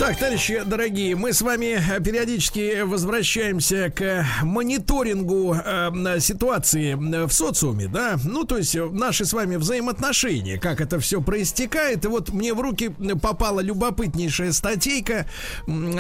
[0.08, 7.34] Так, товарищи дорогие, мы с вами э, периодически возвращаемся к мониторингу э, ситуации э, в
[7.34, 12.08] социуме, да, ну, то есть э, наши с вами взаимоотношения, как это все проистекает, и
[12.08, 15.26] вот мне в руки попала любопытнейшая статейка,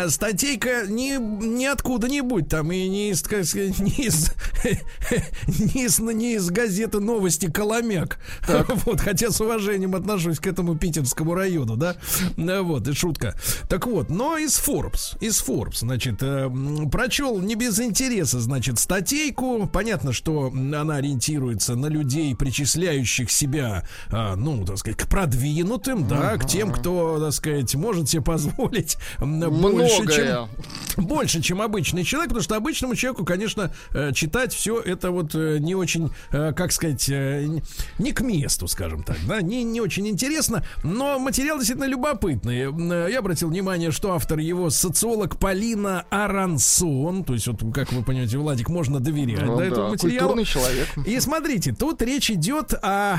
[0.08, 4.32] статейка не, ниоткуда не будь там, и не из, как сказать, не из,
[5.76, 8.20] не из, не из газеты «Новости Коломяк»,
[8.86, 11.97] вот, хотя с уважением отношусь к этому питерскому району, да,
[12.38, 13.36] вот, и шутка.
[13.68, 16.50] Так вот, но из Forbes, из Forbes, значит, э,
[16.91, 19.70] прочел не без интереса, значит, статейку.
[19.72, 26.38] Понятно, что она ориентируется на людей, причисляющих себя, а, ну, так сказать, к продвинутым, да,
[26.38, 30.50] к тем, кто, так сказать, может себе позволить больше, чем
[30.98, 35.58] больше, чем обычный человек, потому что обычному человеку, конечно, э, читать все это вот э,
[35.60, 40.66] не очень, э, как сказать, не к месту, скажем так, да, не, не очень интересно,
[40.84, 43.12] но материал действительно любопытный.
[43.12, 48.38] Я обратил внимание, что автор его социолог Полина Арансон, то есть вот, как вы понимаете,
[48.38, 50.44] Владик, можно доверять ну, да, да, этому материалу.
[50.44, 50.88] человек.
[51.06, 53.18] И смотрите, тут речь идет о,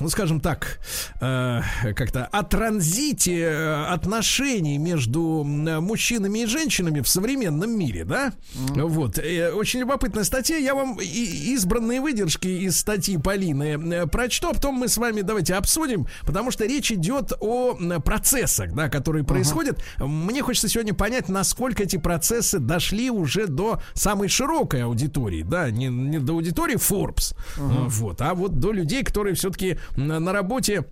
[0.00, 0.78] ну, скажем так,
[1.18, 3.48] как-то о транзите
[3.88, 8.32] отношений между мужчинами и женщинами в современном мире, да?
[8.54, 8.86] Mm-hmm.
[8.86, 9.18] Вот.
[9.18, 10.56] Э, очень любопытная статья.
[10.56, 15.54] Я вам избранные выдержки из статьи Полины э, прочту, а потом мы с вами давайте
[15.54, 17.74] обсудим, потому что речь идет о
[18.04, 19.81] процессах, да, которые происходят.
[19.98, 25.86] Мне хочется сегодня понять, насколько эти процессы дошли уже до самой широкой аудитории, да, не,
[25.86, 27.88] не до аудитории Forbes, uh-huh.
[27.88, 30.84] вот, а вот до людей, которые все-таки на работе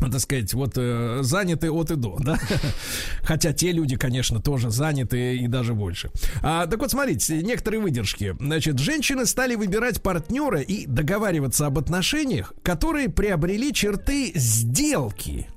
[0.00, 2.38] так сказать, вот э, заняты от и до, да.
[3.22, 6.10] Хотя те люди, конечно, тоже заняты и даже больше.
[6.42, 8.36] А, так вот, смотрите, некоторые выдержки.
[8.38, 15.48] Значит, женщины стали выбирать партнера и договариваться об отношениях, которые приобрели черты сделки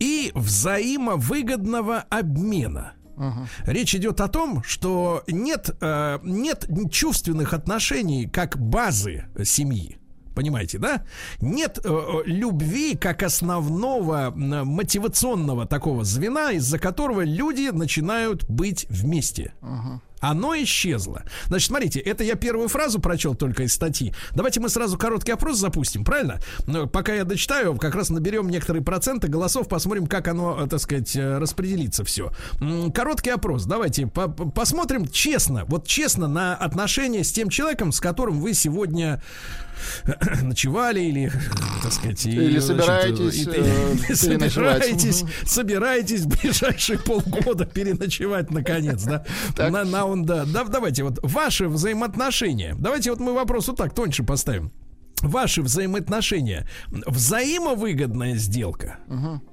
[0.00, 2.94] и взаимовыгодного обмена.
[3.16, 3.46] Uh-huh.
[3.66, 9.98] Речь идет о том, что нет, э, нет чувственных отношений как базы семьи.
[10.34, 11.04] Понимаете, да?
[11.40, 18.86] Нет э, э любви как основного э, мотивационного такого звена, из-за которого люди начинают быть
[18.88, 19.52] вместе.
[19.60, 20.00] Uh-huh.
[20.20, 21.24] Оно исчезло.
[21.46, 24.14] Значит, смотрите, это я первую фразу прочел только из статьи.
[24.32, 26.40] Давайте мы сразу короткий опрос запустим, правильно?
[26.66, 30.80] Но пока я дочитаю, как раз наберем некоторые проценты голосов, посмотрим, как оно, э, так
[30.80, 32.32] сказать, э, распределится все.
[32.94, 33.64] Короткий опрос.
[33.64, 39.22] Давайте по посмотрим честно, вот честно на отношения с тем человеком, с которым вы сегодня
[40.42, 41.32] ночевали или,
[41.82, 49.02] так сказать, или и, собираетесь, значит, и, э, собираетесь, собираетесь в ближайшие полгода переночевать наконец,
[49.04, 49.24] да?
[49.56, 50.44] На, на он, да.
[50.44, 50.64] да.
[50.64, 52.74] Давайте вот ваши взаимоотношения.
[52.78, 54.72] Давайте вот мы вопрос вот так тоньше поставим.
[55.22, 58.98] Ваши взаимоотношения взаимовыгодная сделка.
[59.08, 59.49] Угу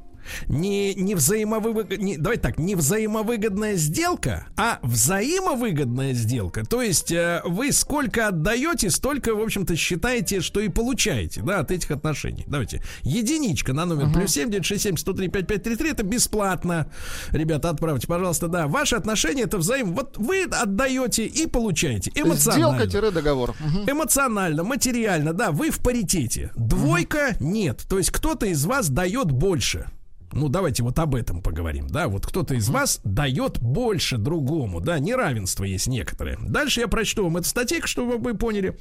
[0.47, 6.65] не, не взаимовыгодная, не, давайте так, не взаимовыгодная сделка, а взаимовыгодная сделка.
[6.65, 11.71] То есть э, вы сколько отдаете, столько, в общем-то, считаете, что и получаете, да, от
[11.71, 12.45] этих отношений.
[12.47, 12.81] Давайте.
[13.03, 14.13] Единичка на номер uh-huh.
[14.13, 16.91] плюс 7 967 103 5533 это бесплатно.
[17.31, 18.67] Ребята, отправьте, пожалуйста, да.
[18.67, 19.93] Ваши отношения это взаим.
[19.93, 22.11] Вот вы отдаете и получаете.
[22.15, 22.85] Эмоционально.
[22.85, 23.55] Сделка-договор.
[23.87, 26.51] Эмоционально, материально, да, вы в паритете.
[26.55, 27.85] Двойка нет.
[27.89, 29.87] То есть кто-то из вас дает больше.
[30.37, 34.99] Ну, давайте вот об этом поговорим, да, вот кто-то из вас дает больше другому, да,
[34.99, 36.37] неравенство есть некоторые.
[36.39, 38.77] Дальше я прочту вам эту статейку, чтобы вы поняли.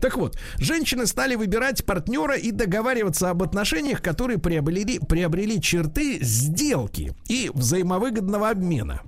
[0.00, 7.14] Так вот, женщины стали выбирать партнера и договариваться об отношениях, которые приобрели, приобрели черты сделки
[7.28, 9.02] и взаимовыгодного обмена.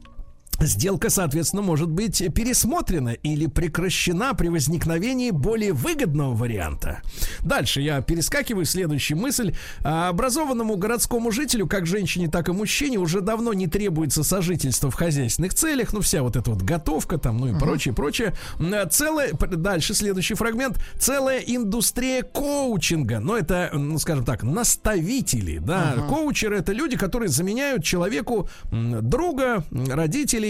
[0.61, 7.03] Сделка, соответственно, может быть пересмотрена или прекращена при возникновении более выгодного варианта.
[7.41, 8.65] Дальше я перескакиваю.
[8.65, 9.55] Следующая мысль.
[9.83, 14.95] А, образованному городскому жителю, как женщине, так и мужчине, уже давно не требуется сожительство в
[14.95, 15.93] хозяйственных целях.
[15.93, 17.59] Ну, вся вот эта вот готовка там, ну и uh-huh.
[17.59, 18.35] прочее, прочее.
[18.91, 20.79] Целая, дальше следующий фрагмент.
[20.99, 23.21] Целая индустрия коучинга.
[23.21, 25.95] Но это, ну, скажем так, наставители, да.
[25.97, 26.09] Uh-huh.
[26.09, 30.45] Коучеры это люди, которые заменяют человеку друга, родителей,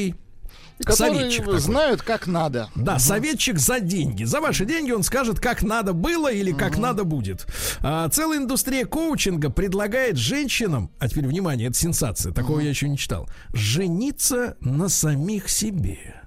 [0.85, 0.95] родителей.
[0.95, 2.69] Советчик знают, как надо.
[2.75, 3.01] Да, угу.
[3.01, 4.25] советчик за деньги.
[4.25, 6.83] За ваши деньги он скажет, как надо было или как угу.
[6.83, 7.47] надо будет.
[7.81, 12.65] А, целая индустрия коучинга предлагает женщинам, а теперь внимание, это сенсация, такого угу.
[12.65, 16.23] я еще не читал, жениться на самих себе.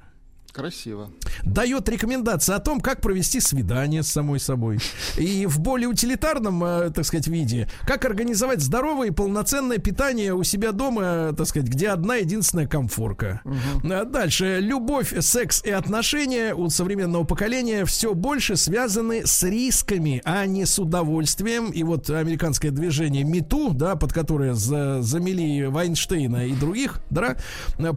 [0.60, 1.10] Красиво.
[1.45, 4.80] Дает рекомендации о том, как провести свидание с самой собой.
[5.18, 10.43] И в более утилитарном, э, так сказать, виде, как организовать здоровое и полноценное питание у
[10.43, 13.39] себя дома, так сказать, где одна единственная комфорка.
[13.45, 14.05] Угу.
[14.07, 14.60] Дальше.
[14.60, 20.78] Любовь, секс и отношения у современного поколения все больше связаны с рисками, а не с
[20.78, 21.72] удовольствием.
[21.72, 27.38] И вот американское движение МИТУ, да, под которое за, замели Вайнштейна и других, да,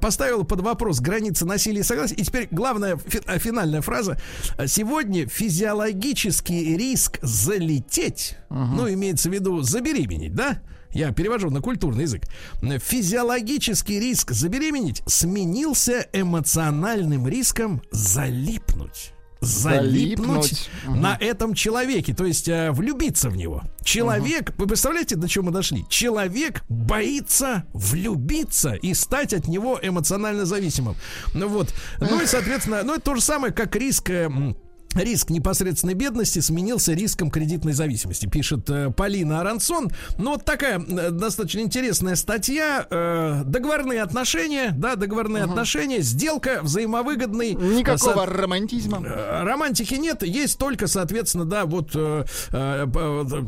[0.00, 2.14] поставило под вопрос границы насилия и согласия.
[2.14, 4.20] И теперь главная фи- финальная фраза.
[4.66, 8.58] Сегодня физиологический риск залететь, угу.
[8.58, 10.62] ну, имеется в виду забеременеть, да?
[10.92, 12.22] Я перевожу на культурный язык.
[12.60, 19.11] Физиологический риск забеременеть сменился эмоциональным риском залипнуть
[19.42, 20.96] залипнуть, угу.
[20.96, 23.62] на этом человеке, то есть э, влюбиться в него.
[23.84, 24.62] Человек, угу.
[24.62, 25.84] вы представляете, до чего мы дошли?
[25.88, 30.96] Человек боится влюбиться и стать от него эмоционально зависимым.
[31.34, 34.30] Ну вот, ну и соответственно, ну это то же самое, как риск э,
[34.94, 39.90] Риск непосредственной бедности сменился риском кредитной зависимости, пишет э, Полина Арансон.
[40.18, 42.86] Ну, вот такая э, достаточно интересная статья.
[42.90, 47.54] Э, договорные отношения, да, договорные отношения, сделка взаимовыгодный.
[47.54, 49.02] Никакого со- романтизма.
[49.04, 52.86] Э, Романтики нет, есть только, соответственно, да, вот э, э, э,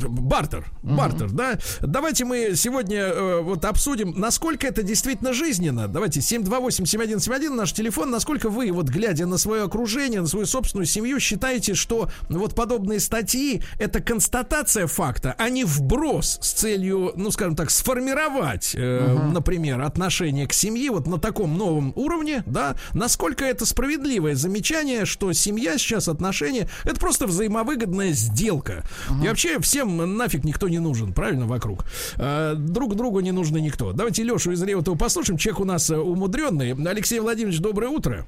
[0.09, 1.59] бартер, бартер, да.
[1.81, 5.89] Давайте мы сегодня э, вот обсудим, насколько это действительно жизненно.
[5.89, 11.19] Давайте 728-7171 наш телефон, насколько вы, вот глядя на свое окружение, на свою собственную семью,
[11.35, 17.57] считаете, что вот подобные статьи это констатация факта, а не вброс с целью, ну, скажем
[17.57, 23.67] так, сформировать, э, например, отношение к семье вот на таком новом уровне, да, насколько это
[23.67, 28.85] справедливое замечание, что семья сейчас отношения, это просто взаимовыгодная сделка.
[29.23, 31.85] И вообще всем нафиг никто не нужен, правильно, вокруг.
[32.17, 33.93] Э, друг другу не нужны никто.
[33.93, 36.75] Давайте Лешу из Реутова послушаем, человек у нас э, умудренный.
[36.89, 38.25] Алексей Владимирович, доброе утро.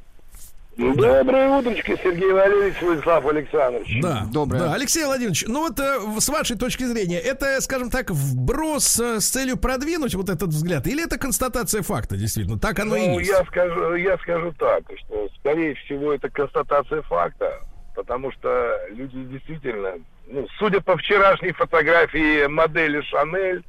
[0.77, 4.03] Доброе утречко, Сергей Валерьевич, Владислав Александрович.
[4.03, 4.59] Да, Доброе.
[4.61, 9.21] Да, Алексей Владимирович, ну вот э, с вашей точки зрения, это, скажем так, вброс э,
[9.21, 13.19] с целью продвинуть вот этот взгляд, или это констатация факта, действительно, так оно и Ну,
[13.19, 13.31] есть?
[13.31, 17.61] я скажу, я скажу так, что, скорее всего, это констатация факта,
[17.95, 19.95] потому что люди действительно,
[20.27, 23.65] ну, судя по вчерашней фотографии модели Шанель,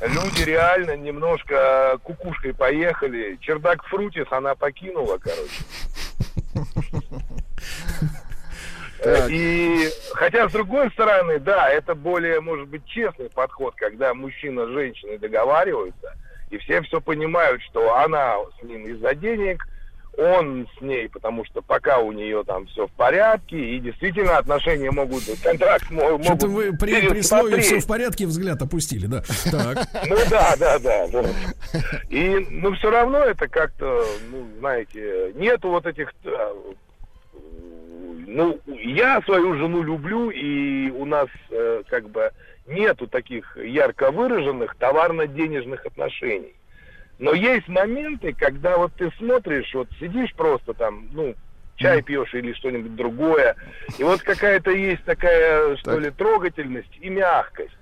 [0.00, 3.36] люди реально немножко кукушкой поехали.
[3.40, 5.64] Чердак Фрутис она покинула, короче.
[9.30, 14.70] И хотя с другой стороны, да, это более, может быть, честный подход, когда мужчина с
[14.70, 16.14] женщиной договариваются,
[16.50, 19.66] и все все понимают, что она с ним из-за денег,
[20.18, 24.90] он с ней, потому что пока у нее там все в порядке, и действительно отношения
[24.90, 29.22] могут, контракт мо- могут Что-то вы при, при слове все в порядке взгляд опустили, да.
[29.50, 29.78] Так.
[30.08, 31.06] Ну да, да, да.
[31.08, 31.26] вот.
[32.10, 36.12] И, ну, все равно это как-то, ну, знаете, нету вот этих...
[36.24, 36.54] э,
[38.26, 42.30] Ну, я свою жену люблю, и у нас э, как бы
[42.66, 46.54] нету таких ярко выраженных товарно-денежных отношений.
[47.20, 51.34] Но есть моменты, когда вот ты смотришь, вот сидишь просто там, ну,
[51.76, 53.54] чай пьешь или что-нибудь другое,
[53.98, 56.00] и вот какая-то есть такая, что Так.
[56.02, 57.76] ли, трогательность и мягкость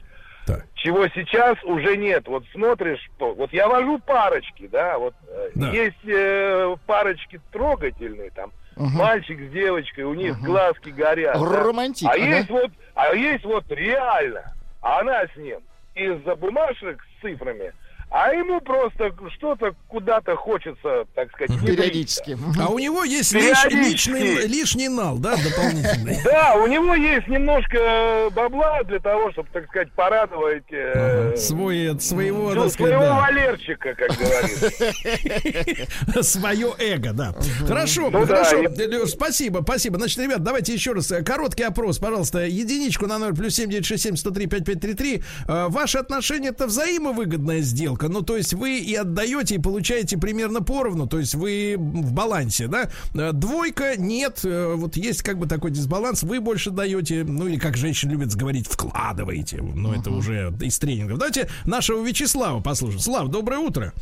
[0.45, 0.67] Так.
[0.75, 2.27] чего сейчас уже нет.
[2.27, 5.71] Вот смотришь, вот я вожу парочки, да, вот э, Да.
[5.71, 8.97] есть э, парочки трогательные, там Мгм.
[8.99, 10.47] мальчик с девочкой, у них Мгм.
[10.47, 11.35] глазки горят.
[11.41, 11.63] да.
[11.63, 12.25] Романтик, А ага.
[12.25, 15.61] есть вот, а есть вот реально, а она с ним
[15.95, 17.73] из-за бумажек с цифрами,
[18.11, 21.51] а ему просто что-то куда-то хочется, так сказать.
[21.65, 22.37] Периодически.
[22.61, 24.11] А у него есть лиш- Периодически.
[24.11, 26.19] личный, лишний нал, да, дополнительный.
[26.25, 32.55] Да, у него есть немножко бабла для того, чтобы, так сказать, порадовать э, Свой, своего,
[32.55, 33.21] ну, сказать, своего да.
[33.21, 36.23] Валерчика, как говорится.
[36.23, 37.35] Свое эго, да.
[37.67, 38.63] Хорошо, Ну хорошо.
[39.07, 39.99] спасибо, спасибо.
[39.99, 41.11] Значит, ребят, давайте еще раз.
[41.13, 42.41] э, Короткий опрос, пожалуйста.
[42.47, 45.23] Единичку на 0 плюс 7967 103 5533.
[45.49, 47.98] Э, Ваши отношения это взаимовыгодная сделка.
[48.07, 51.07] Ну, то есть вы и отдаете, и получаете примерно поровну.
[51.07, 52.91] То есть вы в балансе, да?
[53.15, 54.41] Э, Двойка нет.
[54.45, 56.23] Э, Вот есть как бы такой дисбаланс.
[56.23, 59.59] Вы больше даете, ну или как женщины любят говорить, вкладываете.
[59.63, 61.19] Ну, это уже из тренингов.
[61.19, 63.01] Давайте нашего Вячеслава послушаем.
[63.01, 63.93] Слав, доброе утро.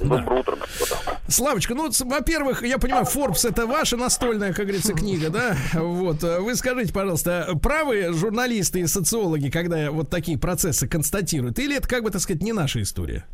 [0.00, 1.18] Доброе утро, господа.
[1.28, 5.56] Славочка, ну, во-первых, я понимаю, Forbes это ваша настольная, как говорится, книга, да?
[5.74, 11.76] Вот, э, вы скажите, пожалуйста, правы журналисты и социологи, когда вот такие процессы констатируют, или
[11.76, 13.24] это, как бы, так сказать, не наша история?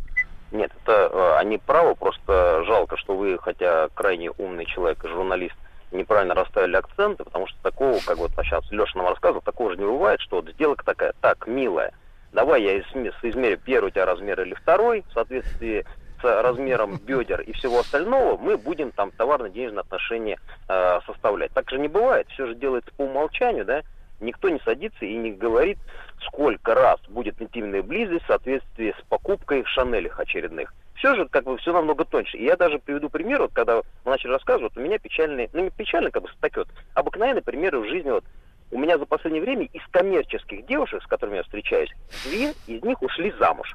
[0.53, 5.55] Нет, это э, они правы, просто жалко, что вы, хотя крайне умный человек и журналист,
[5.93, 9.85] неправильно расставили акценты, потому что такого, как вот сейчас Леша нам рассказывал, такого же не
[9.85, 11.93] бывает, что вот сделка такая, так, милая,
[12.33, 15.85] давай я изме- соизмерю первый у тебя размер или второй, в соответствии
[16.23, 21.53] размером бедер и всего остального, мы будем там товарно-денежные отношения э, составлять.
[21.53, 23.83] Так же не бывает, все же делается по умолчанию, да,
[24.21, 25.79] никто не садится и не говорит,
[26.27, 30.75] сколько раз будет интимная близость в соответствии с покупкой в Шанелях очередных.
[30.95, 32.37] Все же как бы все намного тоньше.
[32.37, 35.71] И я даже приведу пример, вот когда мы начали рассказывать, у меня печальный, ну не
[35.71, 38.25] печальный, как бы так вот, обыкновенные примеры в жизни вот
[38.71, 41.91] у меня за последнее время из коммерческих девушек, с которыми я встречаюсь,
[42.25, 43.75] две из них ушли замуж.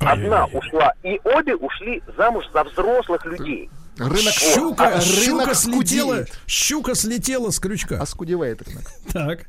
[0.00, 0.58] Одна Ой-ой-ой.
[0.58, 3.68] ушла, и обе ушли замуж за взрослых людей.
[3.98, 6.40] Рынок, Щука, а, щука рынок слетела, скудеет.
[6.46, 8.00] щука слетела с крючка.
[8.00, 8.84] Оскудевает рынок.
[9.12, 9.46] Так.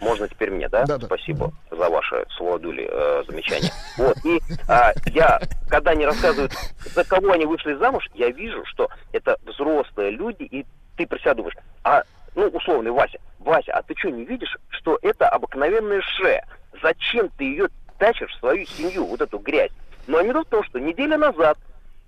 [0.00, 0.84] Можно теперь мне, да?
[0.84, 1.06] Да-да.
[1.06, 3.70] Спасибо за ваше словодули э, замечание.
[3.96, 6.52] Вот, и а, я, когда они рассказывают,
[6.92, 10.66] за кого они вышли замуж, я вижу, что это взрослые люди, и
[10.96, 11.54] ты про себя думаешь,
[11.84, 12.02] а,
[12.34, 16.42] ну, условный Вася, Вася, а ты что, не видишь, что это обыкновенная ше?
[16.82, 17.68] Зачем ты ее
[18.02, 19.70] тащишь в свою семью, вот эту грязь?
[20.08, 21.56] Но анекдот в том, что неделя назад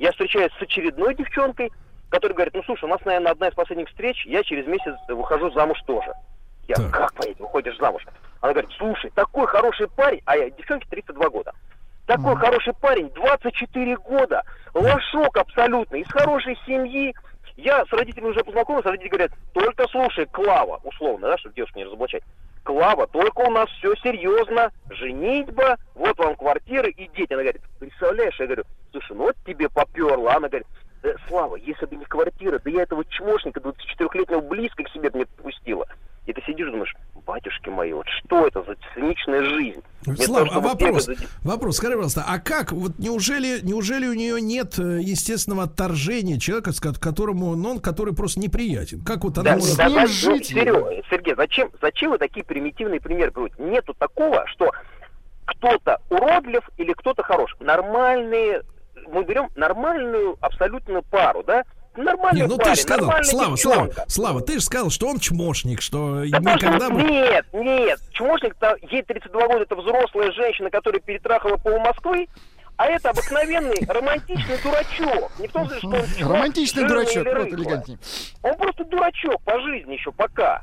[0.01, 1.71] я встречаюсь с очередной девчонкой,
[2.09, 5.53] который говорит, ну слушай, у нас, наверное, одна из последних встреч, я через месяц выхожу
[5.53, 6.13] замуж тоже.
[6.67, 6.91] Я, Так.
[6.91, 8.05] как поедешь, выходишь замуж?
[8.41, 11.53] Она говорит, слушай, такой хороший парень, а я девчонке 32 года.
[12.07, 14.43] Такой хороший парень, 24 года,
[14.75, 17.15] лошок абсолютно, из хорошей семьи.
[17.57, 21.85] Я с родителями уже познакомился, родители говорят, только слушай, Клава, условно, да, чтобы девушку не
[21.85, 22.23] разоблачать.
[22.65, 27.33] Клава, только у нас все серьезно, женитьба, вот вам квартиры и дети.
[27.33, 30.33] Она говорит, представляешь, я говорю, слушай, ну вот тебе поперло.
[30.35, 30.67] Она говорит,
[31.03, 35.19] «Э, Слава, если бы не квартира, да я этого чмошника 24-летнего близко к себе бы
[35.19, 35.87] не подпустила.
[36.27, 36.95] И ты сидишь и думаешь,
[37.27, 39.83] батюшки мои, вот что это за циничная жизнь?
[40.19, 44.41] Слава, того, а вопрос, бегать вопрос, скажи, пожалуйста, а как, вот неужели, неужели у нее
[44.41, 49.03] нет э, естественного отторжения человека, с ко- которому, ну, он, который просто неприятен?
[49.05, 49.77] Как вот она Да, может...
[49.77, 53.63] да, да, жить ну, Сергей, зачем, зачем вы такие примитивные примеры приводите?
[53.63, 54.71] Нету такого, что
[55.47, 57.55] кто-то уродлив или кто-то хорош.
[57.61, 58.63] Нормальные,
[59.09, 61.65] мы берем нормальную абсолютную пару, да?
[61.97, 64.05] Нормальный Не, ну ты парень, же сказал, Слава, Слава, девчонка.
[64.09, 67.03] Слава, ты же сказал, что он чмошник, что Да никогда бы...
[67.03, 68.01] Нет, нет.
[68.13, 72.29] Чмошник-то, ей 32 года, это взрослая женщина, которая перетрахала пол Москвы,
[72.77, 75.31] а это обыкновенный романтичный дурачок.
[75.39, 77.99] Не в том смысле, что он чмок, Романтичный дурачок, вот элегантнее.
[78.43, 80.63] Он просто дурачок по жизни еще пока.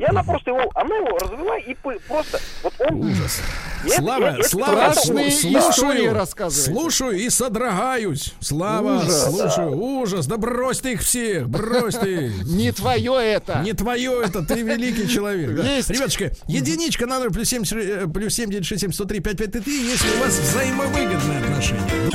[0.00, 3.00] И она просто его, она его развела и просто, вот он...
[3.00, 3.42] Ужас.
[3.84, 6.72] Нет, Слава, это Слава, страшные слу- истории слушаю, рассказываете.
[6.80, 8.32] слушаю и содрогаюсь.
[8.40, 9.24] Слава, Ужас.
[9.24, 10.26] слушаю, ужас.
[10.26, 12.32] Да брось ты их всех, брось ты.
[12.46, 13.60] Не твое это.
[13.62, 15.62] Не твое это, ты великий человек.
[15.62, 15.90] Есть.
[15.90, 20.38] Ребятушка, единичка на номер плюс 7, э, плюс 7 967 103 5533, если у вас
[20.38, 22.10] взаимовыгодные отношения.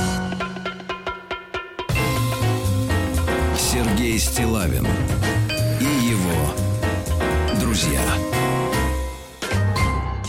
[3.55, 4.87] Сергей Стилавин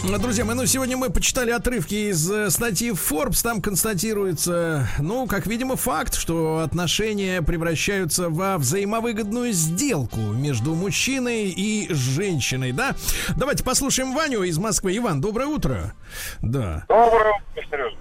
[0.07, 3.43] Друзья мои, ну сегодня мы почитали отрывки из э, статьи Forbes.
[3.43, 11.93] Там констатируется, ну, как видимо, факт, что отношения превращаются во взаимовыгодную сделку между мужчиной и
[11.93, 12.95] женщиной, да?
[13.37, 14.97] Давайте послушаем Ваню из Москвы.
[14.97, 15.93] Иван, доброе утро.
[16.41, 16.85] Да.
[16.89, 17.97] Доброе утро, Сережа.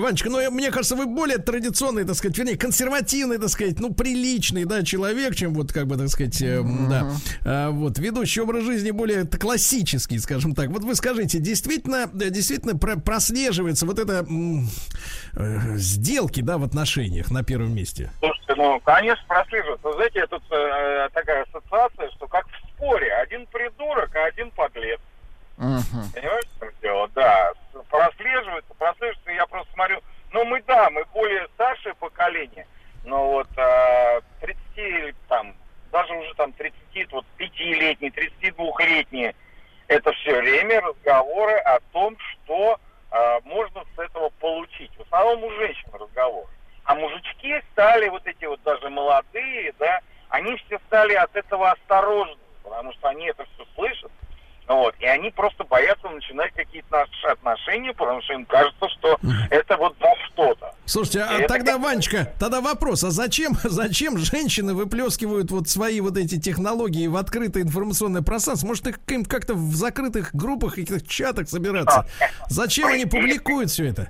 [0.00, 3.92] Ванечка, ну, я- мне кажется, вы более традиционный, так сказать, вернее, консервативный, так сказать, ну,
[3.92, 7.10] приличный, да, человек, чем вот, как бы, так сказать, э, м, да,
[7.44, 10.68] А, вот, ведущий образ жизни более классический, скажем так.
[10.70, 14.68] Вот вы скажите, действительно, э, действительно про- прослеживается вот это м,
[15.34, 18.10] э, сделки, да, в отношениях на первом месте?
[18.20, 19.88] Слушайте, ну, конечно, прослеживается.
[19.88, 23.12] Вы знаете, тут э, такая ассоциация, что как в споре.
[23.14, 25.00] Один придурок, а один подлец.
[25.56, 25.82] Мгм.
[26.14, 27.08] Понимаете, в чем дело?
[27.14, 27.52] Да,
[27.92, 29.30] прослеживается, прослеживается.
[29.30, 30.00] Я просто смотрю,
[30.32, 32.66] ну, мы, да, мы более старшее поколение,
[33.04, 35.54] но вот э, 30, там,
[35.92, 39.34] даже уже там 30, вот 5-летние, 32-летние,
[39.88, 44.90] это все время разговоры о том, что э, можно с этого получить.
[44.96, 46.46] В основном у женщин разговор.
[46.84, 50.00] А мужички стали, вот эти вот даже молодые, да,
[50.30, 54.10] они все стали от этого осторожны, потому что они это все слышат.
[54.72, 59.18] Вот, и они просто боятся начинать какие-то наши отношения, потому что им кажется, что
[59.50, 60.74] это вот за что-то.
[60.86, 66.00] Слушайте, а Это тогда, как- Ванечка, тогда вопрос, а зачем, зачем женщины выплескивают вот свои
[66.00, 68.66] вот эти технологии в открытое информационное пространство?
[68.68, 72.06] Может, их им как-то в закрытых группах, каких-то чатах собираться?
[72.48, 74.08] Зачем они публикуют все это?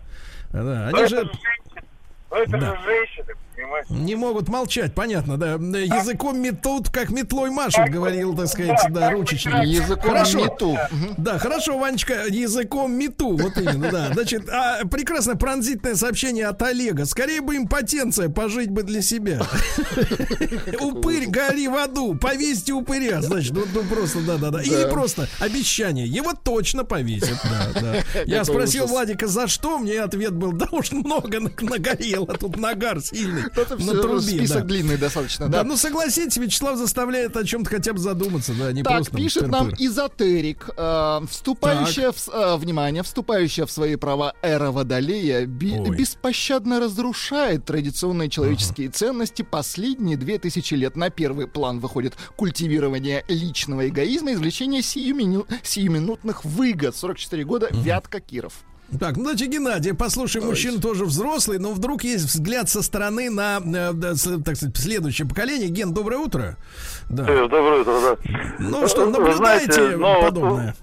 [0.52, 1.82] Да, они это же же женщины,
[2.30, 2.76] это Да.
[2.76, 3.94] же женщины, понимаете?
[3.94, 5.52] не могут молчать, понятно, да.
[5.55, 9.55] Языком метут, как метлой машут, говорил, так сказать, да, ручечник.
[9.64, 10.39] Языком Хорошо.
[10.44, 10.78] мету.
[11.16, 14.12] Да, хорошо, Ванечка, языком мету, вот именно, да.
[14.12, 17.05] Значит, а прекрасно пронзительное сообщение от Олега.
[17.05, 19.43] Скорее бы импотенция, пожить бы для себя.
[20.80, 23.20] Упырь, гори в аду, повесьте упыря.
[23.22, 24.62] Значит, ну, ну просто, да-да-да.
[24.62, 28.22] И не просто обещание, его точно повесят, да, да.
[28.26, 28.86] Я спросил.
[28.86, 29.78] Владика, за что?
[29.78, 34.97] Мне ответ был, да уж много на- нагорело, тут нагар сильный На все список длинный
[34.97, 39.49] достаточно, Да, ну согласитесь, Вячеслав заставляет о чем-то хотя бы задуматься, да, не Так, пишет
[39.49, 48.29] нам эзотерик, э, вступающая э, внимание, вступающая в свои права эра Водолея беспощадно разрушает традиционные
[48.29, 49.43] человеческие ценности.
[49.43, 56.97] Последние две тысячи лет на первый план выходит культивирование личного эгоизма, извлечение сиюмину- сиюминутных выгод.
[56.97, 58.55] 44 года, Вятка Киров.
[59.01, 63.59] Так, ну давайте, Геннадий, послушай, мужчина тоже взрослый, но вдруг есть взгляд со стороны на,
[63.59, 63.93] э,
[64.44, 65.69] так сказать, следующее поколение.
[65.69, 66.56] Ген, доброе утро.
[67.09, 67.24] Да.
[67.24, 68.16] Доброе утро, да.
[68.59, 70.74] Ну что, Вы наблюдаете знаете, вот, подобное?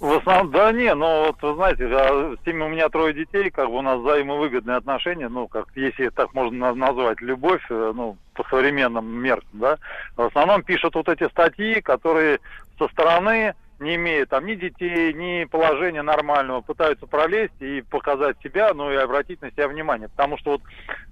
[0.00, 3.50] В основном, да не, но вот вы знаете, а с теми у меня трое детей,
[3.50, 7.92] как бы у нас взаимовыгодные отношения, ну, как если так можно на- назвать, любовь, э,
[7.94, 9.78] ну, по современным меркам, да.
[10.16, 12.40] В основном пишут вот эти статьи, которые
[12.78, 13.54] со стороны
[13.84, 18.96] не имеют там ни детей, ни положения нормального, пытаются пролезть и показать себя, ну и
[18.96, 20.08] обратить на себя внимание.
[20.08, 20.62] Потому что вот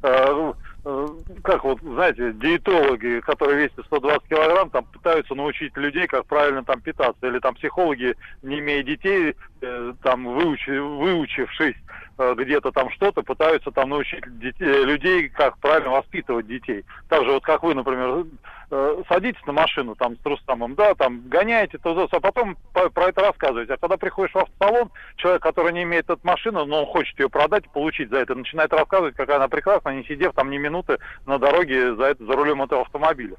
[0.02, 0.52] э,
[0.84, 1.06] э,
[1.44, 6.80] как вот, знаете, диетологи, которые весят 120 килограмм, там пытаются научить людей, как правильно там
[6.80, 7.26] питаться.
[7.26, 11.76] Или там психологи, не имея детей, э, там выучи, выучившись
[12.18, 16.84] где-то там что-то, пытаются там научить детей, людей, как правильно воспитывать детей.
[17.08, 18.26] Так же вот как вы, например,
[18.70, 23.08] э, садитесь на машину там с Рустамом, да, там гоняете, то, а потом по- про
[23.08, 23.74] это рассказываете.
[23.74, 27.28] А когда приходишь в автосалон, человек, который не имеет эту машину, но он хочет ее
[27.28, 31.38] продать получить за это, начинает рассказывать, какая она прекрасна, не сидев там ни минуты на
[31.38, 33.36] дороге за, это, за рулем этого автомобиля.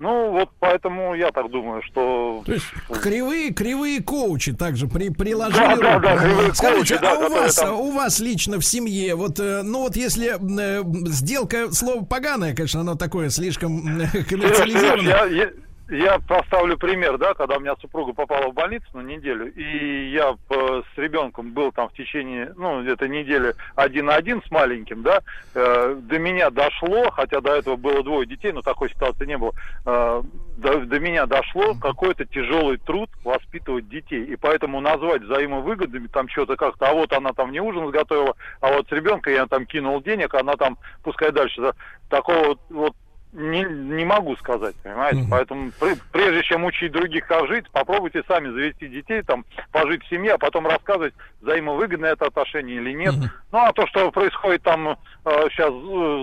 [0.00, 2.42] Ну, вот поэтому я так думаю, что...
[2.46, 2.64] То есть
[3.02, 6.02] кривые, кривые коучи также при, приложили Да, да, руку.
[6.06, 9.14] да, кривые Скажите, коучи, да, а у которые вас, там- у вас лично в семье,
[9.14, 14.26] вот, э, ну вот если э, сделка, слово поганое, конечно, оно такое слишком э, Сереж,
[14.28, 15.04] коммерциализованное.
[15.06, 15.50] я, я-
[15.90, 20.36] я поставлю пример, да, когда у меня супруга попала в больницу на неделю, и я
[20.48, 25.02] э, с ребенком был там в течение, ну, этой недели один на один с маленьким,
[25.02, 25.20] да,
[25.54, 29.52] э, до меня дошло, хотя до этого было двое детей, но такой ситуации не было,
[29.84, 30.22] э,
[30.58, 36.56] до, до меня дошло какой-то тяжелый труд воспитывать детей, и поэтому назвать взаимовыгодными там что-то
[36.56, 40.00] как-то, а вот она там не ужин сготовила, а вот с ребенка я там кинул
[40.00, 41.72] денег, она там, пускай дальше, да,
[42.08, 42.94] такого вот
[43.32, 45.24] не, не могу сказать, понимаете?
[45.30, 50.08] Поэтому пр- прежде чем учить других, как жить, попробуйте сами завести детей, там, пожить в
[50.08, 53.14] семье, а потом рассказывать, взаимовыгодное это отношение или нет.
[53.52, 55.72] Ну, а то, что происходит там сейчас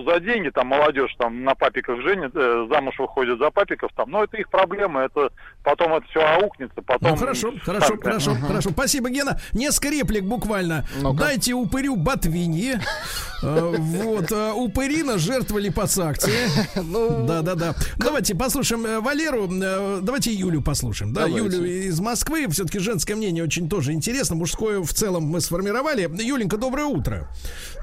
[0.06, 4.24] за деньги, там, молодежь там на папиках женит, э, замуж выходит за папиков, там, ну,
[4.24, 5.30] это их проблема, это
[5.64, 7.12] потом это все аукнется, потом...
[7.12, 8.70] Ну хорошо, хорошо, сами, хорошо, хорошо.
[8.72, 9.40] Спасибо, Гена.
[9.54, 10.86] Несколько реплик буквально.
[11.02, 11.18] Ну-ка.
[11.20, 12.80] Дайте упырю ботвинье.
[13.44, 16.32] Э, Вот, э, упырина жертва липосакции.
[16.98, 17.76] Ну, Да, да, да.
[17.98, 19.48] Давайте послушаем э, Валеру.
[19.52, 21.14] э, Давайте Юлю послушаем.
[21.14, 21.58] Да, Давайте.
[21.58, 22.48] Юлю из Москвы.
[22.50, 24.36] Все-таки женское мнение очень тоже интересно.
[24.36, 26.10] Мужское в целом мы сформировали.
[26.22, 27.30] Юленька, доброе утро.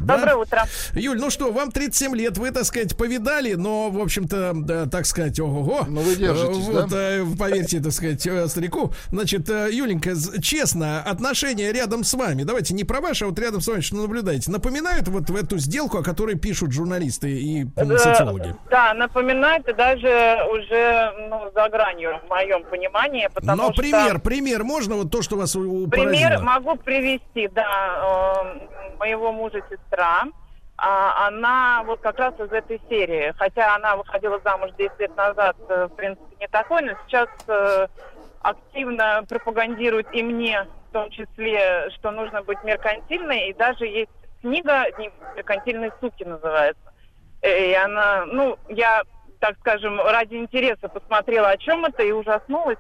[0.01, 0.17] Да?
[0.17, 0.65] Доброе утро.
[0.95, 5.07] Юль, ну что, вам 37 лет, вы, так сказать, повидали, но, в общем-то, да, так
[5.07, 5.87] сказать, ого-го.
[5.89, 8.21] Ну, вы держитесь, Э, Вот, поверьте, так сказать,
[8.51, 8.93] старику.
[9.11, 13.69] Значит, Юленька, честно, отношения рядом с вами, давайте не про ваши, а вот рядом с
[13.69, 17.67] вами, что наблюдаете, напоминают вот в эту сделку, о которой пишут журналисты и
[17.99, 18.55] социологи?
[18.71, 23.83] Да, напоминает и даже уже ну, за гранью в моем понимании, потому Но что...
[23.83, 26.43] пример, пример, можно вот то, что вас Пример поразило?
[26.43, 30.25] могу привести, да, э, моего мужа сестра.
[30.77, 35.57] А, она вот как раз из этой серии, хотя она выходила замуж 10 лет назад,
[35.69, 37.87] э, в принципе, не такой, но сейчас э,
[38.41, 44.11] активно пропагандирует и мне, в том числе, что нужно быть меркантильной, и даже есть
[44.41, 46.94] книга «Дневник меркантильной суки» называется.
[47.45, 49.03] Э, И она, ну, я,
[49.39, 52.79] так скажем, ради интереса посмотрела, о чем это, и ужаснулась,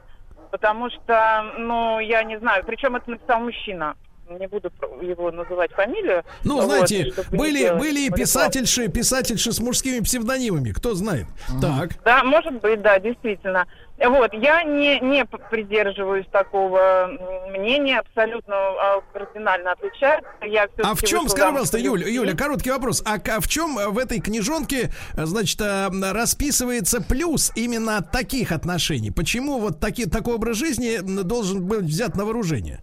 [0.50, 3.94] потому что, ну, я не знаю, причем это написал мужчина.
[4.30, 4.72] Не буду
[5.02, 6.24] его называть фамилию.
[6.44, 11.26] Ну, Вот, знаете, были, были и писательши, писательши с мужскими псевдонимами, кто знает.
[11.60, 12.02] Так.
[12.04, 13.66] Да, может быть, да, действительно.
[13.98, 17.10] Вот, я не, не придерживаюсь такого
[17.50, 20.28] мнения, абсолютно а, кардинально отличается.
[20.42, 22.08] Я А в чем, скажи, пожалуйста, по Юля.
[22.08, 23.02] Юля, короткий вопрос.
[23.06, 28.50] А, а в чем в этой книжонке, э, значит, э, расписывается плюс именно от таких
[28.50, 29.12] отношений?
[29.12, 32.82] Почему вот таки, такой образ жизни должен быть взят на вооружение?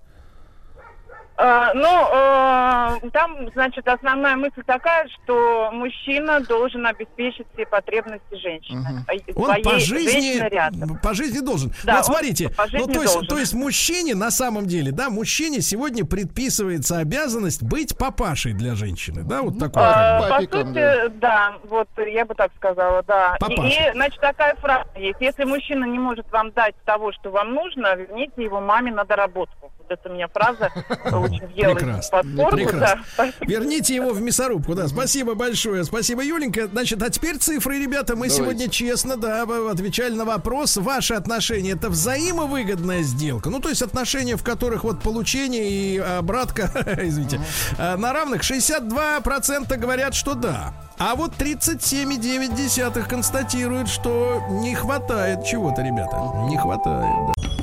[1.43, 8.85] А, ну, э, там, значит, основная мысль такая, что мужчина должен обеспечить все потребности женщины.
[9.07, 10.39] А, Он по жизни,
[11.01, 11.73] по жизни должен.
[11.83, 13.27] Да, вот смотрите, ну, то, есть, должен.
[13.27, 19.23] то есть мужчине на самом деле, да, мужчине сегодня предписывается обязанность быть папашей для женщины,
[19.23, 19.81] да, вот такой.
[19.83, 21.09] А, по сути, да.
[21.09, 21.53] да.
[21.63, 23.35] вот я бы так сказала, да.
[23.37, 23.89] И, Папаша.
[23.89, 25.19] и, значит, такая фраза есть.
[25.19, 29.71] Если мужчина не может вам дать того, что вам нужно, верните его маме на доработку.
[29.79, 30.69] Вот это у меня фраза
[31.39, 32.17] очень Прекрасно.
[32.17, 33.03] под форму, Прекрасно.
[33.17, 33.31] да.
[33.41, 34.87] Верните его в мясорубку, да.
[34.87, 35.83] Спасибо большое.
[35.83, 36.67] Спасибо, Юленька.
[36.67, 38.15] Значит, а теперь цифры, ребята.
[38.15, 38.35] Мы Давайте.
[38.35, 40.77] сегодня честно, да, отвечали на вопрос.
[40.77, 43.49] Ваши отношения это взаимовыгодная сделка.
[43.49, 46.71] Ну, то есть отношения, в которых вот получение и обратка,
[47.01, 47.39] извините,
[47.77, 50.73] а, на равных 62% говорят, что да.
[50.97, 56.45] А вот 37,9 констатируют, что не хватает чего-то, ребята.
[56.47, 57.60] Не хватает, да.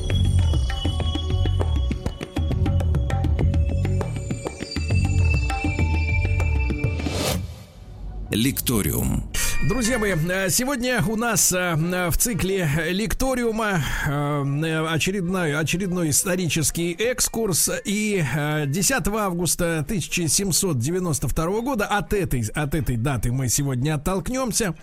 [8.31, 9.31] Лекториум.
[9.69, 11.75] Друзья мои, э, сегодня у нас э,
[12.11, 17.71] в цикле лекториума э, очередной, очередной исторический экскурс.
[17.85, 24.75] И э, 10 августа 1792 года от этой, от этой даты мы сегодня оттолкнемся.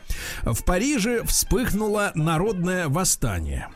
[0.42, 3.70] В Париже вспыхнуло народное восстание.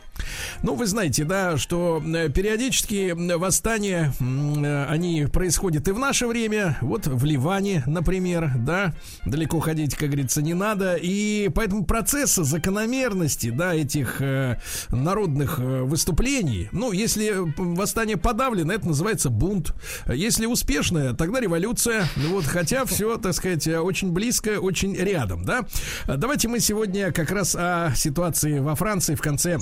[0.62, 6.78] Ну, вы знаете, да, что э, периодически восстания, э, они происходят и в наше время.
[6.80, 8.92] Вот в Ливане, например, да,
[9.24, 10.96] далеко ходить, как говорится, не надо.
[10.96, 14.58] И поэтому процесса закономерности, да, этих э,
[14.90, 19.74] народных выступлений, ну, если восстание подавлено, это называется бунт.
[20.06, 22.04] Если успешное, тогда революция.
[22.16, 25.64] Вот, хотя все, так сказать, очень близко, очень рядом, да.
[26.06, 29.58] Давайте мы сегодня как раз о ситуации во Франции в конце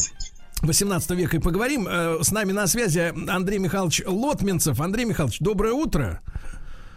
[0.62, 1.86] 18 века и поговорим.
[1.89, 4.80] Э, с нами на связи Андрей Михайлович Лотминцев.
[4.80, 6.20] Андрей Михайлович, доброе утро.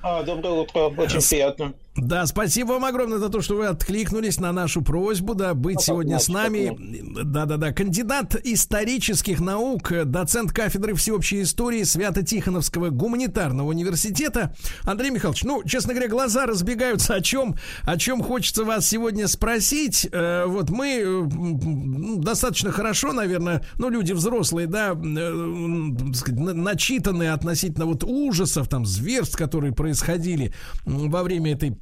[0.03, 1.73] А, доброе утро, очень приятно.
[1.97, 5.81] Да, спасибо вам огромное за то, что вы откликнулись на нашу просьбу, да, быть а
[5.81, 6.77] сегодня с нами.
[7.22, 14.55] Да-да-да, кандидат исторических наук, доцент кафедры всеобщей истории Свято-Тихоновского гуманитарного университета.
[14.84, 20.07] Андрей Михайлович, ну, честно говоря, глаза разбегаются, о чем, о чем хочется вас сегодня спросить.
[20.13, 21.23] Э, вот мы э,
[22.19, 29.73] достаточно хорошо, наверное, ну, люди взрослые, да, э, начитанные относительно вот ужасов, там, зверств, которые
[29.73, 30.53] происходили
[30.85, 31.81] во время этой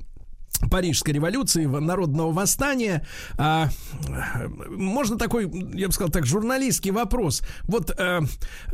[0.69, 3.05] Парижской революции, народного восстания.
[3.37, 3.69] А,
[4.69, 7.41] можно такой, я бы сказал так, журналистский вопрос.
[7.63, 8.21] Вот э,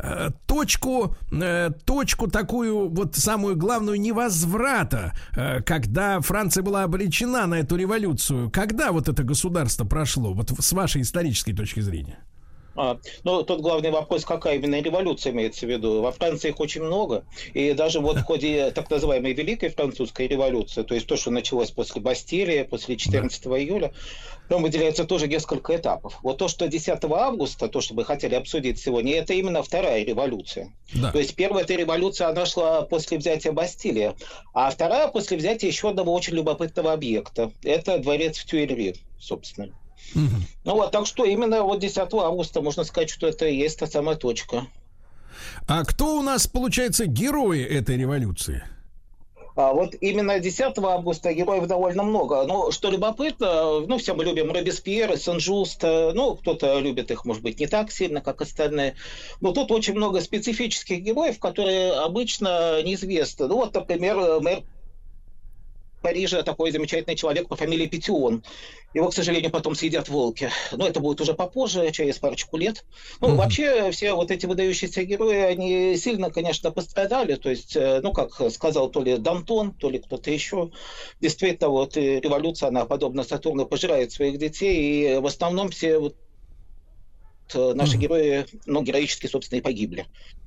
[0.00, 7.56] э, точку, э, точку такую, вот самую главную невозврата, э, когда Франция была обречена на
[7.56, 12.18] эту революцию, когда вот это государство прошло, вот с вашей исторической точки зрения?
[12.76, 16.02] А, ну, тут главный вопрос, какая именно революция имеется в виду.
[16.02, 17.24] Во Франции их очень много,
[17.54, 21.70] и даже вот в ходе так называемой Великой Французской революции, то есть то, что началось
[21.70, 23.58] после Бастилии, после 14 да.
[23.58, 23.92] июля,
[24.48, 26.18] там выделяется тоже несколько этапов.
[26.22, 30.72] Вот то, что 10 августа, то, что мы хотели обсудить сегодня, это именно вторая революция.
[30.94, 31.12] Да.
[31.12, 34.14] То есть первая эта революция, она шла после взятия Бастилии,
[34.54, 37.50] а вторая после взятия еще одного очень любопытного объекта.
[37.64, 39.74] Это дворец в Тюильри, собственно.
[40.14, 40.36] Угу.
[40.64, 43.86] Ну вот, так что именно вот 10 августа можно сказать, что это и есть та
[43.86, 44.66] самая точка.
[45.66, 48.62] А кто у нас, получается, герои этой революции?
[49.56, 52.44] А вот именно 10 августа героев довольно много.
[52.44, 57.58] Но что любопытно, ну, все мы любим Робеспьера, Сен-Жуст, ну, кто-то любит их, может быть,
[57.58, 58.96] не так сильно, как остальные.
[59.40, 63.46] Но тут очень много специфических героев, которые обычно неизвестны.
[63.46, 64.62] Ну, вот, например, мэр
[66.02, 68.42] Парижа такой замечательный человек по фамилии Петион.
[68.94, 70.50] Его, к сожалению, потом съедят волки.
[70.72, 72.84] Но это будет уже попозже, через парочку лет.
[73.20, 73.34] Ну, mm-hmm.
[73.34, 77.34] вообще, все вот эти выдающиеся герои, они сильно, конечно, пострадали.
[77.34, 80.70] То есть, э, ну, как сказал то ли Дантон, то ли кто-то еще.
[81.20, 85.16] Действительно, вот революция, она, подобно Сатурну, пожирает своих детей.
[85.16, 86.16] И в основном все вот
[87.54, 88.00] э, наши mm-hmm.
[88.00, 90.06] герои, ну, героически, собственно, и погибли.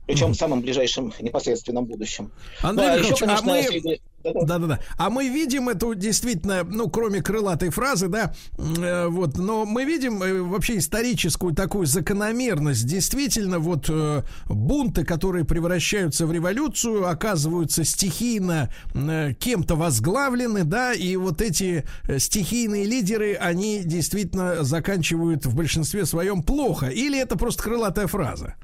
[0.09, 2.31] Причем в самом ближайшем непосредственном будущем.
[2.63, 3.61] Андрей ну, а еще, конечно, а мы...
[3.61, 4.01] среди...
[4.23, 4.79] Да-да-да.
[4.97, 10.23] А мы видим эту действительно, ну, кроме крылатой фразы, да, э, вот, но мы видим
[10.23, 12.87] э, вообще историческую такую закономерность.
[12.87, 21.15] Действительно, вот э, бунты, которые превращаются в революцию, оказываются стихийно э, кем-то возглавлены, да, и
[21.17, 26.87] вот эти э, стихийные лидеры, они действительно заканчивают в большинстве своем плохо.
[26.87, 28.55] Или это просто крылатая фраза?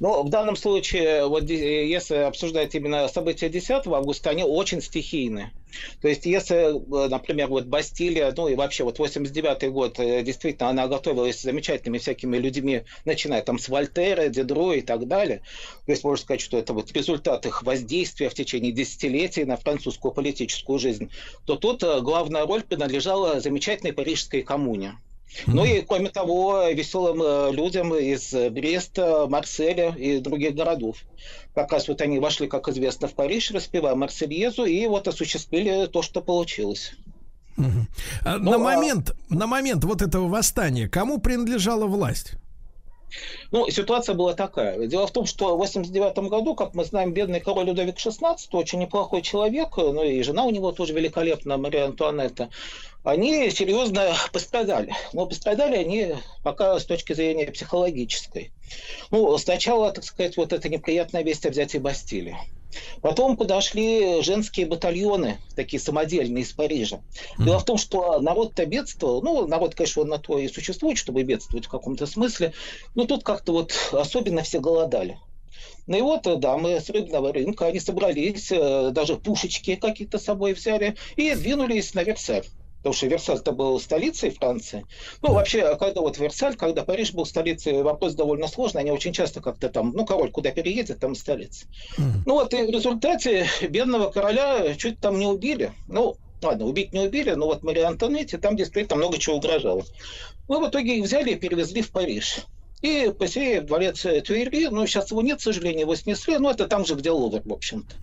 [0.00, 5.52] Но в данном случае, вот если обсуждать именно события 10 августа, они очень стихийны.
[6.00, 6.72] То есть, если,
[7.08, 12.36] например, вот Бастилия, ну и вообще вот 89 год, э, действительно, она готовилась замечательными всякими
[12.38, 15.42] людьми, начиная там с Вольтера, Дедро и так далее.
[15.84, 20.12] То есть, можно сказать, что это вот результат их воздействия в течение десятилетий на французскую
[20.12, 21.10] политическую жизнь.
[21.44, 24.98] То тут э, главная роль принадлежала замечательной парижской коммуне.
[25.46, 30.98] Ну и, кроме того, веселым э, людям из Бреста, Марселя и других городов.
[31.54, 36.02] Как раз вот они вошли, как известно, в Париж, распевая Марсельезу, и вот осуществили то,
[36.02, 36.92] что получилось.
[37.56, 37.86] Угу.
[38.24, 38.58] А ну, на, а...
[38.58, 42.34] момент, на момент вот этого восстания кому принадлежала власть?
[43.50, 44.86] Ну, ситуация была такая.
[44.86, 48.80] Дело в том, что в 89 году, как мы знаем, бедный король Людовик XVI, очень
[48.80, 52.50] неплохой человек, ну и жена у него тоже великолепная, Мария Антуанетта,
[53.08, 54.94] они серьезно пострадали.
[55.14, 58.52] Но пострадали они пока с точки зрения психологической.
[59.10, 62.36] Ну, сначала, так сказать, вот эта неприятная весть о взятии Бастилии.
[63.00, 67.00] Потом подошли женские батальоны, такие самодельные из Парижа.
[67.38, 69.22] Дело в том, что народ-то бедствовал.
[69.22, 72.52] Ну, народ, конечно, он на то и существует, чтобы бедствовать в каком-то смысле.
[72.94, 75.18] Но тут как-то вот особенно все голодали.
[75.86, 80.24] Ну и вот, да, мы с рыбного рынка, они собрались, э, даже пушечки какие-то с
[80.24, 82.44] собой взяли и двинулись на Версаль
[82.78, 84.86] потому что Версаль это был столицей Франции.
[85.22, 89.40] Ну, вообще, когда вот Версаль, когда Париж был столицей, вопрос довольно сложный, они очень часто
[89.40, 91.66] как-то там, ну, король куда переедет, там столица.
[91.98, 92.22] Mm-hmm.
[92.26, 95.72] Ну, вот и в результате бедного короля чуть там не убили.
[95.88, 99.84] Ну, ладно, убить не убили, но вот Мария Антонетти там действительно много чего угрожало.
[100.48, 102.46] Ну, в итоге их взяли и перевезли в Париж.
[102.80, 104.68] И поселили в дворец Тюильри.
[104.68, 107.52] Ну, сейчас его нет, к сожалению, его снесли, но это там же, где Лувр, в
[107.52, 107.94] общем-то.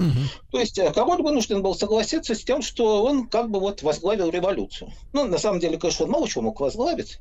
[0.51, 4.29] То есть э, король вынужден был согласиться с тем, что он как бы вот возглавил
[4.29, 4.91] революцию.
[5.13, 7.19] Ну, на самом деле, конечно, он мало чего мог возглавить,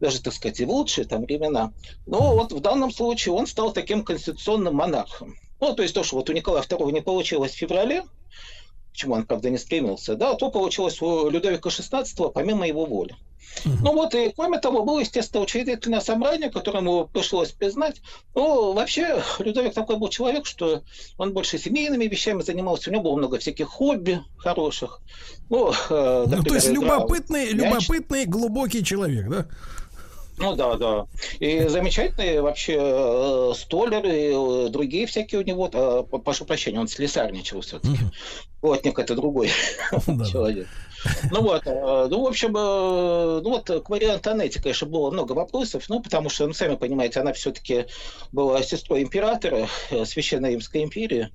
[0.00, 1.72] даже, так сказать, и в лучшие там времена.
[2.06, 5.36] Но вот в данном случае он стал таким конституционным монархом.
[5.60, 8.04] Ну, то есть то, что вот у Николая II не получилось в феврале,
[8.94, 13.16] к чему он, правда, не стремился, да, то получилось у Людовика XVI помимо его воли.
[13.64, 18.00] Ну вот, и кроме того, было, естественно, учредительное собрание, которому пришлось признать.
[18.34, 20.82] Ну, вообще, Людовик такой был человек, что
[21.18, 25.00] он больше семейными вещами занимался, у него было много всяких хобби хороших.
[25.50, 27.54] Ну, э, Ну, то есть например, любопытный, мяч.
[27.54, 29.46] любопытный, глубокий человек, да?
[30.36, 31.06] Ну да, да.
[31.38, 35.70] И замечательные вообще э, столер и э, другие всякие у него.
[35.72, 37.98] э, прошу прощения, он слесарничал все-таки.
[38.60, 39.50] Плотник это другой
[40.30, 40.66] человек.
[41.30, 45.32] Ну вот, э, ну, в общем, э, ну вот к Марии Антонетте, конечно, было много
[45.32, 47.86] вопросов, ну, потому что, ну, сами понимаете, она все-таки
[48.32, 51.30] была сестрой императора э, Священной Римской империи,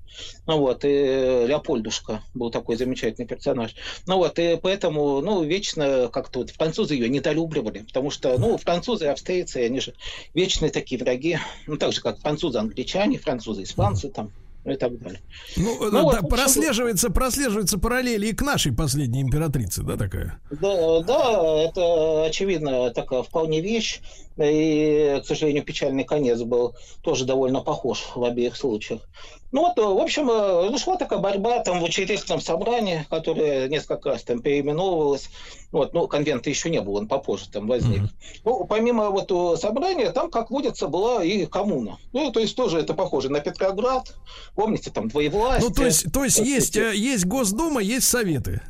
[0.46, 3.74] ну вот, и Леопольдушка был такой замечательный персонаж.
[4.06, 9.06] Ну вот, и поэтому, ну, вечно как-то вот французы ее недолюбливали, потому что, ну, французы
[9.06, 9.94] и австрийцы, они же
[10.34, 14.32] вечные такие враги, ну, так же, как французы, англичане, французы, испанцы там,
[14.64, 15.20] и так далее.
[15.56, 19.96] Ну, Ну, да, вот, в общем, прослеживается, прослеживается параллели и к нашей последней императрице, да,
[19.96, 20.40] такая?
[20.50, 24.00] Да, да, это очевидно такая вполне вещь.
[24.42, 29.02] И, к сожалению, печальный конец был тоже довольно похож в обеих случаях.
[29.52, 34.10] Ну вот, в общем, э, ну, шла такая борьба там в учредительном собрании, которое несколько
[34.10, 35.28] раз там переименовывалось.
[35.72, 38.02] Вот, ну, конвента еще не было, он попозже там возник.
[38.44, 41.98] Ну, помимо вот э, собрания, там, как водится, была и коммуна.
[42.12, 44.14] Ну, то есть тоже это похоже на Петроград.
[44.54, 45.68] Помните, там двоевластие.
[45.68, 48.62] Ну, то есть, то есть есть, э, есть Госдума, есть Советы.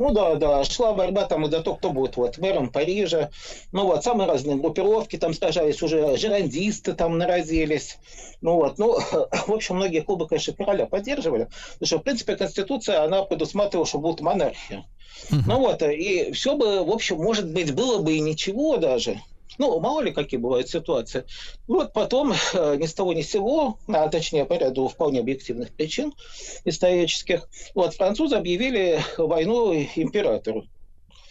[0.00, 3.28] Ну да, да, шла борьба там и до того, кто будет вот мэром Парижа.
[3.70, 7.98] Ну вот, самые разные группировки там сражались, уже жерандисты там наразились.
[8.40, 8.98] Ну вот, ну,
[9.46, 11.48] в общем, многие клубы, конечно, короля поддерживали.
[11.74, 14.86] Потому что, в принципе, Конституция, она предусматривала, что будет монархия.
[15.28, 19.20] Ну вот, и все бы, в общем, может быть, было бы и ничего даже.
[19.60, 21.26] Ну, мало ли какие бывают ситуации.
[21.68, 25.70] Вот потом, э, ни с того ни с сего, а точнее по ряду вполне объективных
[25.70, 26.14] причин
[26.64, 30.64] исторических, вот французы объявили войну императору.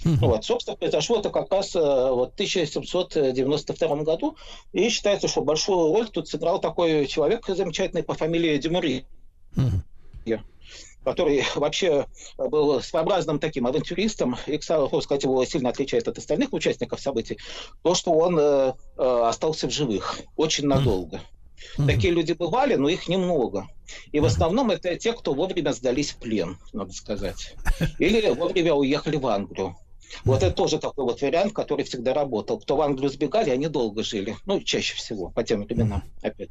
[0.04, 4.38] Вот, собственно, произошло это как раз э, вот, в 1792 году.
[4.74, 9.08] И считается, что большую роль тут сыграл такой человек замечательный по фамилии Дюмури
[11.04, 12.08] который вообще
[12.38, 17.38] был своеобразным таким авантюристом, и, кстати, сказать, его сильно отличает от остальных участников событий,
[17.84, 21.22] то, что он э, э, остался в живых очень надолго.
[21.76, 23.68] Такие люди бывали, но их немного.
[24.12, 27.56] И в основном это те, кто вовремя сдались в плен, надо сказать.
[28.00, 29.76] Или вовремя уехали в Англию.
[30.26, 32.60] Вот это тоже такой вот вариант, который всегда работал.
[32.60, 34.36] Кто в Англию сбегали, они долго жили.
[34.46, 36.50] Ну, чаще всего, по тем временам, опять.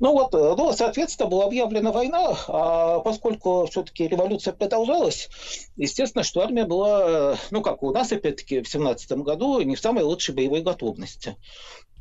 [0.00, 5.28] Ну вот, э, ну, соответственно, была объявлена война, а поскольку все-таки революция продолжалась,
[5.76, 9.80] естественно, что армия была, э, ну, как у нас, опять-таки, в 17 году, не в
[9.80, 11.36] самой лучшей боевой готовности.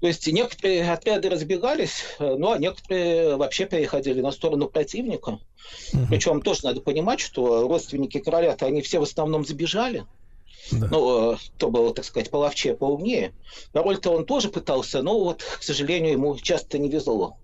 [0.01, 5.39] То есть некоторые отряды разбегались, э, ну, а некоторые вообще переходили на сторону противника.
[6.09, 10.05] Причем тоже надо понимать, что родственники короля-то, они все в основном сбежали.
[10.71, 13.33] Ну, э, кто был, так сказать, половче, поумнее.
[13.73, 17.37] Король-то он тоже пытался, но вот, к сожалению, ему часто не везло.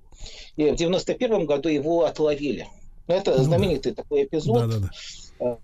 [0.56, 2.68] И в 91 году его отловили.
[3.08, 4.70] Ну, это знаменитый такой эпизод.
[4.70, 4.90] Да, да,
[5.40, 5.58] да.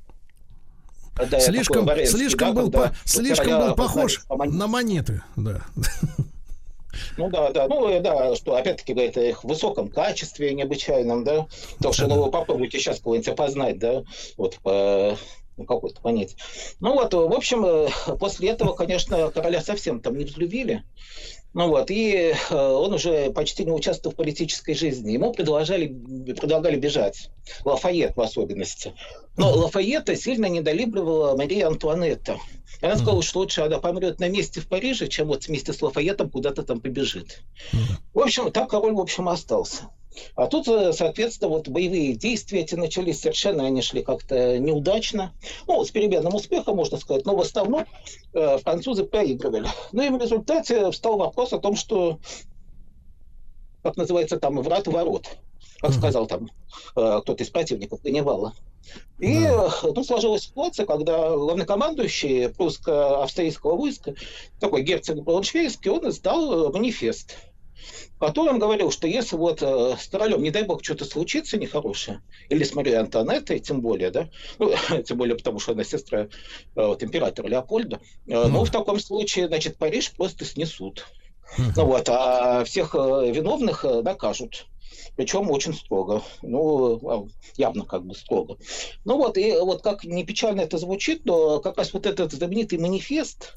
[1.16, 5.62] Когда Слишком, такой слишком, да, был, по- слишком был похож познали на монеты, да.
[7.18, 11.48] Ну да, да, ну э, да, что опять-таки говорит о их высоком качестве необычайном, да,
[11.82, 14.04] то что ну вы попробуйте сейчас кого-нибудь опознать, да,
[14.38, 15.18] вот по
[15.58, 16.36] ну, какой-то монете.
[16.80, 17.90] Ну вот, в общем, э,
[18.20, 20.84] после этого, конечно, короля совсем там не взлюбили.
[21.54, 25.12] Ну вот, и э, он уже почти не участвовал в политической жизни.
[25.12, 25.88] Ему предложили,
[26.34, 27.30] предлагали бежать.
[27.64, 28.94] Лафайет в особенности.
[29.38, 32.40] Но Лафайета сильно недолюбливала Мария Антуанетта.
[32.82, 35.82] И Она сказала, что лучше она помрет на месте в Париже, чем вот вместе с
[35.82, 37.44] Лафайетом куда-то там побежит.
[38.14, 39.90] В общем, так король, в общем, остался.
[40.36, 45.34] А тут, э, соответственно, вот боевые действия эти начались совершенно, они шли как-то неудачно.
[45.68, 47.86] Ну, с переменным успехом, можно сказать, но в основном
[48.34, 49.68] э, французы проигрывали.
[49.92, 52.20] Ну и в результате встал вопрос о том, что,
[53.82, 55.28] как называется там, врат ворот,
[55.80, 56.50] как сказал там
[56.96, 58.54] э, кто-то из противников Ганнибала.
[59.20, 64.14] И э, ну, сложилась ситуация, когда главнокомандующий прусско-австрийского войска,
[64.60, 67.38] такой герцог Брауншвейгский, он издал э, манифест,
[68.16, 72.22] в котором говорил, что если вот э, с королем, не дай бог, что-то случится нехорошее,
[72.50, 74.30] или с Марией Антуанеттой, тем более, да,
[74.60, 74.74] ну,
[75.06, 76.28] тем более потому, что она сестра э,
[76.76, 81.06] вот, императора Леопольда, э, ну, в таком случае, значит, Париж просто снесут.
[81.58, 84.66] Ну вот, а всех э, виновных э, накажут.
[85.16, 86.24] Причем очень строго.
[86.42, 88.58] Ну, а, явно как бы строго.
[89.06, 92.80] Ну вот, и вот как не печально это звучит, но как раз вот этот знаменитый
[92.80, 93.56] манифест,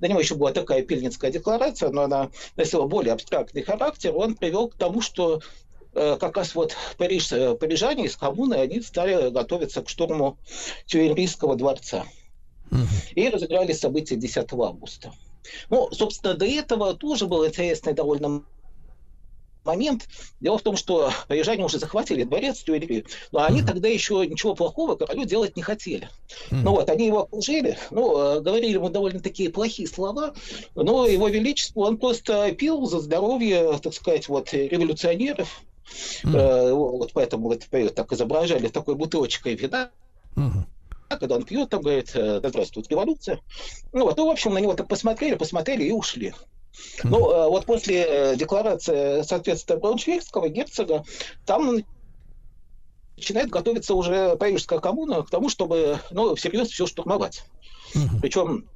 [0.00, 4.68] до него еще была такая пельницкая декларация, но она носила более абстрактный характер, он привел
[4.68, 5.40] к тому, что
[5.94, 10.38] э, как раз вот Париж, э, парижане из коммуны, они стали готовиться к штурму
[10.86, 12.04] Тюильрийского дворца.
[13.14, 15.12] И разыграли события 10 августа.
[15.70, 18.42] Ну, собственно, до этого тоже был интересный довольно
[19.64, 20.08] момент.
[20.40, 24.96] Дело в том, что парижане уже захватили дворец Тюильри, но они тогда еще ничего плохого
[24.96, 26.08] королю делать не хотели.
[26.50, 30.34] Ну вот, они его окружили, ну, э, говорили ему довольно такие плохие слова,
[30.74, 35.62] но его величество, он просто пил за здоровье, так сказать, вот, революционеров,
[36.24, 39.90] Э, вот поэтому вот так изображали такой бутылочкой вина.
[41.08, 43.40] Когда он пьет, там говорит, э, да здравствует революция.
[43.92, 46.34] Ну вот, ну, в общем, на него так посмотрели, посмотрели и ушли.
[47.02, 51.04] Ну, э, вот после декларации, соответственно, Брауншвейгского герцога,
[51.46, 51.84] там
[53.16, 57.44] начинает готовиться уже Парижская коммуна к тому, чтобы, ну, всерьез все штурмовать.
[58.20, 58.68] Причем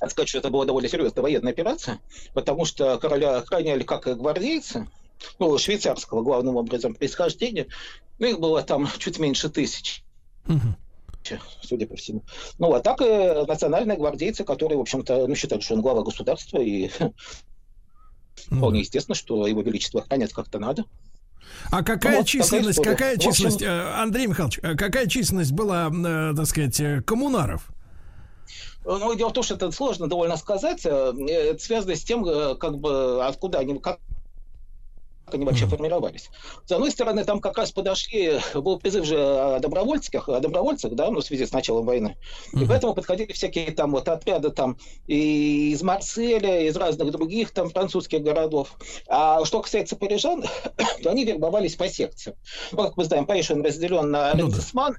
[0.00, 2.00] надо сказать, что это была довольно серьезная военная операция,
[2.34, 4.88] потому что короля охраняли как гвардейцы,
[5.38, 7.68] ну, швейцарского главным образом происхождения.
[8.18, 10.02] Ну, их было там чуть меньше тысяч.
[11.62, 12.22] Судя по всему.
[12.58, 16.58] Ну, а так и национальные гвардейцы, которые, в общем-то, ну, считают, что он глава государства,
[16.58, 16.90] и
[18.34, 20.84] вполне естественно, что его величество охранять как-то надо.
[21.70, 23.32] А какая вот, численность, такая, какая общем...
[23.32, 27.68] численность, э, Андрей Михайлович, э, какая численность была, э, так сказать, коммунаров?
[28.84, 30.84] Ну, дело в том, что это сложно довольно сказать.
[30.84, 32.24] Это связано с тем,
[32.58, 34.00] как бы, откуда они, как
[35.34, 36.30] они вообще формировались.
[36.64, 41.10] С одной стороны, там как раз подошли, был призыв же о добровольцах, о добровольцах, да,
[41.10, 42.16] ну, в связи с началом войны.
[42.52, 44.76] И поэтому подходили всякие там вот отряды там
[45.06, 48.76] и из Марселя, из разных других там французских городов.
[49.08, 50.44] А что касается парижан,
[51.02, 52.36] то они вербовались по секциям.
[52.72, 54.92] Ну, как мы знаем, Париж он разделен на ну, да,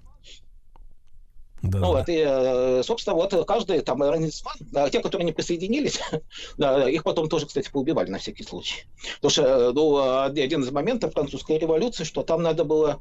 [1.64, 6.00] ну, вот, и, э, собственно, вот каждый там ранецман, да, те, которые не присоединились,
[6.58, 8.84] да, их потом тоже, кстати, поубивали на всякий случай.
[9.16, 13.00] Потому что э, ну, один из моментов французской революции, что там надо было,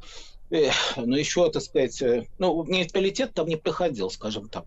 [0.50, 4.64] ну, еще, так сказать, э, ну, нейтралитет там не проходил, скажем так.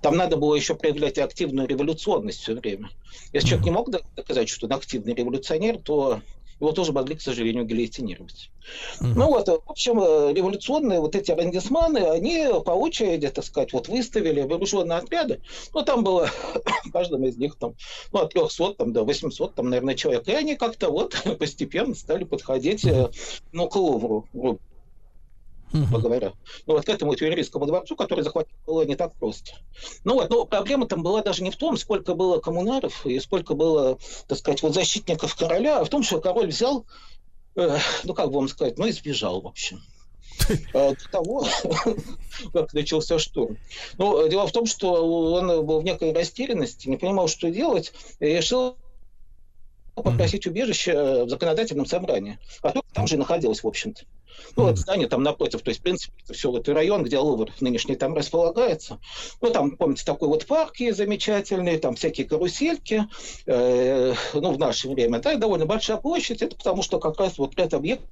[0.00, 2.88] Там надо было еще проявлять активную революционность все время.
[3.34, 6.22] Если человек не мог доказать, что он активный революционер, то
[6.60, 8.50] его тоже могли, к сожалению, гильотинировать.
[9.00, 9.08] Угу.
[9.08, 13.88] Ну вот, в общем, э, революционные вот эти арендисманы, они по очереди, так сказать, вот
[13.88, 15.40] выставили вооруженные отряды.
[15.74, 16.30] Ну, там было
[16.84, 17.74] в каждом из них там,
[18.12, 20.26] ну, от 300 там, до 800, там, наверное, человек.
[20.28, 23.10] И они как-то вот постепенно стали подходить, угу.
[23.52, 24.58] ну, к Лувру, грубо
[25.72, 26.32] говоря.
[26.66, 29.52] Ну, вот к этому Тюрийскому дворцу, который захватить было не так просто.
[30.04, 33.54] Ну вот, но проблема там была даже не в том, сколько было коммунаров и сколько
[33.54, 36.86] было, так сказать, вот защитников короля, а в том, что король взял,
[37.56, 39.82] э, ну, как бы вам сказать, ну, и сбежал, в общем
[40.48, 41.46] э, до того,
[42.52, 43.58] как начался штурм.
[43.98, 48.26] Но дело в том, что он был в некой растерянности, не понимал, что делать, и
[48.26, 48.76] решил
[49.94, 54.04] попросить убежище в законодательном собрании, которое там же находилось, в общем-то.
[54.56, 57.50] Ну, вот здание там напротив, то есть, в принципе, это все вот район, где Лувр
[57.60, 58.98] нынешний там располагается.
[59.40, 63.06] Ну, там, помните, такой вот парк есть замечательный, там всякие карусельки,
[63.46, 67.56] э, ну, в наше время, да, довольно большая площадь, это потому что как раз вот
[67.56, 68.08] ряд объектов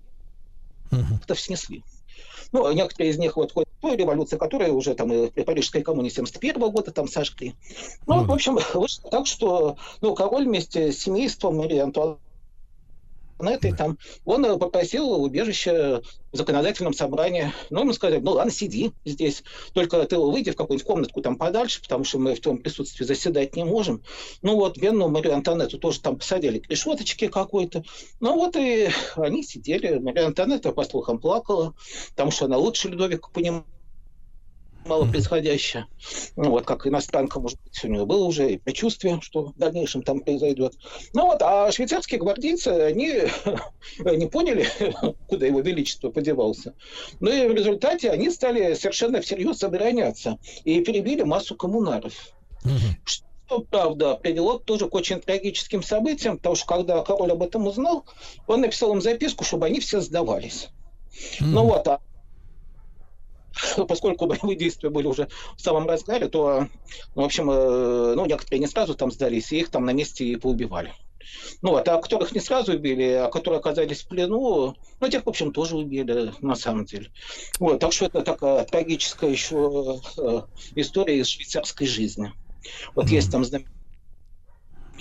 [0.90, 1.36] uh-huh.
[1.36, 1.82] снесли.
[2.52, 6.08] Ну, некоторые из них вот ходят той революции, которая уже там и при Парижской коммуне
[6.08, 7.54] 71 года там сожгли.
[8.06, 8.26] Ну, mm.
[8.26, 12.18] в общем, вышло так, что ну, король вместе с семейством Марии Антуан
[13.38, 16.02] на этой там, он э, попросил убежище
[16.32, 17.52] в законодательном собрании.
[17.70, 19.42] Ну, ему сказали, ну ладно, сиди здесь,
[19.72, 23.56] только ты выйди в какую-нибудь комнатку там подальше, потому что мы в твоем присутствии заседать
[23.56, 24.02] не можем.
[24.42, 27.84] Ну вот, Бенну Марию Антонетту тоже там посадили к решеточке какой-то.
[28.20, 31.74] Ну вот и они сидели, Мария Антонетта, по слухам, плакала,
[32.10, 33.64] потому что она лучше Людовика понимала
[34.86, 35.86] мало происходящее.
[36.36, 40.02] Ну, вот как иностранка, может быть, у него было уже и предчувствие, что в дальнейшем
[40.02, 40.74] там произойдет.
[41.12, 43.06] Ну вот, а швейцарские гвардейцы, они
[44.16, 44.66] не поняли,
[45.28, 46.74] куда его величество подевался.
[47.20, 52.14] Ну и в результате они стали совершенно всерьез обороняться и перебили массу коммунаров.
[53.04, 58.04] Что, правда, привело тоже к очень трагическим событиям, потому что когда король об этом узнал,
[58.46, 60.70] он написал им записку, чтобы они все сдавались.
[61.40, 61.46] Mm.
[61.46, 62.00] Ну вот, а
[63.88, 66.68] поскольку боевые действия были уже в самом разгаре, то,
[67.14, 70.24] ну, в общем, э, ну, некоторые не сразу там сдались, и их там на месте
[70.24, 70.92] и поубивали.
[71.62, 75.28] Ну вот, а которых не сразу убили, а которые оказались в плену, ну, тех, в
[75.28, 77.10] общем, тоже убили, на самом деле.
[77.58, 80.42] Вот, так что это такая трагическая еще э,
[80.74, 82.32] история из швейцарской жизни.
[82.94, 83.14] Вот mm-hmm.
[83.14, 83.73] есть там знаменитый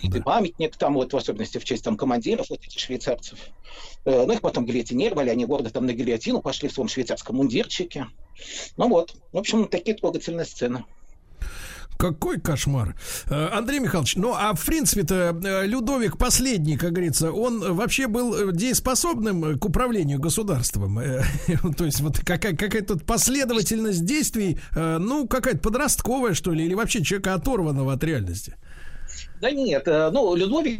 [0.03, 3.39] и памятник там, вот в особенности в честь там командиров вот этих швейцарцев.
[4.05, 8.07] Э, Ну, их потом гильотинировали, они гордо там на гильотину пошли в своем швейцарском мундирчике.
[8.77, 10.83] Ну вот, в общем, такие трогательные сцены.
[11.97, 12.95] Какой кошмар.
[13.29, 18.33] Э, Андрей Михайлович, ну а в принципе-то э, Людовик последний, как говорится, он вообще был
[18.49, 20.99] э, дееспособным к управлению государством.
[21.77, 27.35] То есть вот какая- какая-то последовательность действий, ну какая-то подростковая, что ли, или вообще человека
[27.35, 28.55] оторванного от реальности.
[29.43, 30.79] Да нет, э, ну, Людовики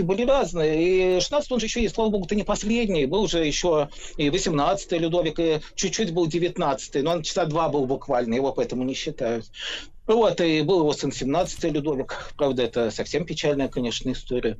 [0.00, 1.18] были разные.
[1.18, 3.06] И 16 он же еще, и, слава богу, ты не последний.
[3.06, 7.02] Был уже еще и 18-й Людовик, и чуть-чуть был 19-й.
[7.02, 9.46] Но он часа два был буквально, его поэтому не считают.
[10.06, 12.32] Ну Вот, и был его сын 17-й Людовик.
[12.36, 14.56] Правда, это совсем печальная, конечно, история.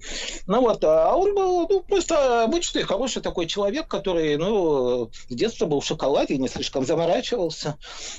[0.47, 5.67] Ну вот, а он был ну, просто обычный, хороший такой человек, который, ну, с детства
[5.67, 7.77] был в шоколаде не слишком заморачивался.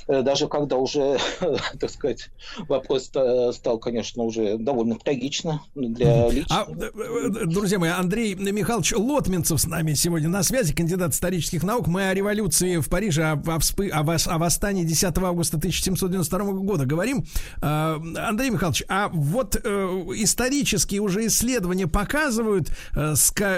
[0.08, 1.20] Э, Даже когда уже,
[1.80, 2.30] так сказать,
[2.68, 3.12] вопрос
[3.54, 6.62] стал, конечно, уже довольно трагично для личного.
[6.62, 11.64] А, э, э, друзья мои, Андрей Михайлович Лотминцев с нами сегодня на связи, кандидат исторических
[11.64, 11.88] наук.
[11.88, 16.86] Мы о революции в Париже, о, о вспы- о о восстании 10 августа 1792 года
[16.86, 17.16] говорим.
[17.61, 19.69] А, Андрей Михайлович, а вот э,
[20.15, 23.14] исторические уже исследования показывают, э,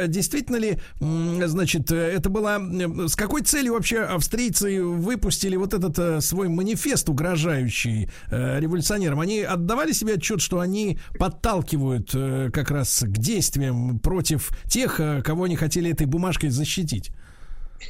[0.07, 2.59] действительно ли, значит, э, это была...
[2.59, 9.19] э, С какой целью вообще австрийцы выпустили вот этот э, свой манифест, угрожающий э, революционерам?
[9.19, 15.21] Они отдавали себе отчет, что они подталкивают э, как раз к действиям против тех, э,
[15.21, 17.11] кого они хотели этой бумажкой защитить?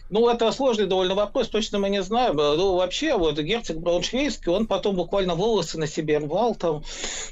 [0.09, 2.35] Ну, это сложный довольно вопрос, точно мы не знаем.
[2.35, 6.83] Ну, вообще, вот герцог Брауншвейский, он потом буквально волосы на себе рвал там.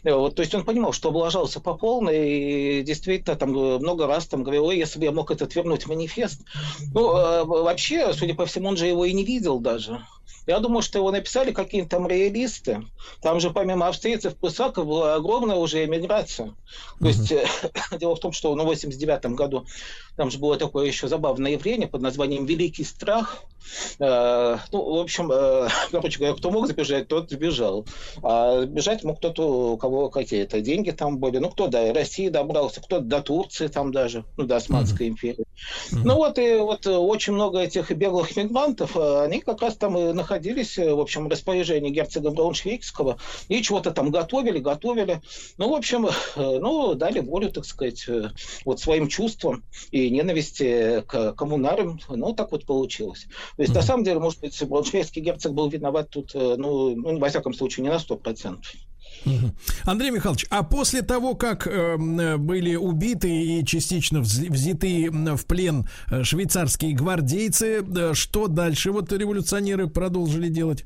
[0.04, 4.08] Э, Вот, то есть он понимал, что облажался по полной, и действительно там э, много
[4.08, 6.42] раз там говорил, ой, если бы я мог этот вернуть манифест.
[6.94, 10.02] Ну, э, вообще, судя по всему, он же его и не видел даже.
[10.48, 12.82] Я думаю, что его написали какие-то там реалисты.
[13.22, 16.56] Там же помимо австрийцев, прусаков была огромная уже эмиграция.
[17.02, 17.46] То есть э,
[18.00, 19.66] дело в том, что ну, в 89 году
[20.16, 23.44] там же было такое еще забавное явление под названием «Великий страх».
[24.00, 27.86] Э, ну, в общем, э, короче говоря, кто мог забежать, тот сбежал.
[28.24, 31.38] А бежать мог кто-то, у кого какие-то деньги там были.
[31.38, 35.46] Ну, кто до России добрался, кто до Турции там даже, ну, до Османской империи.
[35.92, 39.98] Ну, вот и вот э, очень много этих беглых мигрантов, э, они как раз там
[39.98, 43.18] и находились, э, в общем, в распоряжении герцога Брауншвейгского,
[43.48, 45.22] и чего-то там готовили, готовили.
[45.58, 48.30] Ну, в общем, э, ну, дали волю, так сказать, э,
[48.66, 52.00] вот своим чувствам и ненависти к коммунарам.
[52.10, 53.28] Ну, так вот получилось.
[53.56, 57.20] То есть, на самом деле, может быть, Брауншвейгский герцог был виноват тут, э, ну, ну,
[57.20, 58.58] во всяком случае, не на 100%.
[59.26, 59.54] Мгм.
[59.86, 65.46] Андрей Михайлович, а после того, как э, м, были убиты и частично вз- взяты в
[65.46, 70.84] плен э, швейцарские гвардейцы, э, что дальше вот революционеры продолжили делать?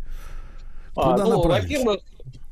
[0.95, 2.01] А, ну, во-первых,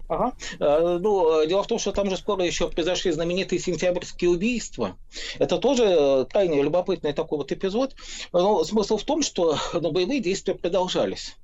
[0.09, 0.33] Ага.
[0.59, 4.97] Э, Ну, э, дело в том, что там же скоро еще произошли знаменитые сентябрьские убийства.
[5.37, 7.95] Это тоже э, крайне любопытный такой вот эпизод.
[8.33, 11.37] Но смысл в том, что ну, боевые действия продолжались.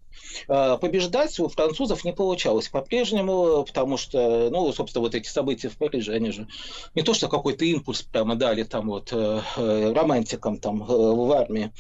[0.48, 5.78] Э, Побеждать у французов не получалось по-прежнему, потому что, ну, собственно, вот эти события в
[5.78, 6.48] Париже, они же
[6.94, 11.32] не то, что какой-то импульс прямо дали там вот э, э, романтикам там э, в
[11.32, 11.72] армии.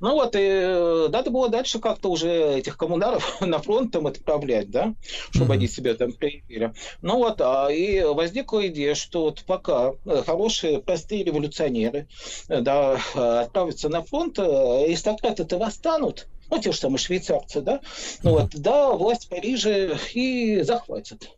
[0.00, 4.94] Ну вот, и надо было дальше как-то уже этих коммунаров на фронт там отправлять, да,
[5.30, 6.72] чтобы они себя там проявили.
[7.00, 9.94] Ну вот, а и возникла идея, что вот пока
[10.26, 12.08] хорошие, простые революционеры,
[12.48, 17.80] да, отправятся на фронт, аристократы-то восстанут, ну, те же самые швейцарцы, да,
[18.22, 21.30] ну вот, да, власть в Париже и захватит.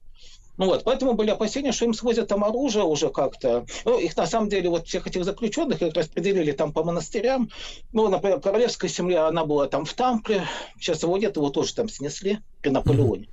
[0.56, 3.64] Ну вот, поэтому были опасения, что им свозят там оружие уже как-то.
[3.84, 7.50] Ну, их на самом деле, вот всех этих заключенных их распределили там по монастырям.
[7.92, 10.44] Ну, например, королевская семья, она была там в Тампле.
[10.78, 13.28] Сейчас его нет, его тоже там снесли при Наполеоне.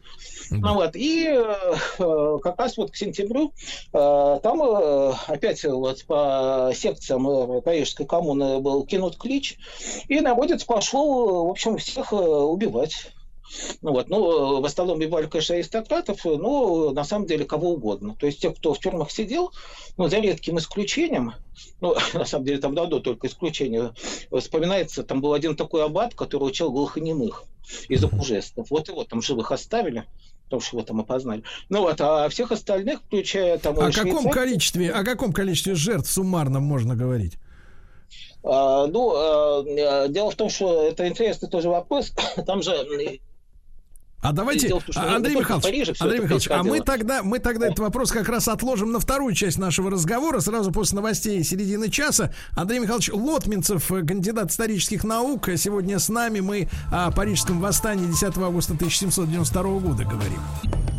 [0.51, 3.53] Ну вот, и э, как раз вот к сентябрю
[3.93, 9.57] э, там э, опять вот по секциям э, Парижской коммуны был кинут клич,
[10.07, 13.11] и народец пошел, в общем, всех э, убивать.
[13.81, 18.15] Ну, вот, ну, в основном убивали, конечно, аристократов, но на самом деле кого угодно.
[18.19, 19.51] То есть те, кто в тюрьмах сидел,
[19.97, 21.33] ну, за редким исключением,
[21.79, 23.93] ну, на самом деле там давно только исключение,
[24.37, 27.43] вспоминается, там был один такой аббат, который учил глухонемых
[27.87, 28.67] из апужестов.
[28.69, 30.05] Вот его там живых оставили,
[30.45, 31.43] потому что его там опознали.
[31.69, 33.79] Ну вот, а всех остальных, включая там...
[33.79, 37.37] О каком количестве, о каком количестве жертв суммарно можно говорить?
[38.43, 42.13] а, ну, а, э, дело в том, что это интересный тоже вопрос.
[42.45, 42.71] Там же
[44.21, 47.67] А давайте, Дело том, а, Андрей Михайлович, Париже Андрей Михайлович, а мы тогда, мы тогда
[47.67, 52.31] этот вопрос как раз отложим на вторую часть нашего разговора, сразу после новостей середины часа.
[52.55, 56.39] Андрей Михайлович Лотминцев, кандидат исторических наук, сегодня с нами.
[56.39, 60.90] Мы о парижском восстании 10 августа 1792 года говорим.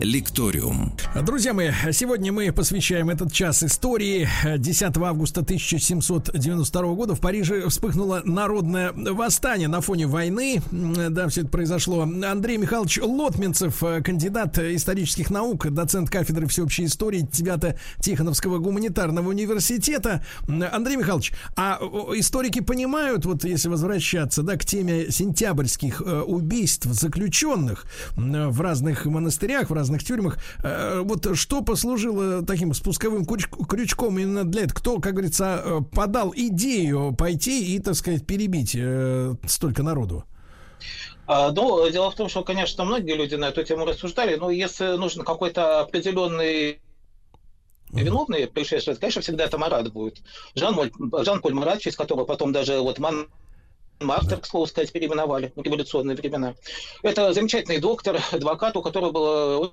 [0.00, 0.92] Лекториум.
[1.22, 4.28] Друзья мои, сегодня мы посвящаем этот час истории.
[4.44, 10.62] 10 августа 1792 года в Париже вспыхнуло народное восстание на фоне войны.
[10.70, 12.02] Да, все это произошло.
[12.02, 17.28] Андрей Михайлович Лотминцев, кандидат исторических наук, доцент кафедры всеобщей истории
[17.98, 20.24] Тихоновского гуманитарного университета.
[20.46, 21.80] Андрей Михайлович, а
[22.14, 27.84] историки понимают, вот если возвращаться да, к теме сентябрьских э, убийств заключенных
[28.16, 30.38] в разных монастырях, в разных разных тюрьмах.
[30.62, 34.78] Э, вот что послужило таким спусковым крючком именно для этого?
[34.78, 40.24] Кто, как говорится, э, подал идею пойти и, так сказать, перебить э, столько народу?
[41.26, 44.96] А, ну, дело в том, что, конечно, многие люди на эту тему рассуждали, но если
[44.96, 46.80] нужен какой-то определенный
[47.90, 50.18] виновный происшествие, конечно, всегда это Марат будет.
[50.54, 50.90] Жан-Поль
[51.24, 53.28] Жан Марат, через которого потом даже вот Ман
[54.00, 56.54] Мартер, к слову сказать, переименовали в революционные времена.
[57.02, 59.72] Это замечательный доктор, адвокат, у которого было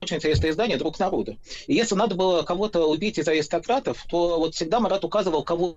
[0.00, 1.36] очень интересное издание «Друг народа».
[1.66, 5.76] И если надо было кого-то убить из аристократов, то вот всегда Марат указывал, кого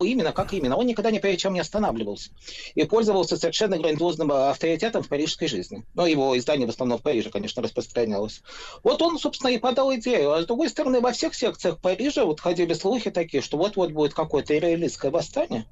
[0.00, 0.76] именно, как именно.
[0.76, 2.30] Он никогда ни перед чем не останавливался.
[2.74, 5.84] И пользовался совершенно грандиозным авторитетом в парижской жизни.
[5.94, 8.42] Но его издание в основном в Париже, конечно, распространялось.
[8.82, 10.32] Вот он, собственно, и подал идею.
[10.32, 14.14] А с другой стороны, во всех секциях Парижа вот ходили слухи такие, что вот-вот будет
[14.14, 15.66] какое-то реалистское восстание.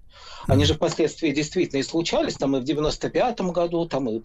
[0.46, 4.18] Они же впоследствии действительно и случались, там и в 95-м году, там и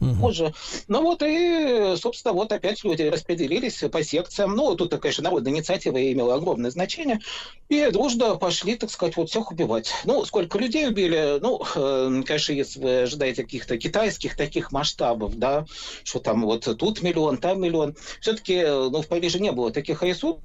[0.00, 0.14] угу.
[0.20, 0.54] позже.
[0.88, 4.54] Ну вот и, собственно, вот опять люди распределились по секциям.
[4.54, 7.20] Ну, тут, конечно, народная инициатива имела огромное значение.
[7.68, 9.92] И дружно пошли, так сказать, вот всех убивать.
[10.04, 11.38] Ну, сколько людей убили?
[11.40, 15.66] Ну, э, конечно, если вы ожидаете каких-то китайских таких масштабов, да,
[16.02, 17.96] что там вот тут миллион, там миллион.
[18.20, 20.42] Все-таки, ну, в Париже не было таких ресурсов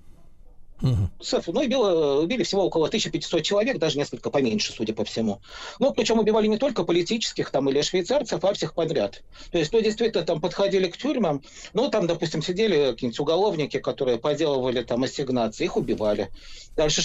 [0.81, 1.09] Угу.
[1.47, 5.41] Ну, убило, убили всего около 1500 человек, даже несколько поменьше, судя по всему.
[5.79, 9.21] Ну, причем убивали не только политических там или швейцарцев, а всех подряд.
[9.51, 11.41] То есть, ну, действительно, там подходили к тюрьмам,
[11.73, 16.29] ну, там, допустим, сидели какие-нибудь уголовники, которые поделывали там ассигнации, их убивали.
[16.75, 17.01] Дальше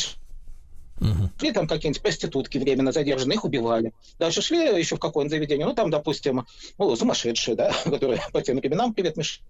[1.01, 1.31] Угу.
[1.41, 3.93] Шли там какие-нибудь проститутки временно задержанные, их убивали.
[4.19, 6.47] Дальше шли еще в какое-нибудь заведение, ну там, допустим,
[6.79, 9.41] ну, сумасшедшие, да, которые по тем временам, привет, Миш,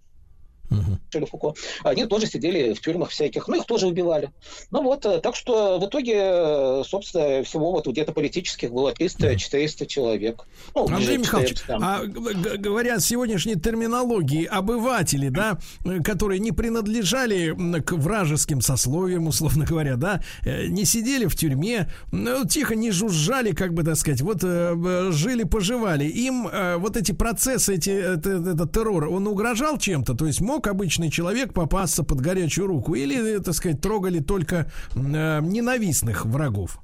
[0.71, 1.27] угу.
[1.27, 4.31] Фуко, они тоже сидели в тюрьмах всяких, ну их тоже убивали.
[4.71, 9.87] Ну вот, э, так что в итоге, э, собственно, всего вот где-то политических было 300-400
[9.87, 10.45] человек.
[10.75, 15.59] Ну, Андрей Михайлович, а говоря сегодняшней терминологии, обыватели, да,
[16.05, 22.45] которые не принадлежали к вражеским сословиям, условно говоря, да, э, не сидели в тюрьме, ну,
[22.47, 26.05] тихо не жужжали, как бы так сказать, вот жили-поживали.
[26.05, 30.15] Им вот эти процессы, эти, это, это террор, он угрожал чем-то?
[30.15, 32.95] То есть мог обычный человек попасться под горячую руку?
[32.95, 36.79] Или, так сказать, трогали только э, ненавистных врагов?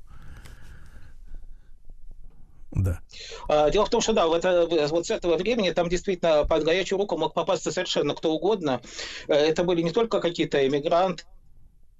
[2.73, 3.01] Да.
[3.49, 6.65] А, дело в том, что да, в это, вот с этого времени там действительно под
[6.65, 8.81] горячую руку мог попасться совершенно кто угодно.
[9.29, 11.25] Э, это были не только какие-то эмигранты,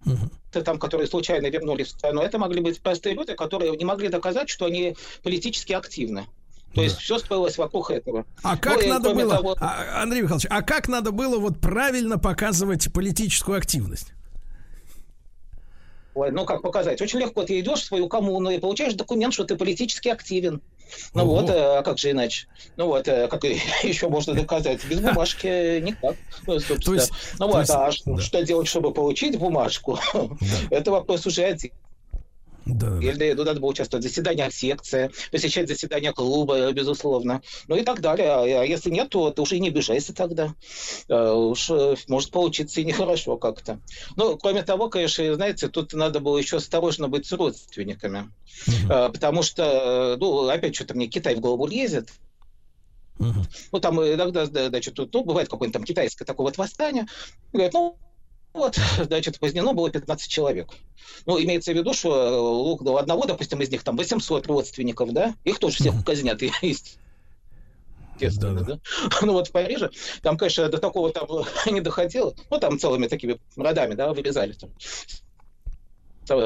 [0.05, 0.63] угу.
[0.65, 4.49] там, которые случайно вернулись в страну, это могли быть простые люди, которые не могли доказать,
[4.49, 6.27] что они политически активны.
[6.75, 8.25] То есть все строилось вокруг этого.
[8.43, 9.57] А как ну, надо было, того...
[9.61, 14.13] а, Андрей Михайлович, а как надо было вот правильно показывать политическую активность?
[16.15, 17.01] Ой, ну как показать?
[17.01, 17.45] Очень легко.
[17.45, 20.61] Ты идешь в свою коммуну и получаешь документ, что ты политически активен.
[21.15, 21.41] Ну Ого.
[21.41, 22.49] вот, э, а как же иначе?
[22.77, 23.45] Ну вот, э, как
[23.83, 24.85] еще можно доказать?
[24.85, 26.17] Без бумажки никак.
[26.47, 26.95] Ну, собственно.
[26.95, 28.19] есть, ну вот, есть, а да.
[28.19, 29.99] что делать, чтобы получить бумажку?
[30.13, 30.29] Да.
[30.71, 31.71] Это вопрос уже один.
[32.75, 32.99] Да.
[32.99, 37.43] Или ну, надо было участвовать в заседаниях секции, посещать заседания клуба, безусловно.
[37.69, 38.61] Ну и так далее.
[38.61, 40.55] А, если нет, то ты уже и не обижайся тогда.
[41.09, 43.81] А, уж э, может получиться и нехорошо как-то.
[44.17, 48.31] Ну, кроме того, конечно, знаете, тут надо было еще осторожно быть с родственниками.
[48.67, 49.13] Угу.
[49.13, 52.11] Потому что, ну, опять что-то мне Китай в голову лезет.
[53.19, 53.47] Угу.
[53.73, 57.07] Ну, там иногда, значит, ну, бывает какое-нибудь там китайское такое вот восстание.
[57.53, 57.99] Говорят, ну,
[58.53, 60.69] вот, значит, казнено было 15 человек.
[61.27, 65.35] Ну, имеется в виду, что э, у одного, допустим, из них там 800 родственников, да,
[65.45, 66.41] их тоже всех казнят,
[68.21, 68.81] естественно, да, да.
[69.23, 69.91] Ну вот в Париже,
[70.23, 71.29] там, конечно, до такого там
[71.67, 72.35] не доходило.
[72.51, 74.71] Ну, там целыми такими родами, да, вырезали там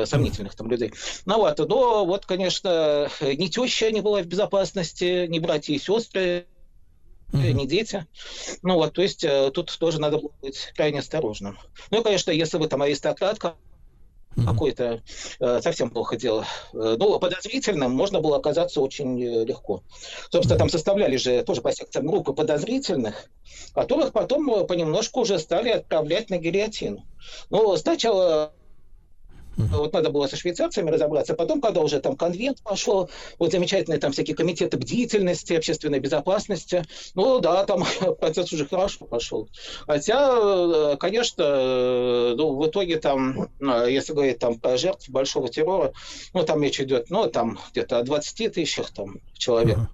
[0.07, 0.93] сомнительных там людей.
[1.27, 6.47] Ну вот, но вот, конечно, ни теща не была в безопасности, ни братья и сестры,
[7.37, 7.53] mm-hmm.
[7.53, 8.07] не дети.
[8.63, 11.59] Ну вот, то есть э, тут тоже надо быть крайне осторожным.
[11.91, 13.55] Ну и, конечно, если вы там аристократка,
[14.37, 14.47] Mm-hmm.
[14.47, 15.03] какое-то
[15.39, 16.45] э, совсем плохо дело.
[16.73, 19.85] Э, ну, подозрительным можно было оказаться очень э, легко.
[20.29, 20.59] Собственно, mm-hmm.
[20.59, 23.31] там составляли же тоже по секциям группы подозрительных,
[23.75, 27.07] которых потом понемножку уже стали отправлять на гильотину.
[27.51, 28.53] Ну, сначала
[29.57, 31.35] Вот надо было со швейцарцами разобраться.
[31.35, 37.41] Потом, когда уже там конвент пошел, вот замечательные там всякие комитеты бдительности, общественной безопасности, ну
[37.41, 37.85] да, там
[38.21, 39.49] процесс уже хорошо пошел.
[39.87, 45.49] Хотя, э, конечно, э, ну, в итоге там, э, если говорить там про жертв большого
[45.49, 45.93] террора,
[46.33, 49.79] ну там речь идет, ну там где-то о 20 тысячах там человек.
[49.79, 49.87] Uh-huh.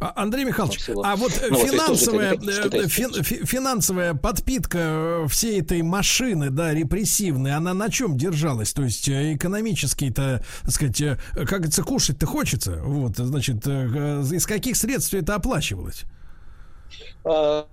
[0.00, 6.50] А, Андрей Михайлович, а вот ну, финансовая, вот фин, финансовая подпитка э, всей этой машины,
[6.50, 8.72] да, репрессивной, она на чем держалась?
[8.72, 12.80] То есть э, экономически-то, так сказать, э, как говорится, кушать-то хочется.
[12.82, 16.04] Вот, значит, из каких средств это оплачивалось?
[17.24, 17.66] А,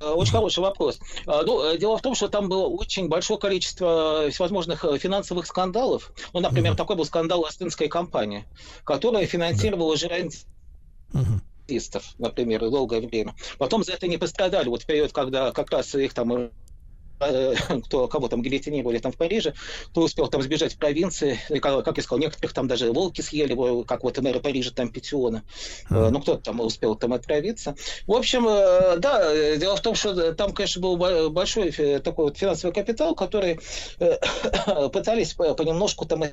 [0.00, 1.00] очень хороший вопрос.
[1.26, 6.12] А, ну, дело в том, что там было очень большое количество всевозможных финансовых скандалов.
[6.32, 6.76] Ну, например, mm-hmm.
[6.76, 8.44] такой был скандал Астынской компании,
[8.84, 9.96] которая финансировала
[11.70, 13.34] артистов, например, долгое время.
[13.58, 14.68] Потом за это не пострадали.
[14.68, 16.50] Вот в период, когда как раз их там
[17.20, 17.54] э,
[17.84, 19.54] кто, кого там гильотинировали там в Париже,
[19.90, 23.20] кто успел там сбежать в провинции, и, как, как я сказал, некоторых там даже волки
[23.20, 25.42] съели, как вот мэра Парижа там Петиона,
[25.90, 26.10] mm.
[26.10, 27.76] ну кто-то там успел там отправиться.
[28.06, 30.96] В общем, э, да, дело в том, что там, конечно, был
[31.30, 31.70] большой
[32.00, 33.60] такой вот финансовый капитал, который
[34.92, 36.24] пытались понемножку там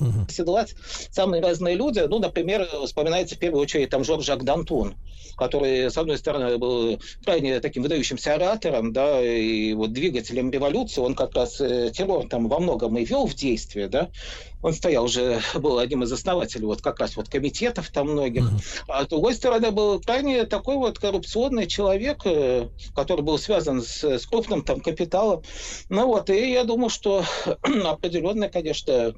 [0.00, 0.26] угу.
[0.28, 0.74] седлать
[1.10, 2.00] самые разные люди.
[2.00, 4.94] Ну, например, вспоминается в первую очередь там Жорж Жак Д'Антон,
[5.36, 11.14] который, с одной стороны, был крайне таким выдающимся оратором, да, и вот двигателем революции, он
[11.14, 14.10] как раз э, террор там во многом и вел в действие, да,
[14.62, 18.44] он стоял уже, был одним из основателей вот как раз вот комитетов там многих.
[18.44, 18.84] Mm-hmm.
[18.88, 24.04] А с другой стороны, был крайне такой вот коррупционный человек, э, который был связан с,
[24.04, 25.42] с крупным там капиталом.
[25.88, 27.24] Ну вот, и я думаю, что
[27.84, 29.14] определенно, конечно,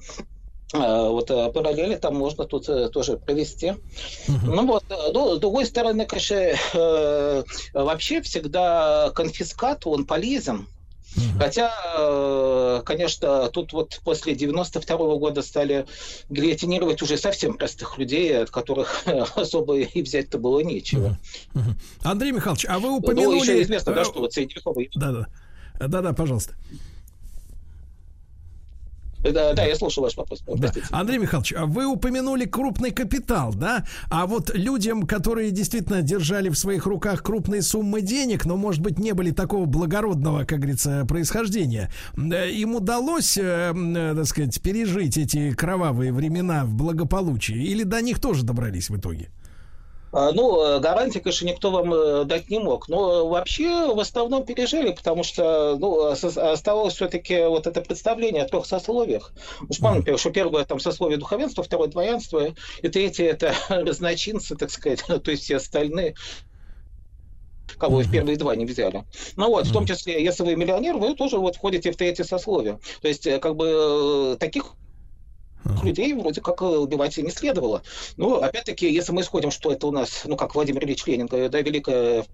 [0.79, 3.67] вот э, параллели там можно тут э, тоже провести.
[3.67, 4.39] Uh-huh.
[4.45, 7.45] Ну вот, э, ну, с другой стороны, конечно,
[7.75, 10.67] вообще всегда конфискат, он полезен.
[11.15, 11.39] Uh-huh.
[11.39, 15.85] Хотя, конечно, тут вот после 92 -го года стали
[16.31, 19.05] гильотинировать уже совсем простых людей, от которых
[19.37, 21.19] особо и взять-то было нечего.
[21.55, 21.61] Uh-huh.
[21.61, 21.75] Uh-huh.
[22.03, 23.37] Андрей Михайлович, а вы упомянули...
[23.37, 24.89] Ну, еще известно, да, что вот средневековые...
[24.95, 25.27] Да-да.
[25.87, 26.55] Да-да, пожалуйста.
[29.23, 30.43] Да, да, я слушаю ваш вопрос.
[30.47, 30.73] Да.
[30.91, 33.85] Андрей Михайлович, а вы упомянули крупный капитал, да?
[34.11, 38.99] А вот людям, которые действительно держали в своих руках крупные суммы денег, но, может быть,
[38.99, 45.53] не были такого благородного, как говорится, происхождения, им удалось, э, э, так сказать, пережить эти
[45.53, 47.57] кровавые времена в благополучии?
[47.57, 49.31] Или до них тоже добрались в итоге?
[50.13, 52.89] А, ну, э, гарантии, конечно, никто вам э, дать не мог.
[52.89, 58.67] Но вообще в основном пережили, потому что ну, оставалось все-таки вот это представление о трех
[58.67, 59.33] сословиях.
[59.71, 65.03] Уж помните, что первое там сословие духовенства, второе дворянство, и третье это разночинцы, так сказать,
[65.25, 66.15] то есть все остальные
[67.79, 69.05] кого в первые два не взяли.
[69.37, 72.79] Ну вот, в том числе, если вы миллионер, вы тоже вот входите в третье сословие.
[73.01, 74.75] То есть, э, как бы, таких
[75.83, 77.83] людей вроде как э, убивать не следовало.
[78.17, 81.61] Но, опять-таки, если мы исходим, что это у нас, ну, как Владимир Ильич Ленин, да,
[81.61, 82.25] великая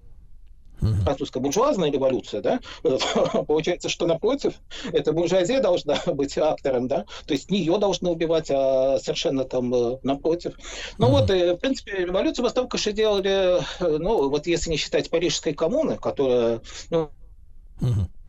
[0.81, 2.61] французская буржуазная революция, да,
[3.45, 4.55] получается, что напротив,
[4.93, 9.75] эта буржуазия должна быть актором, да, то есть не ее должны убивать, а совершенно там
[9.75, 10.55] э, напротив.
[10.99, 15.53] Ну вот, и, в принципе, революцию Востока делали, э, ну, вот если не считать Парижской
[15.53, 16.61] коммуны, которая,
[16.91, 17.11] ну,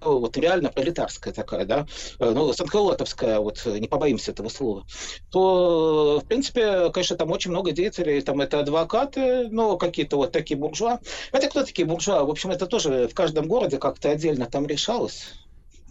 [0.02, 1.88] вот реально пролетарская такая, да,
[2.20, 4.86] э, ну, санколотовская, вот не побоимся этого слова,
[5.32, 10.58] то, в принципе, конечно, там очень много деятелей, там это адвокаты, ну, какие-то вот такие
[10.58, 11.00] буржуа.
[11.32, 12.24] Хотя кто такие буржуа?
[12.24, 15.34] В общем, это тоже в каждом городе как-то отдельно там решалось.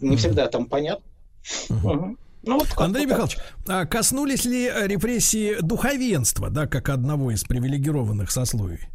[0.01, 1.05] Не всегда там понятно.
[1.69, 2.17] Угу.
[2.43, 3.11] Ну, вот Андрей так.
[3.11, 3.37] Михайлович,
[3.67, 8.87] а коснулись ли репрессии духовенства, да, как одного из привилегированных сословий?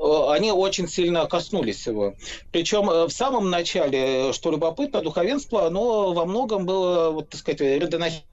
[0.00, 2.14] Э, они очень сильно коснулись его.
[2.52, 7.60] Причем э, в самом начале, что любопытно, духовенство, оно во многом было, вот, так сказать,
[7.60, 8.26] родоначальником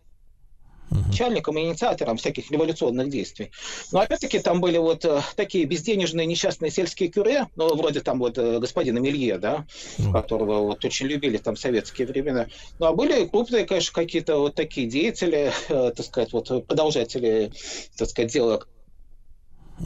[0.90, 3.52] начальником и инициатором всяких революционных действий.
[3.92, 8.38] Но опять-таки там были вот э, такие безденежные несчастные сельские кюре, ну, вроде там вот
[8.38, 9.66] господина Мелье, да,
[10.14, 12.48] которого вот очень любили там советские времена.
[12.80, 17.52] Ну, а были крупные, конечно, какие-то вот такие деятели, так сказать, вот продолжатели,
[17.98, 18.64] так сказать, дела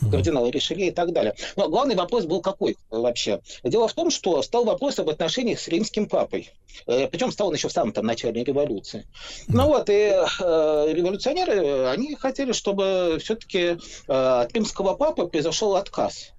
[0.10, 1.36] кардиналы решили и так далее.
[1.56, 3.42] Но главный вопрос был какой вообще?
[3.64, 6.52] Дело в том, что стал вопрос об отношениях с римским папой.
[6.88, 9.06] Э, Причем стал он еще в самом там начале революции.
[9.48, 13.78] Ну вот, и э, революционеры, они хотели, чтобы все-таки э,
[14.08, 16.32] от римского папы произошел отказ.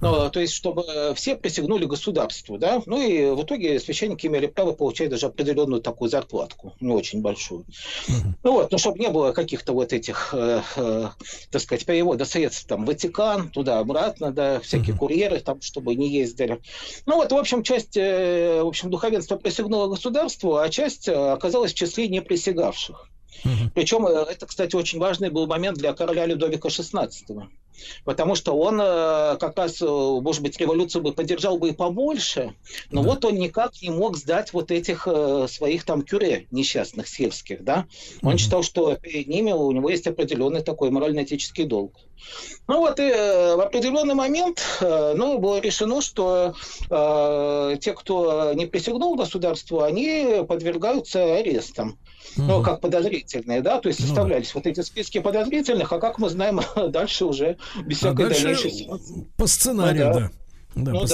[0.00, 4.72] Ну, то есть, чтобы все присягнули государству, да, ну и в итоге священники имели право
[4.72, 7.64] получать даже определенную такую зарплатку, не очень большую.
[8.42, 11.08] Ну вот, ну, чтобы не было каких-то вот этих, э, э,
[11.50, 16.60] так сказать, перевода средств, там, Ватикан, туда-обратно, да, всякие курьеры там, чтобы не ездили.
[17.06, 21.72] Ну вот, в общем, часть, э, в общем, духовенства присягнула государству, а часть э, оказалась
[21.72, 23.08] в числе неприсягавших.
[23.74, 27.10] Причем э, это, кстати, очень важный был момент для короля Людовика XVI.
[28.04, 32.54] Потому что он э, как раз, э, может быть, революцию бы поддержал бы и побольше,
[32.90, 33.08] но да.
[33.08, 35.06] вот он никак не мог сдать вот этих
[35.48, 37.86] своих там кюре несчастных сельских, да.
[38.22, 38.38] Он mm-hmm.
[38.38, 41.94] считал, что перед ними у него есть определенный такой морально-этический долг.
[42.68, 46.54] Ну вот и в определенный момент ну, было решено, что
[46.90, 51.98] э, те, кто не присягнул государству, они подвергаются арестам
[52.36, 54.52] ну, как подозрительные, да, то есть ну, составлялись да.
[54.54, 58.88] вот эти списки подозрительных, а как мы знаем, дальше уже без а всякой дальнейшей...
[59.36, 60.20] По сценарию, ну, да.
[60.20, 60.30] да.
[60.74, 61.06] Да, ну.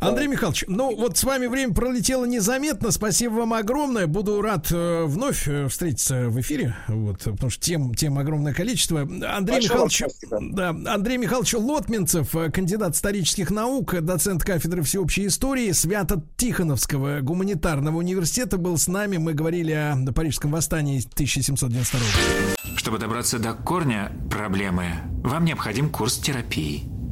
[0.00, 2.90] Да, Андрей Михайлович, ну вот с вами время пролетело незаметно.
[2.90, 4.06] Спасибо вам огромное.
[4.06, 6.76] Буду рад э, вновь э, встретиться в эфире.
[6.88, 9.00] Вот, потому что тем, тем огромное количество.
[9.00, 17.20] Андрей Михайлович, да, Андрей Михайлович Лотминцев, э, кандидат исторических наук, доцент кафедры всеобщей истории Свято-Тихоновского
[17.20, 19.16] гуманитарного университета был с нами.
[19.16, 22.76] Мы говорили о Парижском восстании 1792 года.
[22.76, 24.92] Чтобы добраться до корня проблемы,
[25.24, 26.95] вам необходим курс терапии.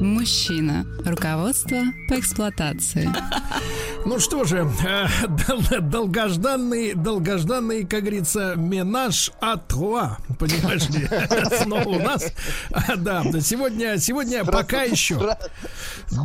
[0.00, 0.86] Мужчина.
[1.04, 1.78] Руководство
[2.08, 3.08] по эксплуатации.
[4.06, 11.06] Ну что же, э, долгожданный, долгожданный, как говорится, менаж атруа, понимаешь ли,
[11.62, 12.32] снова у нас.
[12.96, 15.36] Да, сегодня, сегодня пока еще.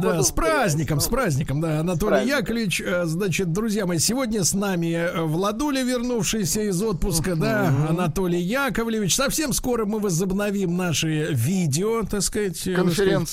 [0.01, 2.81] Да, с праздником, с праздником, да, Анатолий Яковлевич.
[2.81, 9.15] Э, значит, друзья мои, сегодня с нами э, Владуля, вернувшийся из отпуска, да, Анатолий Яковлевич.
[9.15, 12.63] Совсем скоро мы возобновим наши видео, так сказать.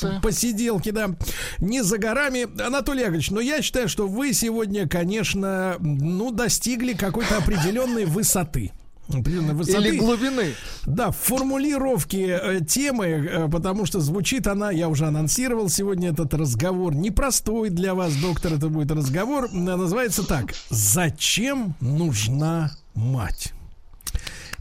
[0.02, 0.20] Конференция.
[0.20, 1.10] Посиделки, да.
[1.58, 2.46] Не за горами.
[2.64, 8.72] Анатолий Яковлевич, но я считаю, что вы сегодня, конечно, ну, достигли какой-то определенной высоты
[9.08, 9.88] определенной высоты.
[9.88, 10.54] Или глубины.
[10.86, 16.32] Да, в формулировке э, темы, э, потому что звучит она, я уже анонсировал сегодня этот
[16.34, 20.54] разговор, непростой для вас, доктор, это будет разговор, называется так.
[20.70, 23.52] Зачем нужна мать?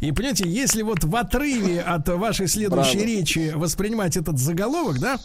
[0.02, 3.08] И понимаете, если вот в отрыве от вашей следующей Браво.
[3.08, 5.20] речи воспринимать этот заголовок, да,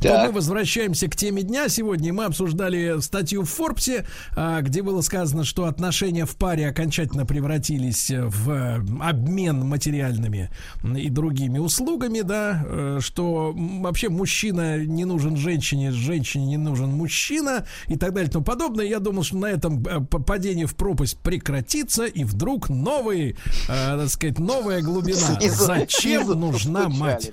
[0.00, 1.68] то мы возвращаемся к теме дня.
[1.68, 4.06] Сегодня мы обсуждали статью в Форбсе,
[4.36, 10.50] а, где было сказано, что отношения в паре окончательно превратились в обмен материальными
[10.96, 17.66] и другими услугами, да, э, что вообще мужчина не нужен женщине, женщине не нужен мужчина
[17.86, 18.86] и так далее и тому подобное.
[18.86, 23.34] Я думал, что на этом э, падение в пропасть прекратится, и вдруг новый, э,
[23.66, 25.38] так сказать, новая глубина.
[25.40, 27.32] Зачем нужна мать?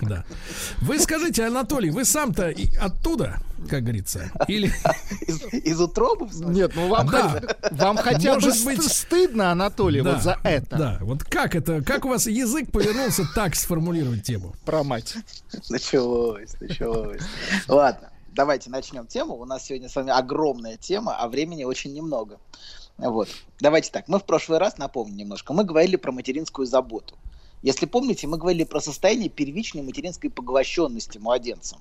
[0.00, 0.24] Да.
[0.80, 4.30] Вы скажите, Анатолий, Анатолий, вы сам-то оттуда, как говорится?
[4.46, 4.72] Или...
[5.26, 6.28] Из, из утробы?
[6.32, 7.42] Нет, ну вам, да.
[7.72, 8.82] вам хотя Может бы быть...
[8.84, 10.76] стыдно, Анатолий, да, вот за это.
[10.76, 14.54] Да, вот как это, как у вас язык повернулся так сформулировать тему?
[14.64, 15.16] Про мать.
[15.68, 17.20] Началось, началось.
[17.66, 19.34] Ладно, давайте начнем тему.
[19.34, 22.38] У нас сегодня с вами огромная тема, а времени очень немного.
[22.98, 23.28] Вот.
[23.58, 24.06] Давайте так.
[24.06, 27.16] Мы в прошлый раз, напомню немножко, мы говорили про материнскую заботу.
[27.62, 31.78] Если помните, мы говорили про состояние первичной материнской поглощенности младенцем,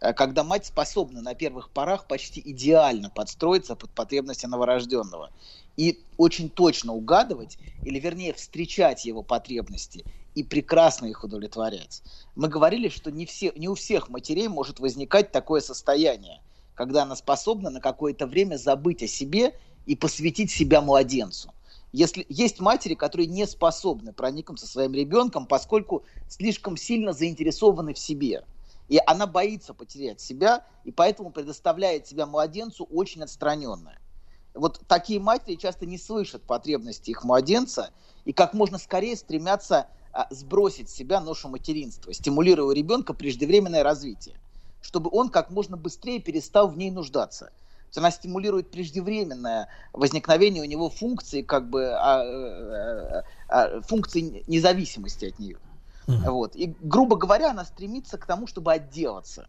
[0.00, 5.30] э, когда мать способна на первых порах почти идеально подстроиться под потребности новорожденного
[5.76, 12.04] и очень точно угадывать, или вернее встречать его потребности и прекрасно их удовлетворять.
[12.36, 16.40] Мы говорили, что не, все, не у всех матерей может возникать такое состояние,
[16.74, 21.52] когда она способна на какое-то время забыть о себе и посвятить себя младенцу
[21.92, 28.44] если есть матери, которые не способны проникнуться своим ребенком, поскольку слишком сильно заинтересованы в себе.
[28.88, 33.98] И она боится потерять себя, и поэтому предоставляет себя младенцу очень отстраненно.
[34.54, 37.90] Вот такие матери часто не слышат потребности их младенца
[38.24, 44.36] и как можно скорее стремятся а, сбросить с себя ношу материнства, стимулируя ребенка преждевременное развитие,
[44.80, 47.52] чтобы он как можно быстрее перестал в ней нуждаться–
[47.96, 55.38] она стимулирует преждевременное возникновение у него функции, как бы, а, а, а, функции независимости от
[55.38, 55.58] нее.
[56.06, 56.30] Mm-hmm.
[56.30, 56.56] Вот.
[56.56, 59.48] И, грубо говоря, она стремится к тому, чтобы отделаться.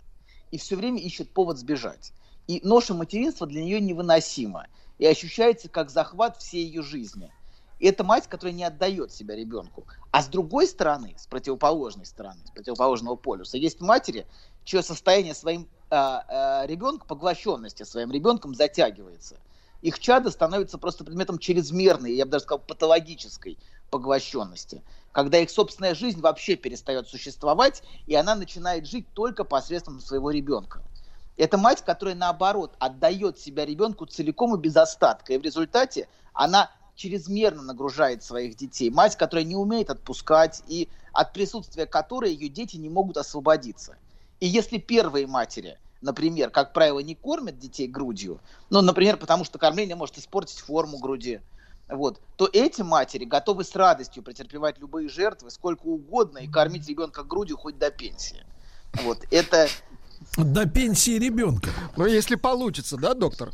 [0.52, 2.14] И все время ищет повод сбежать.
[2.48, 4.68] И ноша материнства для нее невыносима.
[4.98, 7.32] И ощущается как захват всей ее жизни.
[7.80, 9.86] это мать, которая не отдает себя ребенку.
[10.12, 14.28] А с другой стороны, с противоположной стороны, с противоположного полюса, есть матери,
[14.70, 19.38] чье состояние своим а, а, ребенком, поглощенности своим ребенком затягивается.
[19.82, 23.58] Их чадо становится просто предметом чрезмерной, я бы даже сказал, патологической
[23.90, 30.30] поглощенности, когда их собственная жизнь вообще перестает существовать, и она начинает жить только посредством своего
[30.30, 30.84] ребенка.
[31.36, 35.34] Это мать, которая, наоборот, отдает себя ребенку целиком и без остатка.
[35.34, 38.92] И в результате она чрезмерно нагружает своих детей.
[38.92, 43.96] Мать, которая не умеет отпускать и от присутствия которой ее дети не могут освободиться.
[44.40, 48.40] И если первые матери, например, как правило, не кормят детей грудью,
[48.70, 51.42] ну, например, потому что кормление может испортить форму груди,
[51.90, 57.24] вот, то эти матери готовы с радостью претерпевать любые жертвы, сколько угодно, и кормить ребенка
[57.24, 58.46] грудью хоть до пенсии.
[59.04, 59.68] Вот, это,
[60.38, 61.70] до пенсии ребенка.
[61.96, 63.52] Ну, если получится, да, доктор?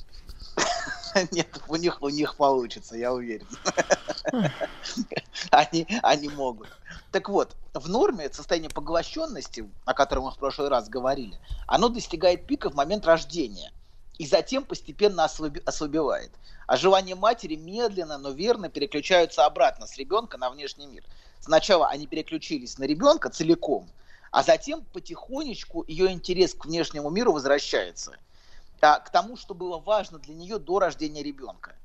[1.31, 3.47] Нет, у них, у них получится, я уверен.
[5.51, 6.67] Они, они могут.
[7.11, 11.37] Так вот, в норме состояние поглощенности, о котором мы в прошлый раз говорили,
[11.67, 13.71] оно достигает пика в момент рождения
[14.17, 16.31] и затем постепенно ослаби, ослабевает.
[16.67, 21.03] А желания матери медленно, но верно переключаются обратно с ребенка на внешний мир.
[21.39, 23.87] Сначала они переключились на ребенка целиком–
[24.35, 28.17] а затем потихонечку ее интерес к внешнему миру возвращается
[28.93, 31.75] к тому, что было важно для нее до рождения ребенка.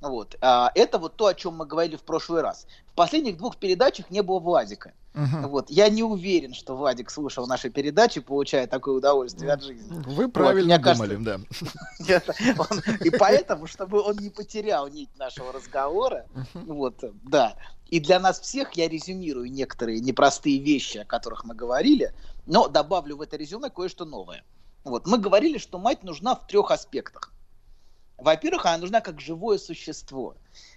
[0.00, 0.36] Вот.
[0.40, 2.66] А, это вот то, о чем мы говорили в прошлый раз.
[2.88, 4.92] В последних двух передачах не было Владика.
[5.14, 5.48] Угу.
[5.48, 5.70] Вот.
[5.70, 10.02] Я не уверен, что Владик слушал наши передачи, получая такое удовольствие от жизни.
[10.06, 11.44] Вы правильно вот, думали, кажется,
[12.00, 12.94] да.
[13.04, 17.54] И поэтому, чтобы он не потерял нить нашего разговора, вот, да,
[17.92, 22.14] и для нас всех я резюмирую некоторые непростые вещи, о которых мы говорили,
[22.46, 24.44] но добавлю в это резюме кое-что новое.
[24.84, 27.32] Вот, мы говорили, что мать нужна в трех аспектах.
[28.18, 30.36] Во-первых, она нужна как живое существо,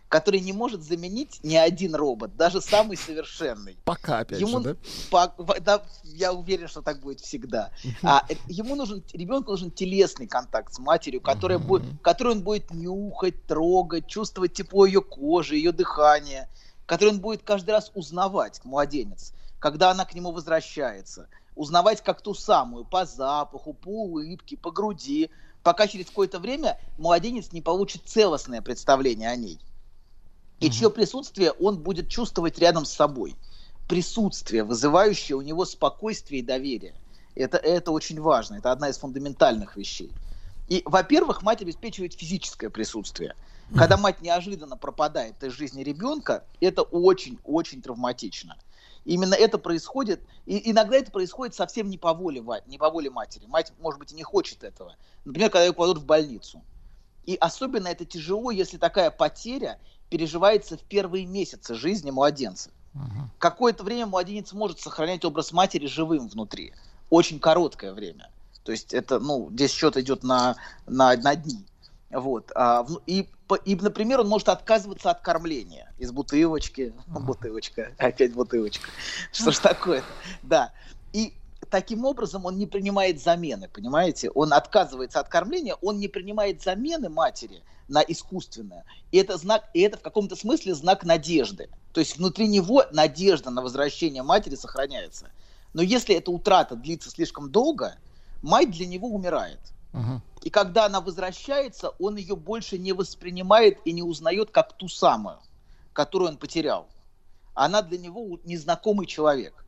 [0.09, 3.77] которое не может заменить ни один робот, даже самый совершенный.
[3.85, 4.77] Пока, опять ему, же, да?
[5.11, 5.83] По, да?
[6.03, 7.71] Я уверен, что так будет всегда.
[8.01, 12.71] А, э, ему нужен, ребенку нужен телесный контакт с матерью, который, будет, который он будет
[12.71, 16.49] нюхать, трогать, чувствовать тепло ее кожи, ее дыхание–
[16.85, 21.27] который он будет каждый раз узнавать, младенец, когда она к нему возвращается.
[21.55, 25.29] Узнавать как ту самую, по запаху, по улыбке, по груди,
[25.63, 29.59] пока через какое-то время младенец не получит целостное представление о ней.
[30.59, 33.35] И чье присутствие он будет чувствовать рядом с собой.
[33.87, 36.95] Присутствие, вызывающее у него спокойствие и доверие.
[37.35, 40.11] Это, это очень важно, это одна из фундаментальных вещей.
[40.67, 43.35] И, во-первых, мать обеспечивает физическое присутствие–
[43.73, 48.57] когда мать неожиданно пропадает из жизни ребенка, это очень-очень травматично.
[49.05, 53.45] Именно это происходит, и иногда это происходит совсем не по воле, не по воле матери.
[53.45, 54.95] Мать, может быть, и не хочет этого.
[55.23, 56.63] Например, когда ее кладут в больницу.
[57.25, 59.79] И особенно это тяжело, если такая потеря
[60.09, 62.71] переживается в первые месяцы жизни младенца.
[62.93, 63.27] Uh-huh.
[63.39, 66.73] Какое-то время младенец может сохранять образ матери живым внутри.
[67.09, 68.29] Очень короткое время.
[68.63, 70.55] То есть это, ну, здесь счет идет на,
[70.87, 71.65] на, на дни.
[72.09, 72.51] Вот.
[72.55, 76.93] А, и, и, например, он может отказываться от кормления из бутылочки.
[77.07, 78.89] Ну, бутылочка, опять бутылочка.
[79.31, 80.03] Что ж такое?
[80.41, 80.73] Да.
[81.13, 81.33] И
[81.69, 84.31] таким образом он не принимает замены, понимаете?
[84.31, 88.83] Он отказывается от кормления, он не принимает замены матери на искусственное.
[89.11, 91.69] И это знак, и это в каком-то смысле знак надежды.
[91.93, 95.29] То есть внутри него надежда на возвращение матери сохраняется.
[95.73, 97.95] Но если эта утрата длится слишком долго,
[98.41, 99.59] мать для него умирает.
[100.41, 105.39] И когда она возвращается, он ее больше не воспринимает и не узнает как ту самую,
[105.93, 106.87] которую он потерял.
[107.53, 109.65] Она для него незнакомый человек.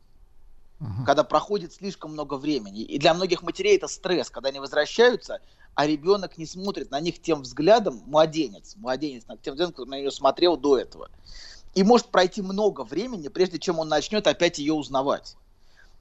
[0.80, 2.82] uh Когда проходит слишком много времени.
[2.82, 5.40] И для многих матерей это стресс, когда они возвращаются,
[5.74, 10.10] а ребенок не смотрит на них тем взглядом, младенец, младенец, тем взглядом, который на нее
[10.10, 11.08] смотрел до этого.
[11.74, 15.36] И может пройти много времени, прежде чем он начнет опять ее узнавать.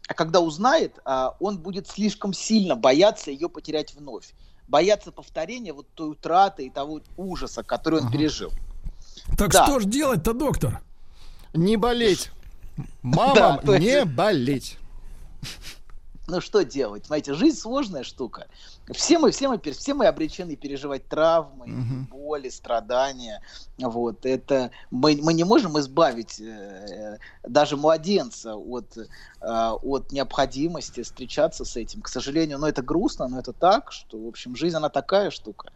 [0.08, 4.34] А когда узнает, а, он будет слишком сильно бояться ее потерять вновь.
[4.68, 8.18] Бояться повторения вот той утраты и того ужаса, который он ага.
[8.18, 8.52] пережил.
[9.38, 9.66] Так да.
[9.66, 10.82] что же делать-то, доктор?
[11.54, 12.32] Не болеть.
[13.02, 14.78] Мамам да, не болеть.
[16.28, 17.04] Ну что делать?
[17.04, 18.48] Понимаете, жизнь сложная штука.
[18.92, 22.18] Все мы, все мы, все мы обречены переживать травмы, угу.
[22.18, 23.42] боли, страдания.
[23.78, 29.06] Вот это мы, мы не можем избавить э, даже младенца от, э,
[29.42, 32.02] от необходимости встречаться с этим.
[32.02, 35.72] К сожалению, но это грустно, но это так, что, в общем, жизнь она такая штука.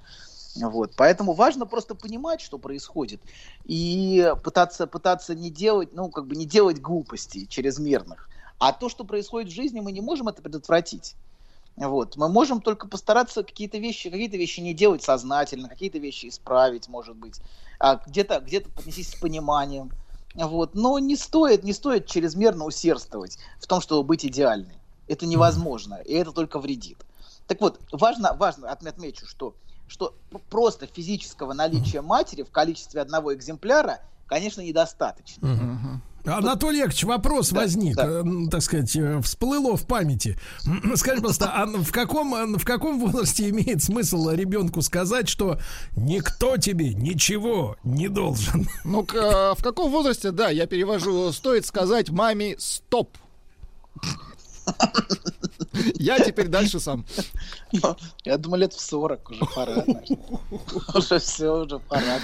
[0.55, 0.93] Вот.
[0.95, 3.21] Поэтому важно просто понимать, что происходит,
[3.65, 8.29] и пытаться, пытаться не делать, ну, как бы не делать глупостей чрезмерных.
[8.57, 11.15] А то, что происходит в жизни, мы не можем это предотвратить.
[11.77, 12.18] Вот.
[12.18, 17.15] Мы можем только постараться какие-то вещи, какие-то вещи не делать сознательно, какие-то вещи исправить, может
[17.15, 17.39] быть,
[17.80, 19.91] а где-то где поднестись с пониманием.
[20.35, 20.76] Вот.
[20.76, 24.76] Но не стоит, не стоит чрезмерно усердствовать в том, чтобы быть идеальной.
[25.07, 26.98] Это невозможно, и это только вредит.
[27.48, 29.56] Так вот, важно, важно отмечу, что,
[29.88, 30.15] что
[30.49, 35.52] просто физического наличия матери в количестве одного экземпляра, конечно, недостаточно.
[35.52, 36.02] Угу.
[36.26, 38.07] Анатолий Яковлевич, вопрос да, возник, да.
[38.07, 40.38] Э, так сказать, э, всплыло в памяти.
[40.95, 45.60] Скажи просто, а в каком, в каком возрасте имеет смысл ребенку сказать, что
[45.95, 48.68] никто тебе ничего не должен?
[48.84, 53.10] Ну, в каком возрасте, да, я перевожу, стоит сказать маме «стоп».
[55.95, 57.06] Я теперь дальше сам.
[58.23, 59.84] Я думаю, лет в 40 уже пора.
[60.95, 62.19] Уже все, уже пора.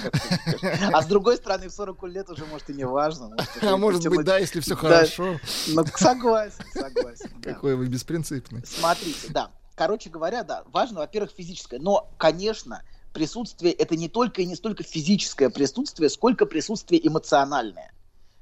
[0.92, 3.36] А с другой стороны, в 40 лет уже, может, и не важно.
[3.62, 5.38] А может быть, да, если все хорошо.
[5.68, 7.30] Ну, согласен, согласен.
[7.42, 8.62] Какой вы беспринципный.
[8.66, 9.50] Смотрите, да.
[9.74, 11.78] Короче говоря, да, важно, во-первых, физическое.
[11.78, 17.92] Но, конечно, присутствие это не только и не столько физическое присутствие, сколько присутствие эмоциональное.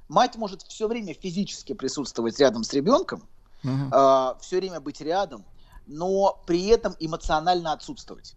[0.09, 3.28] Мать может все время физически присутствовать рядом с ребенком,
[3.66, 3.88] угу.
[3.93, 5.44] а, все время быть рядом,
[5.86, 8.36] но при этом эмоционально отсутствовать.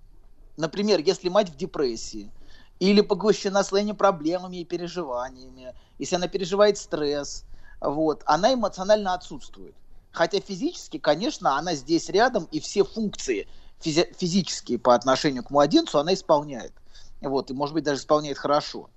[0.57, 2.33] Например, если мать в депрессии
[2.79, 7.45] или поглощена своими проблемами и переживаниями, если она переживает стресс,
[7.79, 9.75] вот, она эмоционально отсутствует.
[10.11, 13.47] Хотя физически, конечно, она здесь рядом, и все функции
[13.79, 16.73] физи- физические по отношению к младенцу она исполняет.
[17.21, 18.89] Вот, и, может быть, даже исполняет хорошо.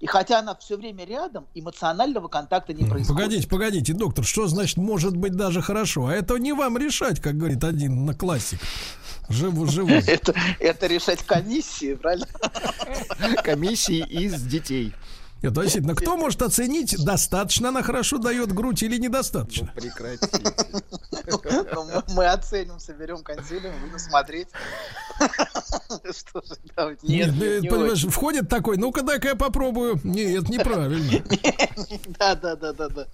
[0.00, 3.08] И хотя она все время рядом, эмоционального контакта не происходит.
[3.08, 6.06] Погодите, погодите, доктор, что значит может быть даже хорошо?
[6.06, 8.58] А это не вам решать, как говорит один на классик.
[9.28, 9.90] Живу, живу.
[9.90, 12.26] Это, это решать комиссии, правильно?
[13.44, 14.94] Комиссии из детей.
[15.42, 19.72] Нет, действительно, кто может оценить, достаточно она хорошо дает грудь или недостаточно?
[19.74, 20.54] Ну, прекратите.
[21.72, 24.48] Ну, мы оценим, соберем консилиум, будем смотреть.
[25.18, 26.56] Что же,
[27.02, 27.30] Нет,
[27.68, 30.00] понимаешь, входит такой, ну-ка дай-ка я попробую.
[30.04, 31.22] Нет, неправильно.
[32.18, 33.06] Да, да, да, да, да.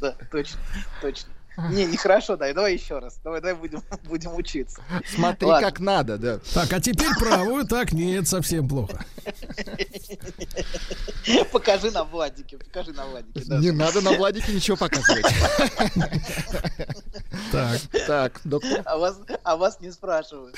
[0.00, 0.60] Да, точно,
[1.00, 1.28] точно.
[1.56, 3.18] Не, нехорошо, дай, давай еще раз.
[3.22, 4.80] Давай, давай будем, будем учиться.
[5.14, 5.68] Смотри, Ладно.
[5.68, 6.38] как надо, да.
[6.54, 9.04] Так, а теперь правую, так, нет, совсем плохо.
[11.52, 13.42] Покажи на Владике, покажи на Владике.
[13.46, 13.58] Да.
[13.58, 15.26] Не надо на Владике ничего показывать.
[17.50, 18.82] Так, так, доктор.
[18.84, 20.56] А вас, а вас не спрашивают.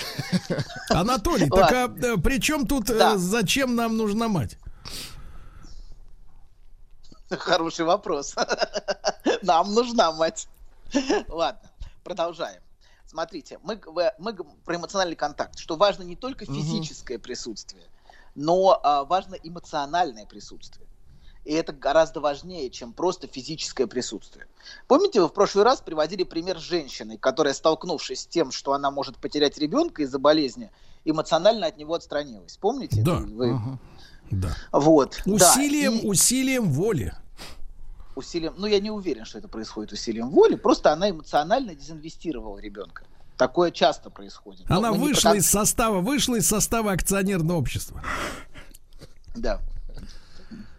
[0.90, 4.58] Анатолий, так а э, при чем тут, э, зачем нам нужна мать?
[7.30, 8.34] Хороший вопрос.
[9.42, 10.46] Нам нужна мать.
[11.28, 11.70] Ладно,
[12.02, 12.62] продолжаем.
[13.06, 13.80] Смотрите, мы,
[14.18, 14.34] мы
[14.64, 17.24] про эмоциональный контакт, что важно не только физическое угу.
[17.24, 17.84] присутствие,
[18.34, 20.88] но а, важно эмоциональное присутствие.
[21.44, 24.46] И это гораздо важнее, чем просто физическое присутствие.
[24.88, 28.90] Помните, вы в прошлый раз приводили пример с женщиной, которая, столкнувшись с тем, что она
[28.90, 30.70] может потерять ребенка из-за болезни,
[31.04, 32.56] эмоционально от него отстранилась.
[32.56, 33.02] Помните?
[33.02, 33.16] Да.
[33.18, 33.50] Вы...
[33.50, 33.78] Ага.
[34.30, 34.56] Да.
[34.72, 35.20] Вот.
[35.26, 36.00] Усилием, да.
[36.00, 36.06] И...
[36.06, 37.14] усилием воли
[38.16, 43.04] усилием, ну я не уверен, что это происходит усилием воли, просто она эмоционально дезинвестировала ребенка.
[43.36, 44.70] Такое часто происходит.
[44.70, 45.38] Она Но вышла про...
[45.38, 48.02] из состава, вышла из состава акционерного общества.
[49.34, 49.60] Да.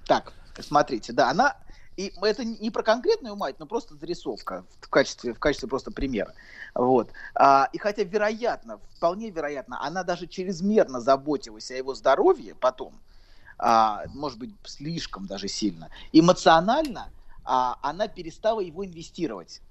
[0.06, 0.32] Так,
[0.62, 1.58] смотрите, да, она
[1.98, 6.34] и это не про конкретную мать, но просто зарисовка в качестве, в качестве просто примера.
[6.74, 7.10] Вот.
[7.36, 13.00] А, и хотя, вероятно, вполне вероятно, она даже чрезмерно заботилась о его здоровье потом,
[13.58, 17.10] а, может быть, слишком даже сильно, эмоционально
[17.46, 19.62] а, она перестала его инвестировать.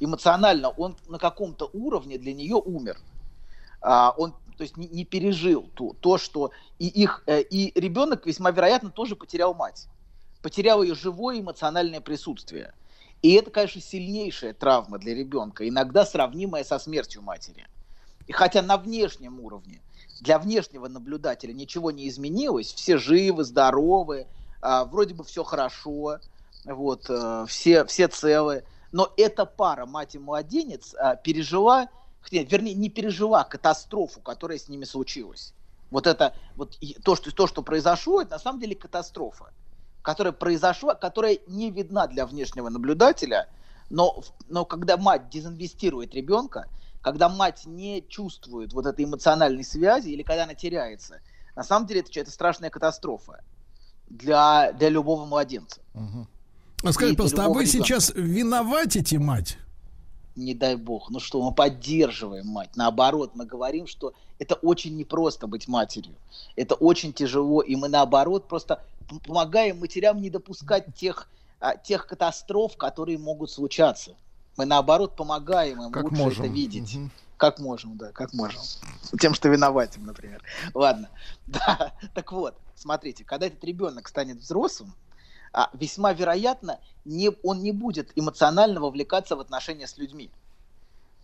[0.00, 2.98] Эмоционально он на каком-то уровне для нее умер.
[3.80, 6.50] А, он то есть не, не пережил то, то, что
[6.80, 9.86] и их э, и ребенок весьма вероятно тоже потерял мать,
[10.42, 12.74] потерял ее живое эмоциональное присутствие.
[13.22, 17.66] И это, конечно, сильнейшая травма для ребенка, иногда сравнимая со смертью матери.
[18.26, 19.80] И хотя на внешнем уровне
[20.20, 24.26] для внешнего наблюдателя ничего не изменилось, все живы, здоровы,
[24.60, 26.18] а, вроде бы все хорошо,
[26.64, 28.64] вот, э, все, все целы.
[28.92, 31.88] Но эта пара, мать и младенец, э, пережила,
[32.30, 35.52] вернее, не пережила катастрофу, которая с ними случилась.
[35.90, 39.52] Вот это, вот то, что, то, что произошло, это на самом деле катастрофа,
[40.02, 43.48] которая произошла, которая не видна для внешнего наблюдателя,
[43.90, 46.68] но, но когда мать дезинвестирует ребенка,
[47.00, 51.20] когда мать не чувствует вот этой эмоциональной связи или когда она теряется,
[51.56, 53.42] на самом деле это, это страшная катастрофа
[54.08, 55.80] для, для любого младенца.
[55.94, 56.26] Угу.
[56.84, 57.86] А скажите, просто, а вы ребенка.
[57.86, 59.58] сейчас виноватите мать?
[60.36, 61.10] Не дай бог.
[61.10, 62.70] Ну что, мы поддерживаем мать.
[62.76, 66.14] Наоборот, мы говорим, что это очень непросто быть матерью.
[66.54, 67.60] Это очень тяжело.
[67.60, 68.80] И мы, наоборот, просто
[69.26, 71.28] помогаем матерям не допускать тех,
[71.58, 74.14] а, тех катастроф, которые могут случаться
[74.56, 76.44] Мы наоборот помогаем им Как лучше можем.
[76.44, 76.96] это видеть.
[77.36, 78.60] Как можем, да, как можем.
[79.20, 80.42] Тем, что виноватым, например.
[80.74, 81.08] Ладно.
[81.46, 84.92] Да, так вот, смотрите, когда этот ребенок станет взрослым,
[85.58, 90.30] а, весьма вероятно, не, он не будет эмоционально вовлекаться в отношения с людьми.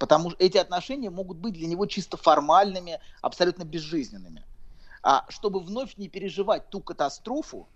[0.01, 4.43] Потому что эти отношения могут быть для него чисто формальными, абсолютно безжизненными.
[5.05, 7.69] А, чтобы вновь не переживать ту катастрофу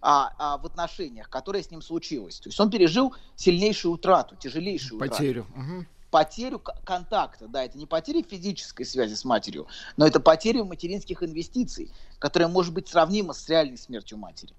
[0.00, 2.38] а, а, в отношениях, которая с ним случилась.
[2.38, 5.46] То есть он пережил сильнейшую утрату, тяжелейшую утрату Потерю.
[5.56, 5.88] Мгм.
[6.12, 9.66] потерю контакта, да, это не потеря физической связи с матерью,
[9.96, 14.54] но это потеря материнских инвестиций, которая может быть сравнима с реальной смертью матери.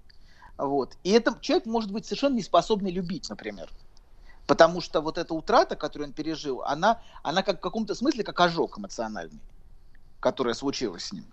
[0.58, 0.96] Вот.
[1.04, 3.70] И это человек может быть совершенно не способный любить, например.
[4.46, 8.38] Потому что вот эта утрата, которую он пережил, она, она как в каком-то смысле как
[8.40, 9.40] ожог эмоциональный,
[10.20, 11.26] которая случилась с ним.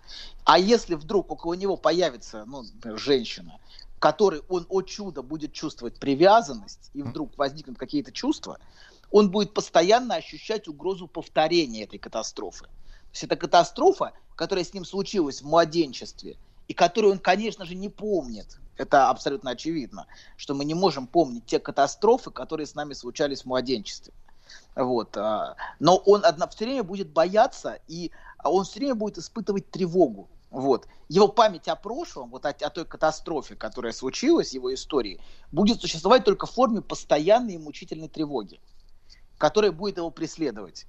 [0.44, 3.58] А если вдруг около него появится ну, например, женщина,
[4.00, 8.58] которой он, о чудо, будет чувствовать привязанность, и вдруг возникнут какие-то чувства,
[9.10, 12.64] он будет постоянно ощущать угрозу повторения этой катастрофы.
[12.64, 16.36] То есть это катастрофа, которая с ним случилась в младенчестве,
[16.66, 18.58] и которую он, конечно же, не помнит.
[18.76, 20.06] Это абсолютно очевидно,
[20.36, 24.12] что мы не можем помнить те катастрофы, которые с нами случались в младенчестве.
[24.74, 25.16] Вот.
[25.16, 29.70] а, Но он одно, все время будет бояться, и а, он все время будет испытывать
[29.70, 30.28] тревогу.
[30.50, 30.86] Вот.
[31.08, 35.20] Его память о прошлом, вот о, о той катастрофе, которая случилась, его истории,
[35.52, 38.60] будет существовать только в форме постоянной и мучительной тревоги,
[39.38, 40.86] которая будет его преследовать.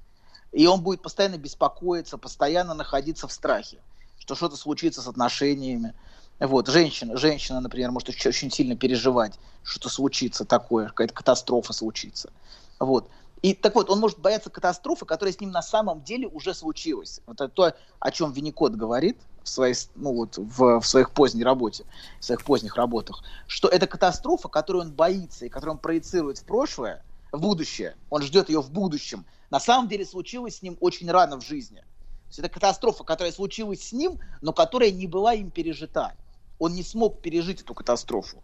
[0.52, 3.80] И он будет постоянно беспокоиться, постоянно находиться в страхе,
[4.20, 5.94] что что-то случится с отношениями.
[6.40, 12.32] Вот, женщина, женщина, например, может очень, очень сильно переживать, что-то случится такое, какая-то катастрофа случится.
[12.80, 13.10] Вот.
[13.42, 17.22] И так вот, он может бояться катастрофы, которая с ним на самом деле уже случилась.
[17.26, 21.44] Вот это то, о чем Винникот говорит в, своей, ну вот, в, в своих поздней
[21.44, 21.86] работе,
[22.20, 26.44] в своих поздних работах, что это катастрофа, которую он боится и которую он проецирует в
[26.44, 27.96] прошлое, в будущее.
[28.10, 29.26] Он ждет ее в будущем.
[29.52, 31.80] На самом деле случилось с ним очень рано в жизни.
[31.80, 36.14] То есть это катастрофа, которая случилась с ним, но которая не была им пережита.
[36.60, 38.44] Он не смог пережить эту катастрофу.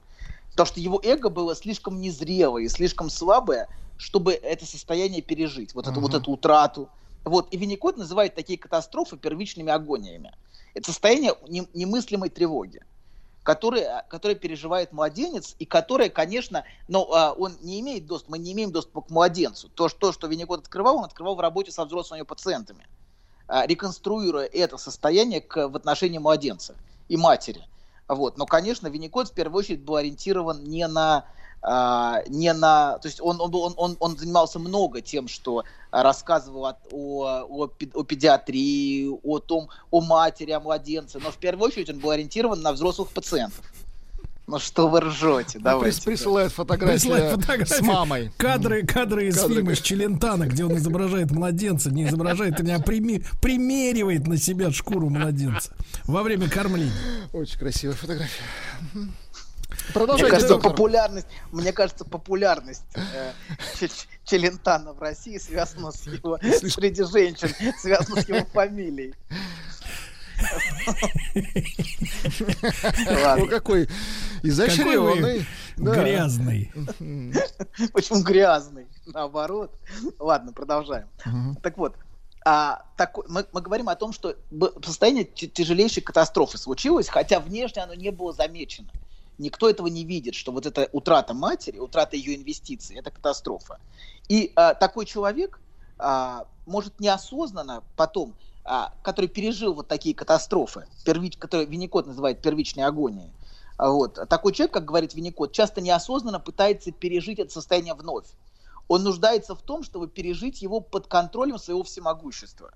[0.51, 5.73] Потому что его эго было слишком незрелое и слишком слабое, чтобы это состояние пережить.
[5.73, 6.89] Вот, эту, вот эту утрату.
[7.23, 7.47] Вот.
[7.51, 10.33] И Винникот называет такие катастрофы первичными агониями.
[10.73, 12.81] Это состояние не- немыслимой тревоги
[13.43, 18.53] которое, которое переживает младенец, и которое, конечно, но а, он не имеет доступа, мы не
[18.53, 19.69] имеем доступа к младенцу.
[19.69, 22.87] То, что, что Винникот открывал, он открывал в работе со взрослыми пациентами,
[23.47, 26.75] а, реконструируя это состояние к, в отношении младенца
[27.09, 27.67] и матери.
[28.11, 28.37] Вот.
[28.37, 31.25] Но, конечно, Винникот в первую очередь был ориентирован не на
[31.63, 36.77] а, не на, то есть он, он, он, он, занимался много тем, что рассказывал о,
[36.91, 42.09] о, о педиатрии, о том, о матери, о младенце, но в первую очередь он был
[42.09, 43.63] ориентирован на взрослых пациентов.
[44.47, 45.97] Ну что вы ржете, Ну, давайте.
[45.99, 47.77] прис- Присылает фотографию Присылает фотографию.
[47.77, 48.31] с мамой.
[48.37, 49.55] Кадры, кадры из Кадры.
[49.55, 55.73] фильма Челентана, где он изображает младенца, не изображает, а прими- примеривает на себя шкуру младенца
[56.05, 56.91] во время кормления.
[57.31, 58.43] Очень красивая фотография.
[58.93, 59.13] Мгм.
[59.71, 60.71] Мне Продолжайте, кажется, доктор.
[60.71, 63.31] популярность, мне кажется, популярность э,
[64.25, 66.37] Челентана в России связана с его
[66.69, 67.49] среди женщин,
[67.79, 69.13] связана с его фамилией.
[73.07, 73.87] О, какой
[74.43, 75.45] изощренный.
[75.77, 76.71] Грязный.
[77.93, 78.87] Почему грязный?
[79.05, 79.71] Наоборот.
[80.19, 81.07] Ладно, продолжаем.
[81.61, 81.95] Так вот,
[82.45, 84.35] а, такой- мы, мы говорим о том, что
[84.83, 88.89] состояние тяжелейшей катастрофы случилось, хотя внешне оно не было замечено.
[89.37, 93.79] Никто этого не видит, что вот эта утрата матери, утрата ее инвестиций, это катастрофа.
[94.27, 95.59] И а, такой человек
[95.97, 98.35] а, может неосознанно потом,
[99.01, 103.31] который пережил вот такие катастрофы, первич, которые Винникот называет первичной агонией,
[103.77, 108.27] а вот, такой человек, как говорит Винникот, часто неосознанно пытается пережить это состояние вновь.
[108.87, 112.73] Он нуждается в том, чтобы пережить его под контролем своего всемогущества.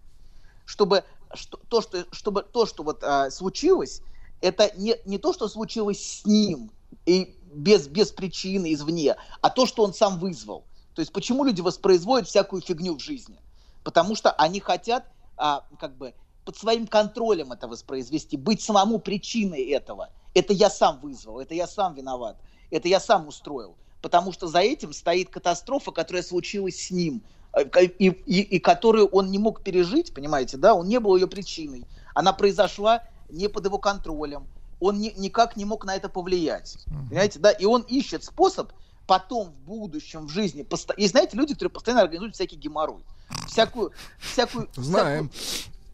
[0.66, 1.04] Чтобы
[1.34, 4.02] что, то, что, чтобы то, что вот а, случилось,
[4.42, 6.72] это не, не то, что случилось с ним
[7.06, 10.66] и без, без причины извне, а то, что он сам вызвал.
[10.94, 13.40] То есть почему люди воспроизводят всякую фигню в жизни?
[13.84, 15.06] Потому что они хотят
[15.38, 16.14] а, как бы
[16.46, 20.10] под своим контролем это воспроизвести, быть самому причиной этого.
[20.34, 22.40] Это я сам вызвал, это я сам виноват,
[22.70, 23.78] это я сам устроил.
[24.02, 27.64] Потому что за этим стоит катастрофа, которая случилась с ним, э,
[27.98, 31.88] и, и, и которую он не мог пережить, понимаете, да, он не был ее причиной.
[32.14, 34.48] Она произошла не под его контролем,
[34.80, 36.78] он ни- никак не мог на это повлиять,
[37.10, 38.72] понимаете, да, и он ищет способ
[39.08, 43.04] потом в будущем, в жизни, поsto- и знаете, люди, которые постоянно организуют всякий геморрой,
[43.48, 45.32] всякую, всякую, Знаем.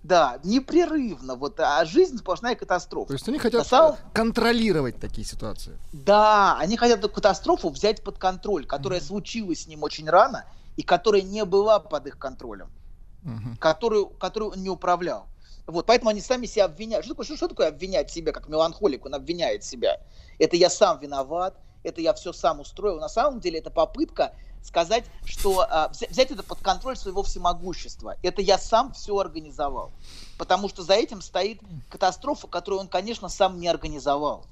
[0.03, 1.35] Да, непрерывно.
[1.35, 3.09] Вот, а жизнь сплошная катастрофа.
[3.09, 5.77] То есть они хотят На самом- контролировать такие ситуации.
[5.93, 10.81] Да, они хотят эту катастрофу взять под контроль, которая случилась с ним очень рано и
[10.81, 12.71] которая не была под их контролем,
[13.59, 15.27] которую, которую он не управлял.
[15.67, 17.05] Вот, поэтому они сами себя обвиняют.
[17.05, 19.05] Что такое, что, что такое обвинять себя, как меланхолик?
[19.05, 19.99] Он обвиняет себя.
[20.39, 22.99] Это я сам виноват, это я все сам устроил.
[22.99, 24.33] На самом деле это попытка
[24.63, 28.15] сказать, что взя- взять это под контроль своего всемогущества.
[28.21, 29.91] Это я сам все организовал.
[30.37, 31.59] Потому что за этим стоит
[31.89, 34.45] катастрофа, которую он, конечно, сам не организовал.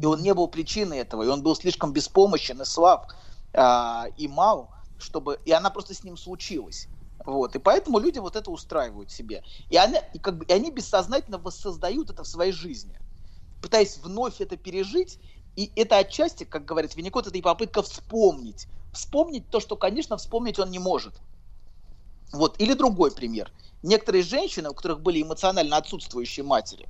[0.00, 1.22] И он не был причиной этого.
[1.22, 3.12] И он был слишком беспомощен и слаб,
[3.52, 5.38] а, и мал, чтобы...
[5.44, 6.88] И она просто с ним случилась.
[7.24, 7.54] Вот.
[7.54, 9.42] И поэтому люди вот это устраивают себе.
[9.70, 12.98] И, они, и, как бы, и они бессознательно воссоздают это в своей жизни,
[13.60, 15.18] пытаясь вновь это пережить.
[15.56, 18.68] И это отчасти, как говорит Винникот, это и попытка вспомнить.
[18.92, 21.22] Вспомнить то, что, конечно, вспомнить он не может.
[22.32, 22.58] Вот.
[22.60, 23.52] Или другой пример.
[23.82, 26.88] Некоторые женщины, у которых были эмоционально отсутствующие матери,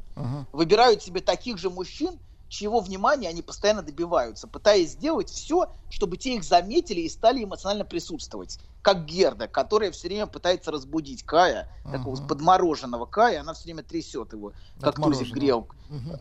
[0.53, 6.35] выбирают себе таких же мужчин, чьего внимания они постоянно добиваются, пытаясь сделать все, чтобы те
[6.37, 8.59] их заметили и стали эмоционально присутствовать.
[8.83, 14.33] Как Герда, которая все время пытается разбудить Кая, такого подмороженного Кая, она все время трясет
[14.33, 15.77] его, как тузик грелку.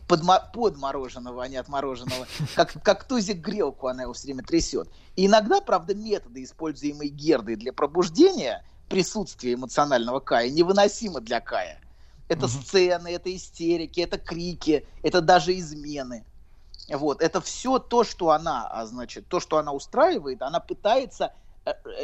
[0.08, 2.26] Подмо- подмороженного, а не отмороженного.
[2.54, 4.88] Как, как тузик грелку она его все время трясет.
[5.16, 11.80] И иногда, правда, методы, используемые Гердой для пробуждения присутствия эмоционального Кая, невыносимы для Кая.
[12.28, 16.24] Это сцены, это истерики, это крики, это даже измены.
[16.88, 21.32] Вот, это все то, что она, а, значит, то, что она устраивает, она пытается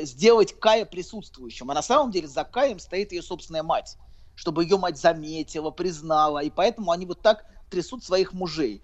[0.02, 1.70] сделать Кая присутствующим.
[1.70, 3.96] А на самом деле за Каем стоит ее собственная мать,
[4.34, 6.40] чтобы ее мать заметила, признала.
[6.44, 8.82] И поэтому они вот так трясут своих мужей.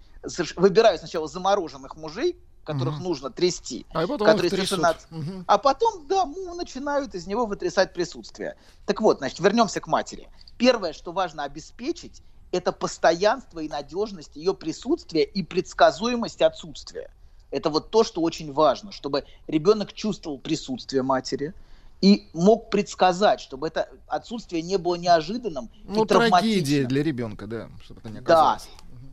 [0.57, 3.03] Выбирают сначала замороженных мужей, которых Мгм.
[3.03, 4.79] нужно трясти, А потом которые трясут.
[5.11, 5.45] Мгм.
[5.47, 8.57] а потом, да, му- начинают из него вытрясать присутствие.
[8.85, 10.29] Так вот, значит, вернемся к матери.
[10.57, 17.13] Первое, что важно обеспечить, это постоянство и надежность ее присутствия и предсказуемость отсутствия.
[17.51, 21.53] Это вот то, что очень важно, чтобы ребенок чувствовал присутствие матери
[22.01, 26.41] и мог предсказать, чтобы это отсутствие не было неожиданным Ну, и травматичным.
[26.41, 28.53] трагедия для ребенка, да, чтобы это не Да.
[28.53, 28.67] оказалось.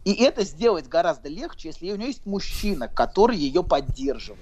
[0.05, 4.41] И это сделать гораздо легче, если у нее есть мужчина, который ее поддерживает.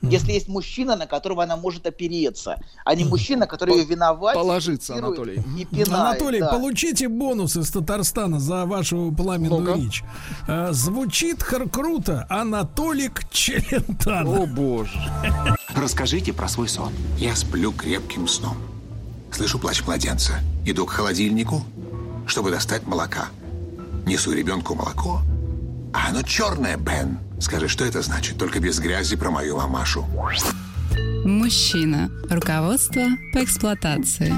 [0.00, 4.34] Если есть мужчина, на которого она может опереться, а не мужчина, который ее виноват.
[4.34, 5.42] Положиться, Анатолий.
[5.58, 6.48] И пинает, Анатолий, да.
[6.52, 9.78] получите бонус из Татарстана за вашу пламенную Ну-ка.
[9.78, 10.04] речь.
[10.46, 12.26] А, звучит хар круто.
[12.30, 14.42] Анатолик Челентано.
[14.42, 15.00] О боже.
[15.74, 16.92] Расскажите про свой сон.
[17.18, 18.56] Я сплю крепким сном.
[19.32, 20.34] Слышу плач младенца.
[20.64, 21.62] Иду к холодильнику,
[22.26, 23.26] чтобы достать молока.
[24.06, 25.20] Несу ребенку молоко.
[25.92, 27.18] А оно черное, Бен.
[27.40, 28.36] Скажи, что это значит?
[28.38, 30.04] Только без грязи про мою мамашу.
[31.24, 32.10] Мужчина.
[32.30, 33.02] Руководство
[33.32, 34.34] по эксплуатации.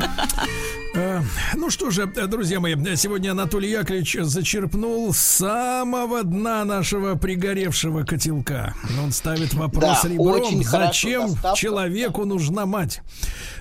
[0.94, 1.22] Э,
[1.55, 8.74] Ну что же, друзья мои, сегодня Анатолий Яковлевич зачерпнул с самого дна нашего пригоревшего котелка.
[9.01, 11.59] Он ставит вопрос Да, ребром, очень хорошо зачем доставка.
[11.60, 13.02] человеку нужна мать?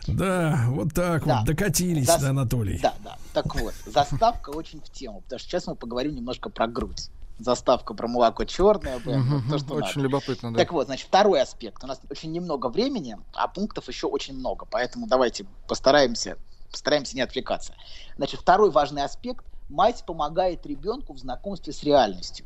[0.07, 1.37] Да, вот так Да.
[1.37, 2.79] вот, докатились, Зас- да, Анатолий.
[2.81, 3.15] Да, да.
[3.33, 7.09] Так вот, заставка очень в тему, потому что сейчас мы поговорим немножко про грудь.
[7.39, 9.99] Заставка про молоко черное, Мгм, то, что Очень надо.
[10.01, 10.59] любопытно, да.
[10.59, 11.81] Так вот, значит, второй аспект.
[11.83, 14.65] У нас очень немного времени, а пунктов еще очень много.
[14.69, 16.37] Поэтому давайте постараемся,
[16.69, 17.73] постараемся не отвлекаться.
[18.17, 19.45] Значит, второй важный аспект.
[19.69, 22.45] Мать помогает ребенку в знакомстве с реальностью.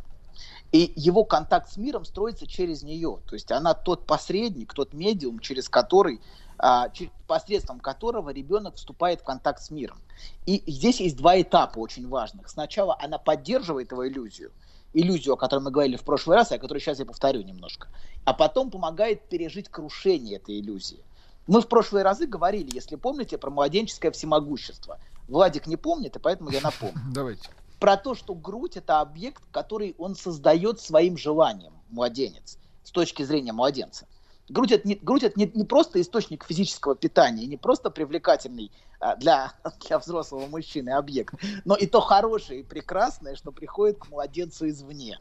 [0.71, 3.19] И его контакт с миром строится через нее.
[3.27, 6.19] То есть она тот посредник, тот медиум, через который,
[6.57, 6.89] а,
[7.27, 9.99] посредством которого ребенок вступает в контакт с миром.
[10.45, 12.49] И здесь есть два этапа очень важных.
[12.49, 14.51] Сначала она поддерживает его иллюзию,
[14.93, 17.87] иллюзию, о которой мы говорили в прошлый раз, и о которой сейчас я повторю немножко.
[18.25, 21.03] А потом помогает пережить крушение этой иллюзии.
[21.47, 24.99] Мы в прошлые разы говорили, если помните, про младенческое всемогущество.
[25.27, 27.49] Владик не помнит, и поэтому я напомню Давайте.
[27.79, 33.51] про то, что грудь это объект, который он создает своим желанием, младенец, с точки зрения
[33.51, 34.07] младенца.
[34.49, 39.15] Грудь это не, грудь это не, не просто источник физического питания, не просто привлекательный а,
[39.15, 39.53] для,
[39.87, 45.19] для взрослого мужчины объект, но и то хорошее и прекрасное, что приходит к младенцу извне.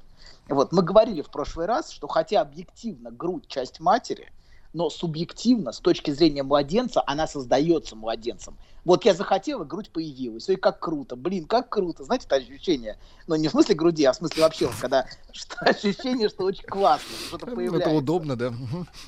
[0.48, 4.32] Вот, мы говорили в прошлый раз, что хотя объективно грудь часть матери,
[4.72, 8.56] но субъективно, с точки зрения младенца, она создается младенцем.
[8.84, 10.48] Вот я захотела, грудь появилась.
[10.48, 11.14] Ой, как круто.
[11.14, 12.04] Блин, как круто.
[12.04, 16.28] Знаете, это ощущение, ну не в смысле груди, а в смысле вообще, когда что, ощущение,
[16.28, 17.90] что очень классно, что-то появляется.
[17.90, 18.52] Это удобно, да.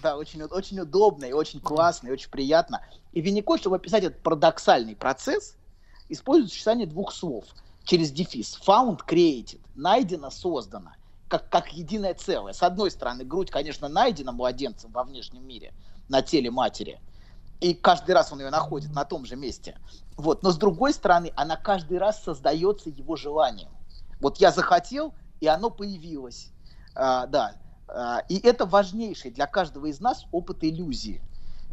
[0.02, 2.86] Да, очень, очень удобно и очень классно, и очень приятно.
[3.12, 5.56] И Винникот, чтобы описать этот парадоксальный процесс,
[6.08, 7.44] использует сочетание двух слов
[7.84, 8.58] через дефис.
[8.66, 9.60] Found, created.
[9.74, 10.92] Найдено, создано.
[11.35, 12.52] Как, как единое целое.
[12.52, 15.74] С одной стороны, грудь, конечно, найдена младенцем во внешнем мире,
[16.09, 17.01] на теле матери.
[17.61, 19.77] И каждый раз он ее находит на том же месте.
[20.16, 20.44] Вот.
[20.44, 23.70] Но с другой стороны, она каждый раз создается его желанием.
[24.20, 26.52] Вот я захотел, и оно появилось.
[26.94, 27.56] А, да.
[27.89, 31.20] А, и это важнейший для каждого из нас опыт иллюзии,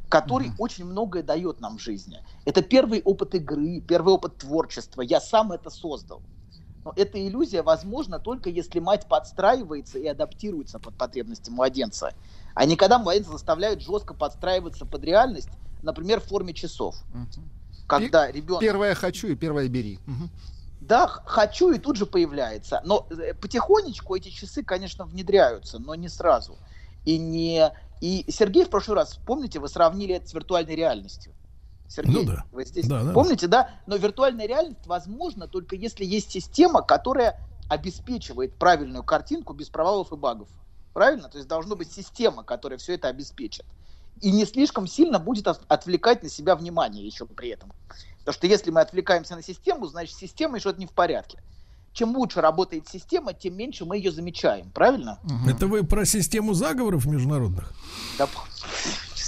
[0.09, 0.57] который mm-hmm.
[0.57, 2.25] очень многое дает нам в жизни.
[2.45, 5.03] Это первый опыт игры, первый опыт творчества.
[5.03, 6.23] Я сам это создал.
[6.83, 12.13] Но эта иллюзия возможна только если мать подстраивается и адаптируется под потребности младенца.
[12.55, 15.49] А не когда младенца заставляют жестко подстраиваться под реальность,
[15.81, 16.95] например, в форме часов.
[17.13, 17.43] Угу.
[17.87, 18.61] Когда ребенок...
[18.61, 19.99] Первое хочу и первое бери.
[20.07, 20.29] Угу.
[20.81, 22.81] Да, хочу и тут же появляется.
[22.83, 26.57] Но э, потихонечку эти часы, конечно, внедряются, но не сразу.
[27.05, 27.71] И не...
[28.01, 31.33] И Сергей в прошлый раз, помните, вы сравнили это с виртуальной реальностью.
[31.91, 32.45] Сергей, ну, да.
[32.51, 33.11] вы здесь да, да.
[33.11, 33.71] помните, да?
[33.85, 37.37] Но виртуальная реальность возможна только если есть система, которая
[37.67, 40.47] обеспечивает правильную картинку без провалов и багов.
[40.93, 41.27] Правильно?
[41.27, 43.65] То есть должна быть система, которая все это обеспечит.
[44.21, 47.73] И не слишком сильно будет отвлекать на себя внимание еще при этом.
[48.19, 51.41] Потому что если мы отвлекаемся на систему, значит система что-то не в порядке.
[51.93, 54.69] Чем лучше работает система, тем меньше мы ее замечаем.
[54.71, 55.19] Правильно?
[55.45, 57.73] Это вы про систему заговоров международных?
[58.17, 58.29] Да,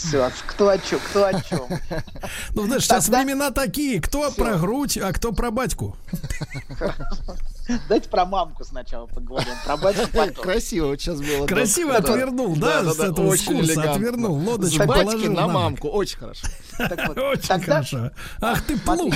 [0.03, 1.67] все, кто о чем, кто о чем.
[2.53, 5.95] Ну, знаешь, сейчас времена такие, кто про грудь, а кто про батьку.
[7.87, 10.43] Давайте про мамку сначала поговорим, про батьку потом.
[10.43, 11.47] Красиво вот сейчас было.
[11.47, 16.47] Красиво отвернул, да, с этого курса отвернул, лодочку положил на мамку, очень хорошо.
[16.79, 18.11] Очень хорошо.
[18.41, 19.13] Ах ты плут.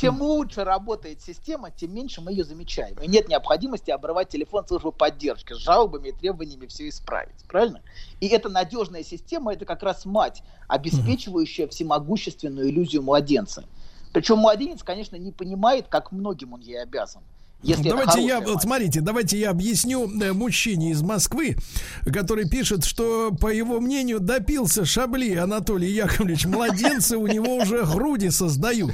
[0.00, 2.96] Чем лучше работает система, тем меньше мы ее замечаем.
[2.96, 7.44] И нет необходимости обрывать телефон службы поддержки с жалобами и требованиями все исправить.
[7.46, 7.80] Правильно?
[8.22, 13.64] И эта надежная система, это как раз мать, обеспечивающая всемогущественную иллюзию младенца.
[14.12, 17.22] Причем младенец, конечно, не понимает, как многим он ей обязан.
[17.62, 21.56] Если давайте я, вот смотрите, давайте я объясню э, мужчине из Москвы,
[22.04, 26.46] который пишет, что, по его мнению, допился Шабли Анатолий Яковлевич.
[26.46, 28.92] Младенцы у него уже груди создают.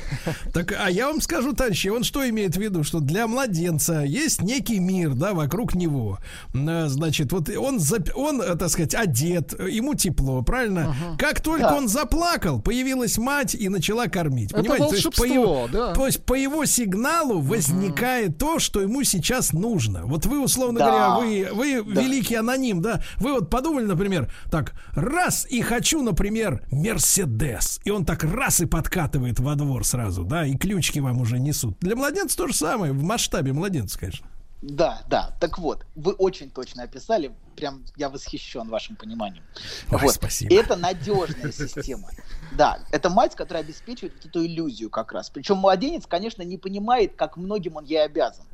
[0.52, 2.84] Так, а я вам скажу, товарищи, он что имеет в виду?
[2.84, 6.18] Что для младенца есть некий мир, да, вокруг него.
[6.52, 7.80] Э, значит, вот он,
[8.14, 10.90] он э, так сказать, одет, ему тепло, правильно?
[10.90, 11.16] Ага.
[11.18, 11.76] Как только да.
[11.76, 14.52] он заплакал, появилась мать и начала кормить.
[14.52, 14.84] Это Понимаете?
[14.84, 15.94] волшебство, то есть, по его, да.
[15.94, 18.38] то есть по его сигналу возникает ага.
[18.38, 20.05] то, что ему сейчас нужно.
[20.05, 20.86] Вот вы, условно да.
[20.86, 22.02] говоря, вы, вы да.
[22.02, 23.02] великий аноним, да?
[23.16, 27.80] Вы вот подумали, например, так, раз и хочу, например, Мерседес.
[27.85, 31.78] И он так раз и подкатывает во двор сразу, да, и ключики вам уже несут.
[31.80, 34.26] Для младенца то же самое, в масштабе младенца, конечно.
[34.62, 35.36] Да, да.
[35.40, 37.32] Так вот, вы очень точно описали.
[37.55, 39.44] Прям я восхищен вашим пониманием.
[39.90, 40.14] Ой, вот.
[40.14, 40.52] Спасибо.
[40.55, 42.10] Это надежная система.
[42.52, 45.30] Да, это мать, которая обеспечивает эту иллюзию как раз.
[45.30, 48.47] Причем младенец, конечно, не понимает, как многим он ей обязан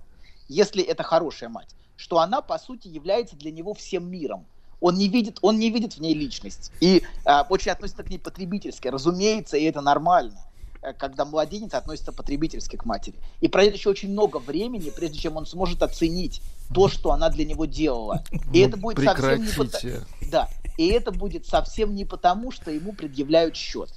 [0.48, 4.46] если это хорошая мать, что она, по сути, является для него всем миром.
[4.80, 6.72] Он не видит, он не видит в ней личность.
[6.80, 8.88] И э, очень относится к ней потребительски.
[8.88, 10.38] Разумеется, и это нормально
[10.82, 13.16] э, когда младенец относится потребительски к матери.
[13.40, 16.42] И пройдет еще очень много времени, прежде чем он сможет оценить
[16.74, 18.24] то, что она для него делала.
[18.52, 22.70] И ну, это будет совсем не потому, да, и это будет совсем не потому, что
[22.70, 23.90] ему предъявляют счет.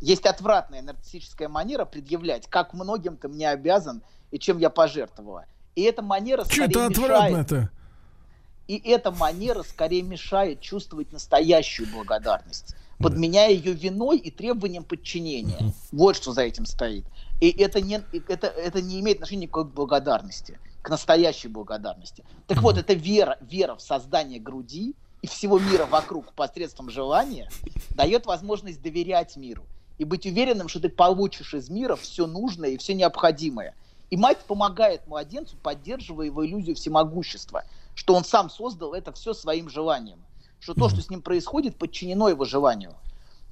[0.00, 5.46] Есть отвратная нарциссическая манера предъявлять, как многим ты мне обязан и чем я пожертвовала.
[5.74, 7.70] И эта манера скорее Что-то отвратно-то.
[8.68, 15.58] И эта манера скорее мешает чувствовать настоящую благодарность, подменяя ее виной и требованием подчинения.
[15.58, 17.04] uh Вот что за этим стоит.
[17.40, 22.24] И это не, это, это не имеет отношения к благодарности, к настоящей благодарности.
[22.46, 27.50] Так uh вот, эта вера, вера в создание груди и всего мира вокруг посредством желания
[27.90, 29.64] дает возможность доверять миру
[29.98, 33.74] и быть уверенным, что ты получишь из мира все нужное и все необходимое–
[34.10, 37.64] и мать помогает младенцу, поддерживая его иллюзию всемогущества,
[37.94, 40.18] что он сам создал это все своим желанием,
[40.60, 42.94] что то, что с ним происходит, подчинено его желанию.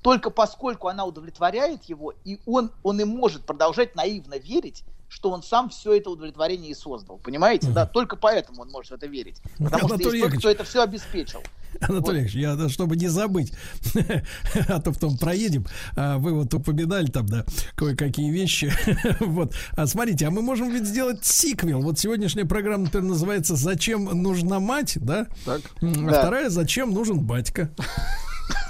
[0.03, 5.43] Только поскольку она удовлетворяет его, и он, он и может продолжать наивно верить, что он
[5.43, 7.19] сам все это удовлетворение и создал.
[7.19, 7.69] Понимаете?
[7.69, 9.41] Да, только поэтому он может в это верить.
[9.59, 11.43] Потому Анатолий что есть тот, кто это все обеспечил.
[11.81, 12.31] Анатолий вот.
[12.33, 13.53] я, чтобы не забыть,
[14.69, 15.67] а то потом проедем,
[15.97, 17.45] а вы вот упоминали там, да,
[17.75, 18.73] кое-какие вещи.
[19.21, 19.55] вот.
[19.73, 21.83] А смотрите, а мы можем ведь сделать сиквел.
[21.83, 25.27] Вот сегодняшняя программа, например, называется «Зачем нужна мать?», да?
[25.45, 25.63] Так.
[25.81, 26.21] А да.
[26.21, 27.71] вторая «Зачем нужен батька?».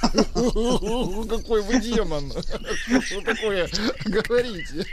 [0.02, 2.30] Какой вы демон.
[2.30, 3.68] Что такое
[4.04, 4.84] говорите?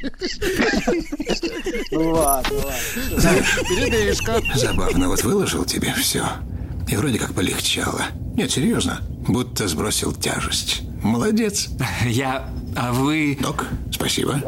[1.91, 3.43] Ладно, ладно.
[3.67, 4.41] Передышка.
[4.55, 6.25] Забавно, вот выложил тебе все.
[6.89, 8.01] И вроде как полегчало.
[8.35, 9.01] Нет, серьезно.
[9.27, 10.81] Будто сбросил тяжесть.
[11.03, 11.69] Молодец.
[12.05, 12.49] Я...
[12.75, 13.37] А вы...
[13.39, 14.41] Док, спасибо.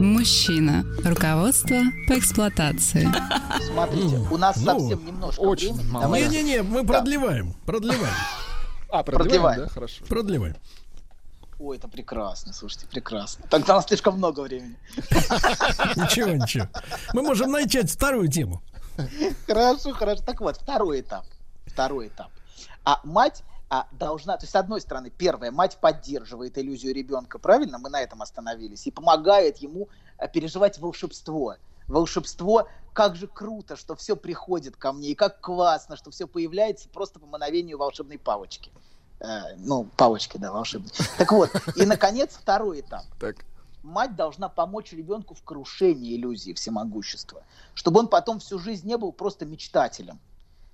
[0.00, 0.84] Мужчина.
[1.04, 1.76] Руководство
[2.08, 3.06] по эксплуатации.
[3.70, 6.36] Смотрите, у нас ну, совсем немножко очень времени.
[6.36, 7.54] Не-не-не, мы продлеваем.
[7.66, 8.14] Продлеваем.
[8.88, 9.60] А, продлеваем, продлеваем.
[9.62, 9.68] да?
[9.68, 10.04] Хорошо.
[10.08, 10.56] Продлеваем.
[11.58, 13.44] Ой, это прекрасно, слушайте, прекрасно.
[13.50, 14.76] Тогда у нас слишком много времени.
[15.96, 16.68] Ничего, ничего.
[17.12, 18.62] Мы можем начать вторую тему.
[19.46, 20.22] Хорошо, хорошо.
[20.24, 21.24] Так вот, второй этап.
[21.66, 22.30] Второй этап.
[22.84, 27.78] А мать а, должна, то есть, с одной стороны, первое, мать поддерживает иллюзию ребенка, правильно?
[27.78, 28.86] Мы на этом остановились.
[28.86, 31.56] И помогает ему а, переживать волшебство.
[31.88, 36.88] Волшебство, как же круто, что все приходит ко мне, и как классно, что все появляется
[36.88, 38.72] просто по мановению волшебной палочки.
[39.20, 40.90] Э, ну, палочки, да, волшебные.
[41.16, 43.04] Так вот, и, наконец, второй этап.
[43.20, 43.36] Так.
[43.86, 49.12] Мать должна помочь ребенку в крушении иллюзии всемогущества, чтобы он потом всю жизнь не был
[49.12, 50.18] просто мечтателем,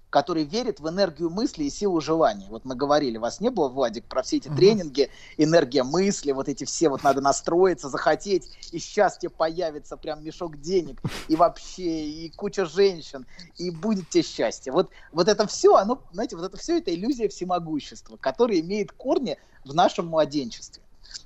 [0.08, 2.46] который верит в энергию мысли и силу желания.
[2.48, 4.56] Вот мы говорили, вас не было, Владик, про все эти uh-huh.
[4.56, 10.58] тренинги, энергия мысли, вот эти все, вот надо настроиться, захотеть, и счастье появится, прям мешок
[10.62, 13.26] денег, и вообще, и куча женщин,
[13.58, 14.72] и будет тебе счастье.
[14.72, 19.36] Вот, вот это все, оно, знаете, вот это все, это иллюзия всемогущества, которая имеет корни
[19.66, 20.82] в нашем младенчестве.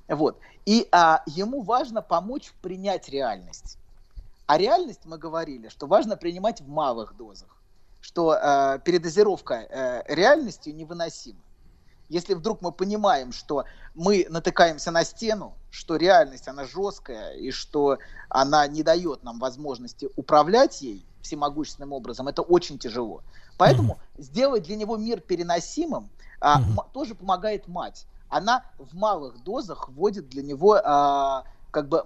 [0.07, 0.39] Вот.
[0.65, 3.77] И а, ему важно помочь принять реальность.
[4.45, 7.57] А реальность, мы говорили, что важно принимать в малых дозах
[8.07, 11.39] что э, передозировка э, реальностью невыносима.
[12.09, 17.97] Если вдруг мы понимаем, что мы натыкаемся на стену, что реальность, она жесткая, и что
[18.29, 23.23] она не дает нам возможности управлять ей всемогущественным образом, это очень тяжело.
[23.57, 24.21] Поэтому mm-hmm.
[24.21, 26.09] сделать для него мир переносимым
[26.39, 26.85] а, mm-hmm.
[26.93, 28.05] тоже помогает мать.
[28.29, 32.03] Она в малых дозах вводит для него а, как бы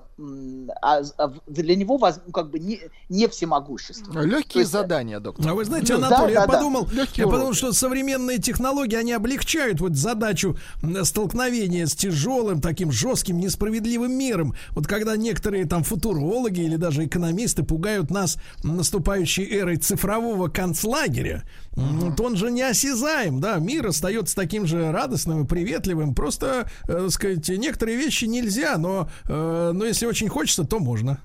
[0.82, 4.22] а, а для него ну, как бы не, не всемогущество.
[4.22, 5.50] Легкие есть, задания, доктор.
[5.50, 7.08] А вы знаете, Анатолий, да, я, да, подумал, да.
[7.16, 10.58] я подумал, что современные технологии, они облегчают вот задачу
[11.04, 14.56] столкновения с тяжелым, таким жестким, несправедливым миром.
[14.72, 22.16] Вот когда некоторые там футурологи или даже экономисты пугают нас наступающей эрой цифрового концлагеря, uh-huh.
[22.16, 26.14] то он же неосязаем, да, мир остается таким же радостным и приветливым.
[26.14, 31.20] Просто, э, сказать, некоторые вещи нельзя, но э, но если очень хочется, то можно.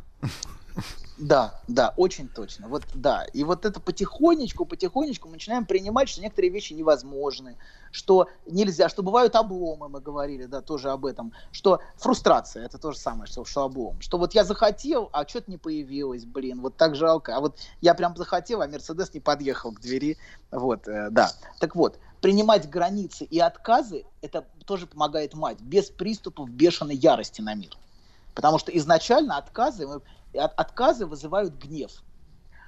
[1.18, 2.68] Да, да, очень точно.
[2.68, 3.24] Вот да.
[3.32, 7.56] И вот это потихонечку, потихонечку мы начинаем принимать, что некоторые вещи невозможны,
[7.90, 12.92] что нельзя, что бывают обломы, мы говорили, да, тоже об этом, что фрустрация, это то
[12.92, 13.98] же самое, что, что облом.
[14.00, 17.34] Что вот я захотел, а что-то не появилось, блин, вот так жалко.
[17.34, 20.18] А вот я прям захотел, а Мерседес не подъехал к двери.
[20.50, 21.30] Вот, э, да.
[21.60, 27.54] Так вот, принимать границы и отказы, это тоже помогает мать, без приступов бешеной ярости на
[27.54, 27.70] мир.
[28.36, 29.88] Потому что изначально отказы,
[30.34, 31.90] отказы вызывают гнев.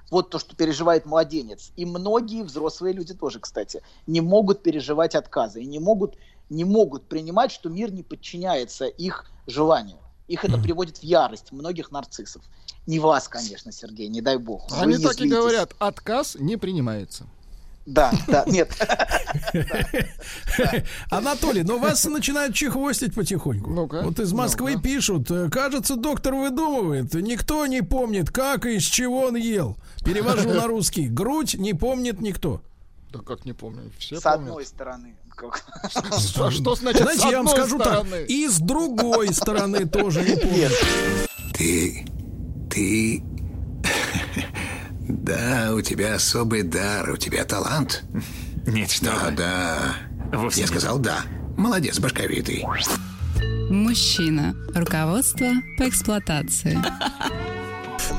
[0.09, 1.71] Вот то, что переживает младенец.
[1.75, 6.17] И многие взрослые люди тоже, кстати, не могут переживать отказы и не могут,
[6.49, 9.99] не могут принимать, что мир не подчиняется их желанию.
[10.27, 12.41] Их это приводит в ярость многих нарциссов.
[12.87, 14.63] Не вас, конечно, Сергей, не дай бог.
[14.71, 17.27] Они так и говорят, отказ не принимается.
[17.89, 18.71] Да, да, нет.
[21.09, 23.87] Анатолий, но вас начинают чехвостить потихоньку.
[23.87, 29.23] Вот из Москвы пишут, «Э, кажется, доктор выдумывает, никто не помнит, как и из чего
[29.23, 29.75] он ел.
[30.05, 31.07] Перевожу на русский.
[31.07, 32.61] Грудь не помнит никто.
[33.11, 35.15] Да как не помню, все С одной стороны.
[36.19, 40.69] Что, что значит Знаете, я вам скажу так, и с другой стороны тоже не помню.
[41.53, 42.05] Ты,
[42.69, 43.23] ты
[45.09, 48.03] да, у тебя особый дар, у тебя талант.
[48.67, 49.31] Нет, что Да, вы.
[49.35, 49.79] да.
[50.31, 50.69] Вовсе Я нет.
[50.75, 51.21] сказал да.
[51.57, 52.63] Молодец, башковитый.
[53.69, 54.55] Мужчина.
[54.73, 55.47] Руководство
[55.77, 56.77] по эксплуатации.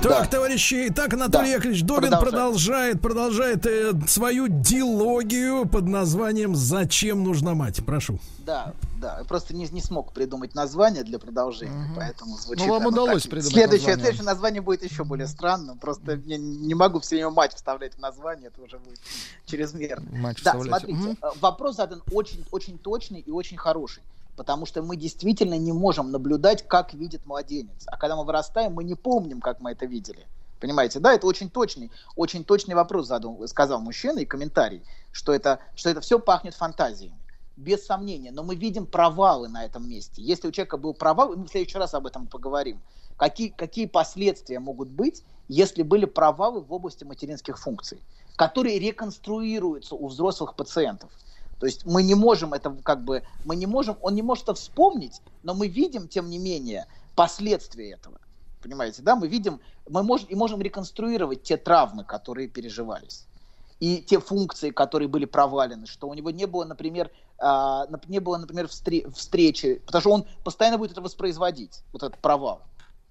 [0.02, 1.54] Так, товарищи, так Анатолий Да.
[1.56, 7.84] Яковлевич Добин продолжает, продолжает э, свою дилогию под названием «Зачем нужна мать?».
[7.84, 8.18] Прошу.
[8.38, 9.18] Да, да.
[9.18, 12.66] Я просто не, не смог придумать название для продолжения, поэтому звучит.
[12.66, 13.30] Ну, вам удалось так.
[13.30, 14.04] придумать Следующее, название.
[14.04, 15.78] следующее название будет еще более странным.
[15.78, 18.98] Просто я не могу все время мать вставлять в название, это уже будет
[19.44, 20.08] чрезмерно.
[20.18, 20.82] Мать да, вставлять.
[20.82, 24.02] смотрите, э, вопрос задан очень, очень точный и очень хороший.
[24.40, 27.84] Потому что мы действительно не можем наблюдать, как видит младенец.
[27.84, 30.26] А когда мы вырастаем, мы не помним, как мы это видели.
[30.58, 35.60] Понимаете, да, это очень точный, очень точный вопрос задал, сказал мужчина и комментарий, что это,
[35.74, 37.18] что это все пахнет фантазиями.
[37.58, 40.22] Без сомнения, но мы видим провалы на этом месте.
[40.22, 42.80] Если у человека был провал, мы в следующий раз об этом поговорим,
[43.18, 48.00] какие, какие последствия могут быть, если были провалы в области материнских функций,
[48.36, 51.10] которые реконструируются у взрослых пациентов.
[51.60, 54.54] То есть мы не можем это как бы, мы не можем, он не может это
[54.54, 58.18] вспомнить, но мы видим, тем не менее, последствия этого.
[58.62, 63.26] Понимаете, да, мы видим, мы можем и можем реконструировать те травмы, которые переживались.
[63.78, 68.38] И те функции, которые были провалены, что у него не было, например, нап- не было,
[68.38, 72.62] например, встре- встречи, потому что он постоянно будет это воспроизводить, вот этот провал.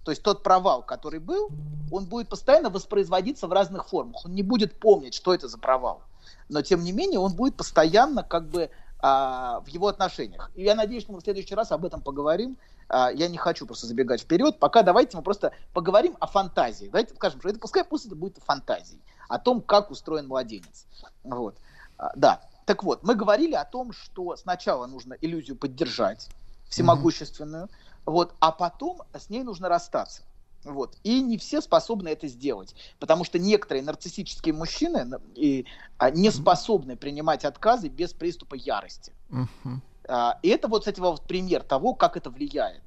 [0.05, 1.49] То есть тот провал, который был,
[1.91, 4.25] он будет постоянно воспроизводиться в разных формах.
[4.25, 6.01] Он не будет помнить, что это за провал.
[6.49, 10.51] Но тем не менее он будет постоянно как бы а, в его отношениях.
[10.55, 12.57] И я надеюсь, что мы в следующий раз об этом поговорим.
[12.89, 14.59] А, я не хочу просто забегать вперед.
[14.59, 16.87] Пока давайте мы просто поговорим о фантазии.
[16.87, 19.01] Давайте скажем, что это пускай пусть это будет фантазией.
[19.27, 20.85] О том, как устроен младенец.
[21.23, 21.57] Вот.
[21.97, 22.41] А, да.
[22.65, 26.29] Так вот, мы говорили о том, что сначала нужно иллюзию поддержать,
[26.69, 28.01] всемогущественную, mm-hmm.
[28.05, 30.21] вот, а потом с ней нужно расстаться.
[30.63, 30.97] Вот.
[31.03, 35.65] И не все способны это сделать, потому что некоторые нарциссические мужчины и,
[35.97, 39.13] а, не способны принимать отказы без приступа ярости.
[39.29, 39.77] Uh-huh.
[40.07, 42.81] А, и это вот, кстати, вот пример того, как это влияет.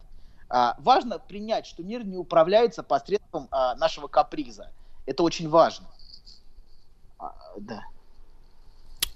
[0.49, 4.71] А, важно принять, что мир не управляется посредством а, нашего каприза.
[5.07, 5.87] Это очень важно.
[7.19, 7.85] А, да.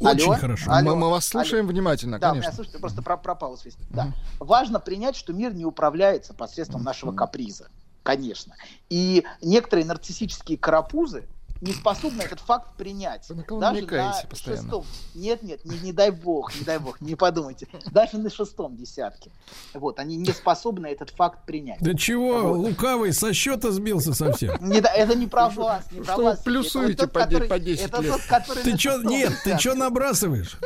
[0.01, 0.35] Очень Алло?
[0.35, 0.70] хорошо.
[0.70, 0.94] Алло?
[0.94, 1.73] Мы, мы вас слушаем Алло.
[1.73, 2.51] внимательно, да, конечно.
[2.51, 3.76] Да, слушайте, просто пропала связь.
[3.91, 4.12] Да.
[4.39, 7.68] Важно принять, что мир не управляется посредством нашего каприза
[8.07, 8.55] конечно.
[8.89, 11.28] И некоторые нарциссические карапузы
[11.60, 13.28] не способны этот факт принять.
[13.28, 14.62] Вы на кого даже на постоянно?
[14.62, 14.86] шестом.
[15.15, 17.68] Нет, нет, не, не дай бог, не дай бог, не подумайте.
[17.91, 19.31] Даже на шестом десятке.
[19.75, 21.78] Вот, они не способны этот факт принять.
[21.81, 22.57] Да чего, вот.
[22.57, 24.57] лукавый, со счета сбился совсем.
[24.60, 26.41] Не, это не про вас, не про что вас.
[26.41, 28.12] плюсуете это по, который, по 10 это лет?
[28.12, 30.59] Тот, который ты чё, нет, ты что набрасываешь?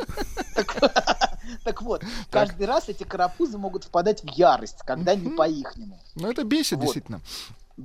[1.63, 5.99] Так вот, каждый раз эти карапузы могут впадать в ярость, когда не по-ихнему.
[6.15, 7.21] Ну, это бесит, действительно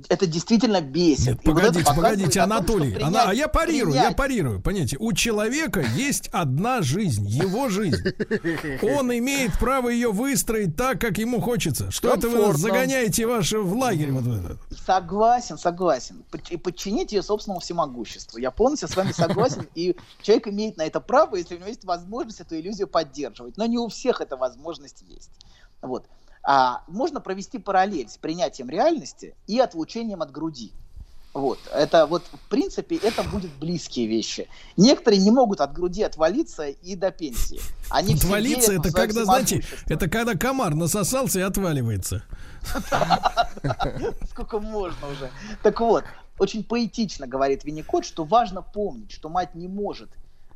[0.09, 1.27] это действительно бесит.
[1.27, 2.93] Нет, погодите, вот погодите, Анатолий.
[2.93, 4.09] Том, Она, а я парирую, принять...
[4.11, 4.61] я парирую.
[4.61, 8.01] Понимаете, у человека есть одна жизнь, его жизнь.
[8.81, 11.91] Он имеет право ее выстроить так, как ему хочется.
[11.91, 14.59] Что это вы загоняете ваше в лагерь вот в этот?
[14.85, 16.23] Согласен, согласен.
[16.49, 18.37] И подчинить ее собственному всемогуществу.
[18.39, 19.67] Я полностью с вами согласен.
[19.75, 23.57] И человек имеет на это право, если у него есть возможность эту иллюзию поддерживать.
[23.57, 25.31] Но не у всех эта возможность есть.
[25.81, 26.05] Вот
[26.49, 30.71] а, можно провести параллель с принятием реальности и отлучением от груди.
[31.33, 31.59] Вот.
[31.73, 34.47] Это вот, в принципе, это будут близкие вещи.
[34.77, 37.59] Некоторые не могут от груди отвалиться и до пенсии.
[37.89, 42.23] Они отвалиться это когда, знаете, это когда комар насосался и отваливается.
[44.31, 45.29] Сколько можно уже.
[45.63, 46.05] Так вот,
[46.39, 50.09] очень поэтично говорит Винникот, что важно помнить, что мать не может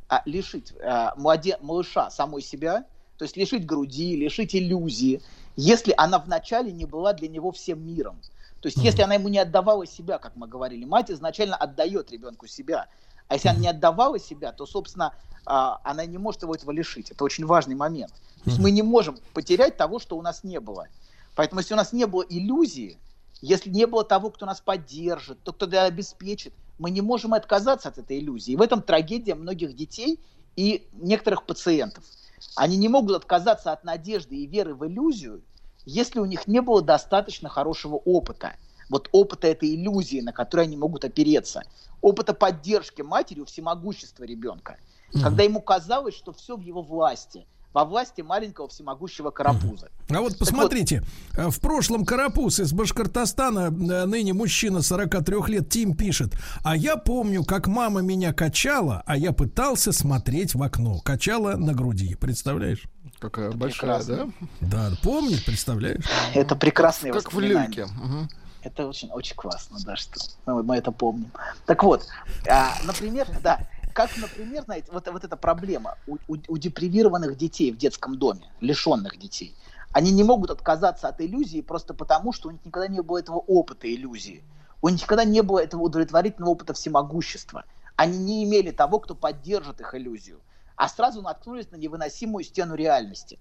[0.08, 2.86] а, лишить а, малыша самой себя,
[3.18, 5.20] то есть лишить груди, лишить иллюзии,
[5.56, 8.20] если она вначале не была для него всем миром.
[8.60, 12.46] То есть, если она ему не отдавала себя, как мы говорили, мать изначально отдает ребенку
[12.46, 12.86] себя.
[13.28, 15.14] А если она не отдавала себя, то, собственно,
[15.44, 17.10] а, она не может его этого лишить.
[17.10, 18.12] Это очень важный момент.
[18.44, 20.86] То есть мы не можем потерять того, что у нас не было.
[21.34, 22.98] Поэтому, если у нас не было иллюзии,
[23.40, 27.98] если не было того, кто нас поддержит, то, кто обеспечит, мы не можем отказаться от
[27.98, 28.52] этой иллюзии.
[28.52, 30.20] И в этом трагедия многих детей
[30.54, 32.04] и некоторых пациентов–
[32.54, 35.42] они не могут отказаться от надежды и веры в иллюзию,
[35.84, 38.54] если у них не было достаточно хорошего опыта.
[38.88, 41.62] Вот опыта этой иллюзии, на которой они могут опереться.
[42.00, 44.76] Опыта поддержки матери у всемогущества ребенка.
[45.12, 45.22] Mm-hmm.
[45.22, 49.88] Когда ему казалось, что все в его власти во власти маленького всемогущего карапуза.
[50.10, 51.02] А вот посмотрите,
[51.32, 51.38] вот.
[51.38, 56.96] Э, в прошлом карапуз из Башкортостана, э, ныне мужчина 43 лет, Тим пишет, а я
[56.96, 61.00] помню, как мама меня качала, а я пытался смотреть в окно.
[61.00, 62.84] Качала на груди, представляешь?
[63.18, 64.32] Какая большая, Прекрасно.
[64.60, 64.90] да?
[64.90, 66.04] Да, помнит, представляешь?
[66.34, 67.84] Это прекрасное Как в люльке.
[67.84, 68.28] Угу.
[68.64, 71.30] Это очень, очень классно, да, что мы, мы это помним.
[71.66, 72.06] Так вот,
[72.48, 77.72] а, например, да, как, например, знаете, вот, вот эта проблема у, у, у депривированных детей
[77.72, 79.54] в детском доме, лишенных детей.
[79.92, 83.38] Они не могут отказаться от иллюзии просто потому, что у них никогда не было этого
[83.38, 84.42] опыта иллюзии.
[84.80, 87.64] У них никогда не было этого удовлетворительного опыта всемогущества.
[87.96, 90.40] Они не имели того, кто поддержит их иллюзию,
[90.76, 93.38] а сразу наткнулись на невыносимую стену реальности.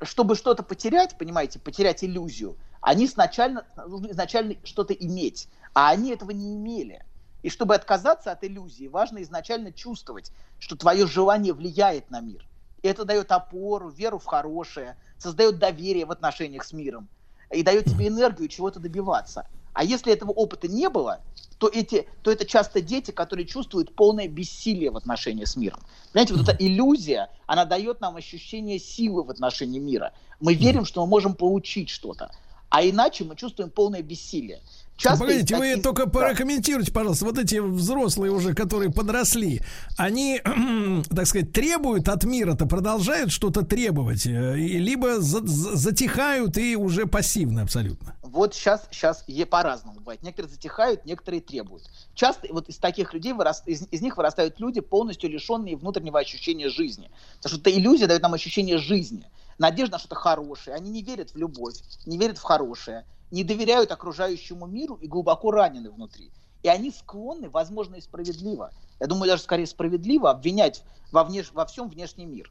[0.00, 6.30] Чтобы что-то потерять, понимаете, потерять иллюзию, они сначала, нужно изначально что-то иметь, а они этого
[6.30, 7.04] не имели.
[7.48, 12.46] И чтобы отказаться от иллюзии, важно изначально чувствовать, что твое желание влияет на мир.
[12.82, 17.08] И это дает опору, веру в хорошее, создает доверие в отношениях с миром
[17.50, 19.46] и дает тебе энергию чего-то добиваться.
[19.72, 21.22] А если этого опыта не было,
[21.56, 25.80] то, эти, то это часто дети, которые чувствуют полное бессилие в отношении с миром.
[26.12, 30.12] Понимаете, вот эта иллюзия, она дает нам ощущение силы в отношении мира.
[30.38, 32.30] Мы верим, что мы можем получить что-то.
[32.68, 34.60] А иначе мы чувствуем полное бессилие.
[34.98, 35.76] Часто Погодите, таких...
[35.76, 39.62] вы только прокомментируйте, пожалуйста, вот эти взрослые уже, которые подросли,
[39.96, 40.42] они,
[41.08, 47.60] так сказать, требуют от мира-то, продолжают что-то требовать, э, либо за затихают и уже пассивны
[47.60, 48.16] абсолютно.
[48.22, 50.22] Вот сейчас, сейчас по-разному бывает.
[50.24, 51.84] Некоторые затихают, некоторые требуют.
[52.14, 56.70] Часто вот из таких людей, вырас, из, из них вырастают люди, полностью лишенные внутреннего ощущения
[56.70, 57.08] жизни.
[57.36, 60.76] Потому что эта иллюзия дает нам ощущение жизни надежда на что-то хорошее.
[60.76, 65.50] Они не верят в любовь, не верят в хорошее, не доверяют окружающему миру и глубоко
[65.50, 66.30] ранены внутри.
[66.62, 70.82] И они склонны, возможно, и справедливо, я думаю, даже скорее справедливо, обвинять
[71.12, 71.52] во, внеш...
[71.52, 72.50] во всем внешний мир.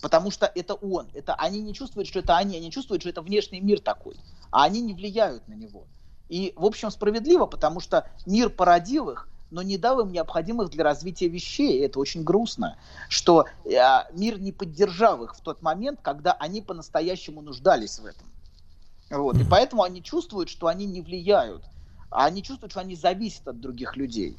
[0.00, 1.08] Потому что это он.
[1.14, 2.56] Это они не чувствуют, что это они.
[2.56, 4.16] Они чувствуют, что это внешний мир такой.
[4.50, 5.86] А они не влияют на него.
[6.28, 10.82] И, в общем, справедливо, потому что мир породил их, но не дал им необходимых для
[10.82, 11.84] развития вещей.
[11.84, 13.78] Это очень грустно, что э,
[14.12, 18.31] мир не поддержал их в тот момент, когда они по-настоящему нуждались в этом.
[19.12, 19.36] Вот.
[19.36, 21.62] И поэтому они чувствуют, что они не влияют,
[22.10, 24.36] а они чувствуют, что они зависят от других людей.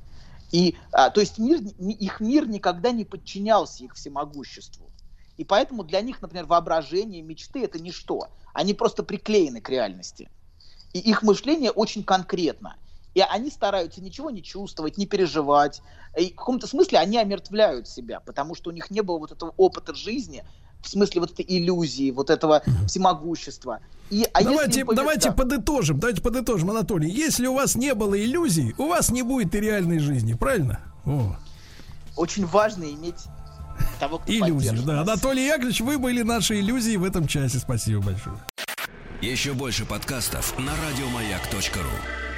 [0.51, 4.89] И, а, то есть мир, их мир никогда не подчинялся их всемогуществу.
[5.37, 8.27] И поэтому для них, например, воображение, мечты– это ничто.
[8.53, 10.29] Они просто приклеены к реальности.
[10.93, 12.75] И их мышление очень конкретно.
[13.15, 15.81] И они стараются ничего не чувствовать, не переживать.
[16.19, 19.53] И в каком-то смысле они омертвляют себя, потому что у них не было вот этого
[19.57, 20.43] опыта жизни,
[20.83, 23.79] в смысле вот этой иллюзии, вот этого всемогущества.
[24.09, 27.09] И, а давайте, повезет, давайте подытожим, давайте подытожим, Анатолий.
[27.09, 30.79] Если у вас не было иллюзий, у вас не будет и реальной жизни, правильно?
[31.05, 31.35] О.
[32.15, 33.25] Очень важно иметь
[33.99, 35.01] того, кто Иллюзию, да.
[35.01, 37.57] Анатолий Яковлевич, вы были нашей иллюзией в этом часе.
[37.57, 38.37] Спасибо большое.
[39.21, 42.32] Еще больше подкастов на радиомаяк.ру